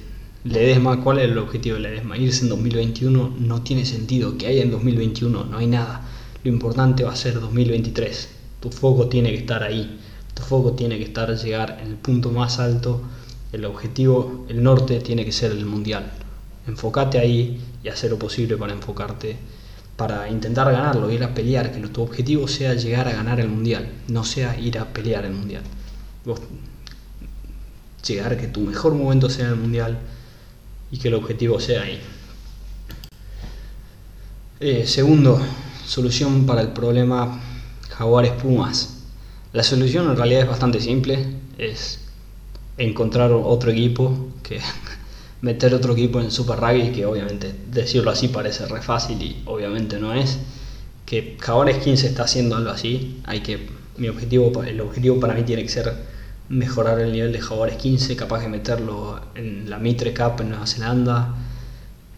Ledesma, 0.45 1.01
¿cuál 1.05 1.19
es 1.19 1.31
el 1.31 1.39
objetivo 1.39 1.77
de 1.77 1.83
Ledesma? 1.83 2.19
Irse 2.19 2.43
en 2.43 2.49
2021 2.49 3.37
no 3.39 3.63
tiene 3.63 3.85
sentido. 3.85 4.37
Que 4.37 4.49
haya 4.49 4.63
en 4.63 4.73
2021 4.73 5.45
no 5.45 5.57
hay 5.57 5.69
nada. 5.69 6.03
Lo 6.43 6.51
importante 6.51 7.05
va 7.05 7.13
a 7.13 7.17
ser 7.17 7.41
2023. 7.41 8.29
Tu 8.61 8.71
foco 8.71 9.09
tiene 9.09 9.31
que 9.31 9.39
estar 9.39 9.63
ahí. 9.63 10.01
Tu 10.35 10.43
foco 10.43 10.73
tiene 10.73 10.99
que 10.99 11.05
estar 11.05 11.35
llegar 11.37 11.79
en 11.83 11.89
el 11.89 11.97
punto 11.97 12.31
más 12.31 12.59
alto. 12.59 13.03
El 13.53 13.65
objetivo, 13.65 14.47
el 14.49 14.63
norte 14.63 15.01
tiene 15.01 15.25
que 15.25 15.33
ser 15.33 15.53
el 15.53 15.67
mundial. 15.67 16.11
Enfócate 16.67 17.19
ahí 17.19 17.61
y 17.83 17.89
hacer 17.89 18.11
lo 18.11 18.19
posible 18.19 18.57
para 18.57 18.73
enfocarte, 18.73 19.37
para 19.97 20.29
intentar 20.29 20.71
ganarlo, 20.73 21.11
ir 21.11 21.23
a 21.25 21.35
pelear. 21.35 21.73
Que 21.73 21.81
tu 21.89 22.03
objetivo 22.03 22.49
sea 22.49 22.75
llegar 22.75 23.09
a 23.09 23.13
ganar 23.13 23.41
el 23.41 23.49
mundial, 23.49 23.91
no 24.09 24.25
sea 24.25 24.59
ir 24.59 24.79
a 24.79 24.87
pelear 24.87 25.25
el 25.25 25.33
mundial. 25.33 25.63
llegar, 28.07 28.37
que 28.37 28.49
tu 28.49 28.61
mejor 28.61 28.95
momento 28.95 29.31
sea 29.31 29.49
el 29.49 29.57
mundial 29.57 29.99
y 30.91 30.99
que 30.99 31.09
el 31.09 31.15
objetivo 31.15 31.61
sea 31.61 31.83
ahí. 31.83 32.01
Eh, 34.61 34.87
segundo, 34.87 35.41
solución 35.85 36.47
para 36.47 36.61
el 36.61 36.69
problema 36.69 37.41
Jaguares 37.91 38.33
Pumas. 38.41 38.92
La 39.53 39.63
solución 39.63 40.11
en 40.11 40.17
realidad 40.17 40.43
es 40.43 40.49
bastante 40.49 40.81
simple, 40.81 41.27
es 41.59 42.01
encontrar 42.79 43.33
otro 43.33 43.71
equipo, 43.71 44.31
que 44.43 44.61
meter 45.43 45.75
otro 45.75 45.93
equipo 45.93 46.21
en 46.21 46.31
Super 46.31 46.59
Rugby, 46.59 46.93
que 46.93 47.05
obviamente 47.05 47.55
decirlo 47.71 48.11
así 48.11 48.29
parece 48.29 48.65
re 48.67 48.81
fácil 48.81 49.21
y 49.21 49.43
obviamente 49.45 49.99
no 49.99 50.15
es. 50.15 50.39
Que 51.05 51.37
Jaguares 51.39 51.79
15 51.79 52.07
está 52.07 52.23
haciendo 52.23 52.57
algo 52.57 52.71
así, 52.71 53.21
hay 53.25 53.41
que 53.41 53.69
mi 53.99 54.09
objetivo, 54.09 54.63
el 54.63 54.81
objetivo 54.81 55.21
para 55.21 55.35
mí 55.35 55.43
tiene 55.43 55.63
que 55.63 55.69
ser 55.69 55.93
mejorar 56.49 56.99
el 57.01 57.13
nivel 57.13 57.33
de 57.33 57.41
jugadores 57.41 57.77
15, 57.77 58.17
capaz 58.17 58.41
de 58.41 58.49
meterlo 58.49 59.21
en 59.35 59.69
la 59.69 59.79
Mitre 59.79 60.15
Cup 60.15 60.41
en 60.41 60.51
Nueva 60.51 60.67
Zelanda, 60.67 61.35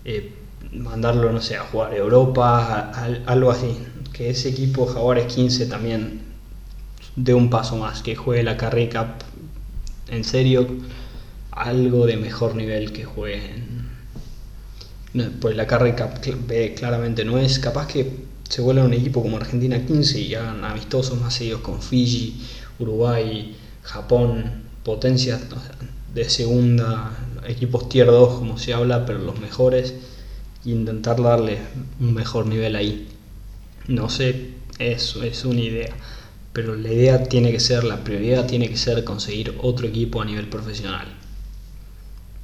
eh, 0.04 0.32
mandarlo, 0.72 1.32
no 1.32 1.40
sé, 1.40 1.56
a 1.56 1.64
jugar 1.64 1.94
Europa, 1.94 2.92
algo 3.26 3.50
así. 3.50 3.76
Que 4.12 4.30
ese 4.30 4.50
equipo 4.50 4.86
Jaguares 4.86 5.32
15 5.32 5.66
también 5.66 6.23
dé 7.16 7.34
un 7.34 7.50
paso 7.50 7.76
más, 7.76 8.02
que 8.02 8.16
juegue 8.16 8.42
la 8.42 8.56
Carrey 8.56 8.88
Cup 8.88 9.24
en 10.08 10.24
serio, 10.24 10.66
algo 11.50 12.06
de 12.06 12.16
mejor 12.16 12.54
nivel 12.56 12.92
que 12.92 13.04
juegue 13.04 13.62
pues 15.40 15.54
la 15.54 15.66
Carrey 15.66 15.92
Cup 15.92 16.20
claramente 16.76 17.24
no 17.24 17.38
es, 17.38 17.60
capaz 17.60 17.86
que 17.86 18.24
se 18.48 18.60
vuelva 18.60 18.84
un 18.84 18.94
equipo 18.94 19.22
como 19.22 19.36
Argentina 19.36 19.84
15 19.84 20.20
y 20.20 20.34
hagan 20.34 20.64
amistosos 20.64 21.20
más 21.20 21.34
seguidos 21.34 21.60
con 21.60 21.80
Fiji, 21.80 22.42
Uruguay, 22.80 23.56
Japón, 23.82 24.64
potencias 24.82 25.40
de 26.12 26.28
segunda, 26.28 27.16
equipos 27.46 27.88
tier 27.88 28.06
2 28.06 28.38
como 28.40 28.58
se 28.58 28.74
habla, 28.74 29.06
pero 29.06 29.20
los 29.20 29.38
mejores, 29.38 29.94
e 30.66 30.70
intentar 30.70 31.22
darle 31.22 31.58
un 32.00 32.12
mejor 32.12 32.46
nivel 32.46 32.74
ahí. 32.74 33.08
No 33.86 34.08
sé, 34.08 34.50
eso 34.80 35.22
es 35.22 35.44
una 35.44 35.60
idea, 35.60 35.94
pero 36.54 36.74
la 36.76 36.90
idea 36.90 37.24
tiene 37.24 37.52
que 37.52 37.60
ser, 37.60 37.84
la 37.84 38.02
prioridad 38.02 38.46
tiene 38.46 38.70
que 38.70 38.78
ser 38.78 39.04
conseguir 39.04 39.58
otro 39.60 39.86
equipo 39.86 40.22
a 40.22 40.24
nivel 40.24 40.48
profesional. 40.48 41.08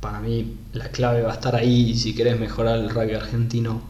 Para 0.00 0.20
mí 0.20 0.56
la 0.72 0.90
clave 0.90 1.22
va 1.22 1.30
a 1.30 1.34
estar 1.34 1.54
ahí 1.56 1.90
y 1.90 1.96
si 1.96 2.14
querés 2.14 2.38
mejorar 2.38 2.80
el 2.80 2.90
rugby 2.90 3.14
argentino, 3.14 3.82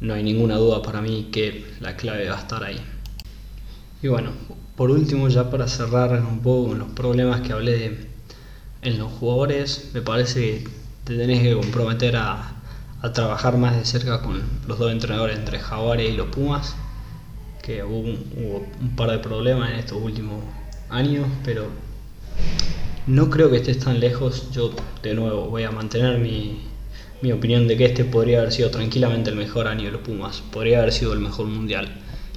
no 0.00 0.14
hay 0.14 0.22
ninguna 0.22 0.56
duda 0.56 0.82
para 0.82 1.02
mí 1.02 1.28
que 1.30 1.66
la 1.78 1.94
clave 1.94 2.28
va 2.28 2.36
a 2.36 2.40
estar 2.40 2.64
ahí. 2.64 2.80
Y 4.02 4.08
bueno, 4.08 4.30
por 4.76 4.90
último, 4.90 5.28
ya 5.28 5.50
para 5.50 5.68
cerrar 5.68 6.12
un 6.22 6.40
poco 6.40 6.70
con 6.70 6.78
los 6.78 6.88
problemas 6.92 7.42
que 7.42 7.52
hablé 7.52 8.08
en 8.80 8.98
los 8.98 9.12
jugadores, 9.12 9.90
me 9.92 10.00
parece 10.00 10.64
que 10.64 10.70
te 11.04 11.16
tenés 11.18 11.42
que 11.42 11.54
comprometer 11.54 12.16
a, 12.16 12.56
trabajar 13.12 13.58
más 13.58 13.76
de 13.76 13.84
cerca 13.84 14.22
con 14.22 14.42
los 14.66 14.78
dos 14.78 14.90
entrenadores 14.90 15.38
entre 15.38 15.58
Jaguares 15.58 16.10
y 16.10 16.16
los 16.16 16.28
Pumas, 16.28 16.76
que 17.62 17.82
hubo 17.82 17.98
un, 17.98 18.96
par 18.96 19.10
de 19.10 19.18
problemas 19.18 19.70
en 19.70 19.78
estos 19.78 20.02
últimos 20.02 20.42
años, 20.88 21.26
pero 21.44 21.66
no 23.06 23.30
creo 23.30 23.50
que 23.50 23.56
estés 23.56 23.78
tan 23.78 24.00
lejos. 24.00 24.50
Yo, 24.52 24.72
de 25.02 25.14
nuevo, 25.14 25.48
voy 25.48 25.64
a 25.64 25.70
mantener 25.70 26.18
mi, 26.18 26.60
mi 27.22 27.32
opinión 27.32 27.68
de 27.68 27.76
que 27.76 27.86
este 27.86 28.04
podría 28.04 28.38
haber 28.38 28.52
sido 28.52 28.70
tranquilamente 28.70 29.30
el 29.30 29.36
mejor 29.36 29.66
año 29.68 29.84
de 29.84 29.92
los 29.92 30.00
Pumas, 30.00 30.42
podría 30.52 30.78
haber 30.78 30.92
sido 30.92 31.12
el 31.12 31.20
mejor 31.20 31.46
mundial 31.46 31.88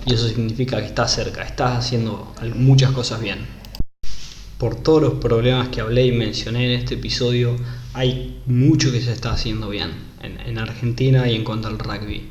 y 0.06 0.14
eso 0.14 0.28
significa 0.28 0.80
que 0.80 0.88
estás 0.88 1.14
cerca, 1.14 1.44
estás 1.44 1.78
haciendo 1.78 2.34
muchas 2.56 2.92
cosas 2.92 3.22
bien. 3.22 3.40
Por 4.58 4.76
todos 4.76 5.02
los 5.02 5.14
problemas 5.16 5.70
que 5.70 5.82
hablé 5.82 6.06
y 6.06 6.12
mencioné 6.12 6.66
en 6.66 6.80
este 6.80 6.96
episodio, 6.96 7.56
hay 7.94 8.42
mucho 8.46 8.92
que 8.92 9.02
se 9.02 9.12
está 9.12 9.32
haciendo 9.32 9.70
bien 9.70 9.92
en, 10.22 10.58
Argentina 10.58 11.28
y 11.30 11.36
en 11.36 11.44
cuanto 11.44 11.68
al 11.68 11.80
rugby. 11.80 12.30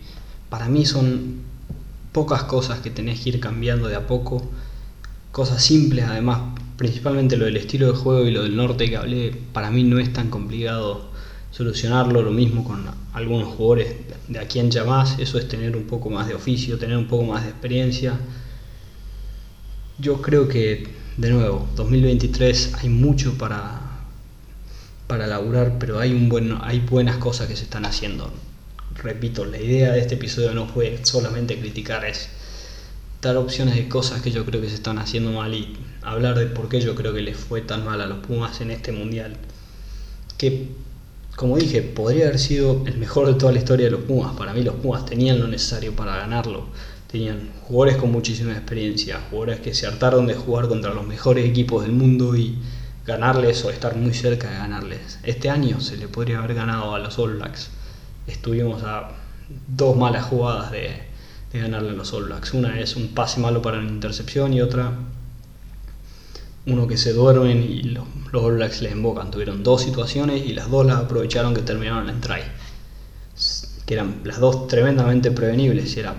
Para 0.48 0.68
mí 0.68 0.86
son 0.86 1.42
pocas 2.12 2.44
cosas 2.44 2.80
que 2.80 2.90
tenés 2.90 3.20
que 3.20 3.30
ir 3.30 3.40
cambiando 3.40 3.88
de 3.88 3.96
a 3.96 4.06
poco, 4.06 4.42
cosas 5.32 5.64
simples 5.64 6.04
además, 6.04 6.40
principalmente 6.76 7.36
lo 7.36 7.46
del 7.46 7.56
estilo 7.56 7.86
de 7.86 7.98
juego 7.98 8.26
y 8.26 8.30
lo 8.30 8.42
del 8.42 8.56
norte 8.56 8.88
que 8.88 8.96
hablé, 8.96 9.34
para 9.52 9.70
mí 9.70 9.82
no 9.82 9.98
es 9.98 10.12
tan 10.12 10.28
complicado 10.28 11.10
solucionarlo, 11.50 12.22
lo 12.22 12.30
mismo 12.30 12.64
con 12.64 12.84
algunos 13.12 13.48
jugadores 13.48 13.94
de 14.28 14.38
aquí 14.38 14.58
en 14.58 14.70
más, 14.86 15.18
eso 15.18 15.38
es 15.38 15.48
tener 15.48 15.76
un 15.76 15.84
poco 15.84 16.10
más 16.10 16.26
de 16.26 16.34
oficio, 16.34 16.78
tener 16.78 16.96
un 16.96 17.06
poco 17.06 17.24
más 17.24 17.44
de 17.44 17.50
experiencia. 17.50 18.18
Yo 19.98 20.22
creo 20.22 20.48
que, 20.48 20.88
de 21.16 21.30
nuevo, 21.30 21.68
2023 21.76 22.74
hay 22.80 22.88
mucho 22.88 23.36
para, 23.36 23.80
para 25.06 25.26
laburar, 25.26 25.78
pero 25.78 25.98
hay, 25.98 26.12
un 26.14 26.28
buen, 26.28 26.56
hay 26.62 26.80
buenas 26.80 27.18
cosas 27.18 27.48
que 27.48 27.56
se 27.56 27.64
están 27.64 27.84
haciendo. 27.84 28.32
Repito, 28.96 29.44
la 29.44 29.58
idea 29.58 29.92
de 29.92 30.00
este 30.00 30.14
episodio 30.14 30.52
no 30.54 30.66
fue 30.66 30.98
solamente 31.02 31.58
criticar, 31.58 32.04
es 32.04 32.28
dar 33.20 33.36
opciones 33.36 33.76
de 33.76 33.88
cosas 33.88 34.20
que 34.20 34.30
yo 34.30 34.44
creo 34.44 34.60
que 34.60 34.68
se 34.68 34.74
están 34.74 34.98
haciendo 34.98 35.32
mal 35.32 35.54
y 35.54 35.76
hablar 36.02 36.38
de 36.38 36.46
por 36.46 36.68
qué 36.68 36.80
yo 36.80 36.94
creo 36.94 37.14
que 37.14 37.22
les 37.22 37.36
fue 37.36 37.60
tan 37.60 37.84
mal 37.84 38.00
a 38.00 38.06
los 38.06 38.18
Pumas 38.18 38.60
en 38.60 38.70
este 38.70 38.92
mundial. 38.92 39.36
Que 40.36 40.68
como 41.36 41.56
dije, 41.56 41.80
podría 41.80 42.26
haber 42.26 42.38
sido 42.38 42.84
el 42.86 42.98
mejor 42.98 43.26
de 43.26 43.34
toda 43.34 43.52
la 43.52 43.58
historia 43.58 43.86
de 43.86 43.92
los 43.92 44.02
Pumas. 44.02 44.36
Para 44.36 44.52
mí 44.52 44.62
los 44.62 44.74
Pumas 44.74 45.06
tenían 45.06 45.40
lo 45.40 45.48
necesario 45.48 45.96
para 45.96 46.16
ganarlo. 46.16 46.66
Tenían 47.10 47.50
jugadores 47.62 47.96
con 47.96 48.12
muchísima 48.12 48.52
experiencia, 48.52 49.20
jugadores 49.30 49.60
que 49.60 49.74
se 49.74 49.86
hartaron 49.86 50.26
de 50.26 50.34
jugar 50.34 50.68
contra 50.68 50.92
los 50.92 51.06
mejores 51.06 51.46
equipos 51.46 51.82
del 51.82 51.92
mundo 51.92 52.36
y 52.36 52.58
ganarles 53.06 53.64
o 53.64 53.70
estar 53.70 53.96
muy 53.96 54.12
cerca 54.14 54.50
de 54.50 54.56
ganarles. 54.56 55.18
Este 55.22 55.48
año 55.48 55.80
se 55.80 55.96
le 55.96 56.08
podría 56.08 56.38
haber 56.38 56.54
ganado 56.54 56.94
a 56.94 56.98
los 56.98 57.18
All 57.18 57.36
Blacks. 57.36 57.70
Estuvimos 58.26 58.82
a 58.82 59.10
dos 59.68 59.96
malas 59.96 60.24
jugadas 60.24 60.70
de, 60.70 61.10
ganarle 61.52 61.90
a 61.90 61.92
los 61.92 62.12
All 62.12 62.24
Blacks. 62.24 62.54
Una 62.54 62.80
es 62.80 62.96
un 62.96 63.08
pase 63.08 63.40
malo 63.40 63.60
para 63.60 63.78
una 63.78 63.90
intercepción 63.90 64.54
y 64.54 64.62
otra 64.62 64.92
uno 66.64 66.86
que 66.86 66.96
se 66.96 67.12
duermen 67.12 67.62
y 67.62 67.82
los, 67.82 68.04
All 68.32 68.54
Blacks 68.54 68.82
le 68.82 68.90
invocan. 68.90 69.30
Tuvieron 69.30 69.62
dos 69.62 69.82
situaciones 69.82 70.46
y 70.46 70.54
las 70.54 70.70
dos 70.70 70.86
las 70.86 70.96
aprovecharon 70.96 71.54
que 71.54 71.62
terminaron 71.62 72.08
en 72.08 72.20
try. 72.20 72.42
Que 73.86 73.94
eran 73.94 74.20
las 74.24 74.38
dos 74.38 74.68
tremendamente 74.68 75.30
prevenibles. 75.30 75.96
Y 75.96 76.00
era 76.00 76.14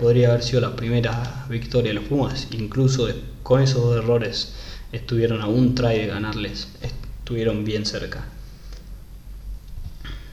podría 0.00 0.30
haber 0.30 0.42
sido 0.42 0.62
la 0.62 0.74
primera 0.74 1.44
victoria 1.50 1.90
de 1.90 1.94
los 1.94 2.04
Pumas, 2.04 2.48
incluso 2.52 3.06
con 3.42 3.60
esos 3.60 3.82
dos 3.82 4.02
errores 4.02 4.54
estuvieron 4.92 5.42
a 5.42 5.46
un 5.46 5.74
try 5.74 5.98
de 5.98 6.06
ganarles, 6.06 6.68
estuvieron 6.80 7.64
bien 7.64 7.84
cerca. 7.84 8.24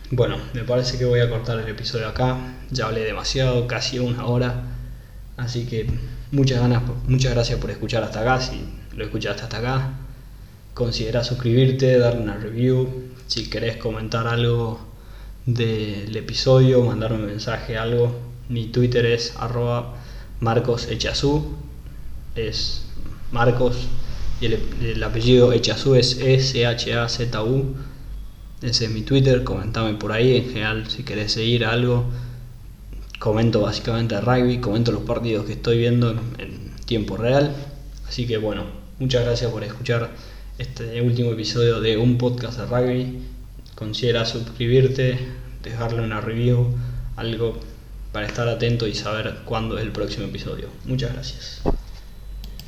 Bueno, 0.10 0.38
me 0.54 0.64
parece 0.64 0.98
que 0.98 1.04
voy 1.04 1.20
a 1.20 1.30
cortar 1.30 1.60
el 1.60 1.68
episodio 1.68 2.08
acá, 2.08 2.38
ya 2.72 2.86
hablé 2.86 3.04
demasiado, 3.04 3.68
casi 3.68 4.00
una 4.00 4.26
hora, 4.26 4.64
así 5.36 5.66
que 5.66 5.86
muchas 6.32 6.62
ganas, 6.62 6.82
muchas 7.08 7.34
gracias 7.34 7.60
por 7.60 7.72
escuchar 7.72 8.04
hasta 8.04 8.22
acá, 8.22 8.40
si 8.40 8.62
lo 8.96 9.04
escuchaste 9.04 9.44
hasta 9.44 9.58
acá, 9.58 9.90
considera 10.74 11.26
suscribirte, 11.26 11.98
darle 11.98 12.22
una 12.22 12.38
review, 12.38 12.88
si 13.28 13.50
querés 13.50 13.76
comentar 13.76 14.28
algo 14.28 14.80
del 15.46 16.16
episodio, 16.16 16.84
mandarme 16.84 17.18
un 17.18 17.26
mensaje, 17.26 17.78
algo, 17.78 18.18
mi 18.48 18.68
Twitter 18.68 19.06
es 19.06 19.34
arroba 19.36 19.96
Marcos 20.40 20.88
es 22.36 22.82
Marcos 23.32 23.76
y 24.40 24.46
el, 24.46 25.04
apellido 25.04 25.52
Echazú 25.52 25.96
es 25.96 26.18
S-H-A-Z-U. 26.18 27.76
Ese 28.62 28.86
es 28.86 28.92
mi 28.92 29.02
Twitter, 29.02 29.44
comentame 29.44 29.94
por 29.94 30.12
ahí. 30.12 30.38
En 30.38 30.46
general, 30.46 30.90
si 30.90 31.04
querés 31.04 31.32
seguir 31.34 31.66
algo, 31.66 32.06
comento 33.20 33.62
básicamente 33.62 34.20
rugby, 34.20 34.60
comento 34.60 34.92
los 34.92 35.04
partidos 35.04 35.46
que 35.46 35.54
estoy 35.54 35.78
viendo 35.78 36.12
en, 36.38 36.68
tiempo 36.86 37.18
real. 37.18 37.54
Así 38.08 38.26
que 38.26 38.38
bueno, 38.38 38.64
muchas 38.98 39.26
gracias 39.26 39.52
por 39.52 39.64
escuchar 39.64 40.10
este 40.58 41.02
último 41.02 41.32
episodio 41.32 41.82
de 41.82 41.98
un 41.98 42.18
podcast 42.18 42.60
de 42.60 42.66
rugby. 42.66 43.20
Considera 43.76 44.26
suscribirte, 44.26 45.20
dejarle 45.62 46.02
una 46.02 46.22
review, 46.22 46.74
algo 47.18 47.60
para 48.12 48.26
estar 48.26 48.48
atento 48.48 48.88
y 48.88 48.96
saber 48.96 49.40
cuándo 49.46 49.78
es 49.78 49.84
el 49.84 49.92
próximo 49.92 50.26
episodio. 50.26 50.70
Muchas 50.86 51.14
gracias. 51.14 51.62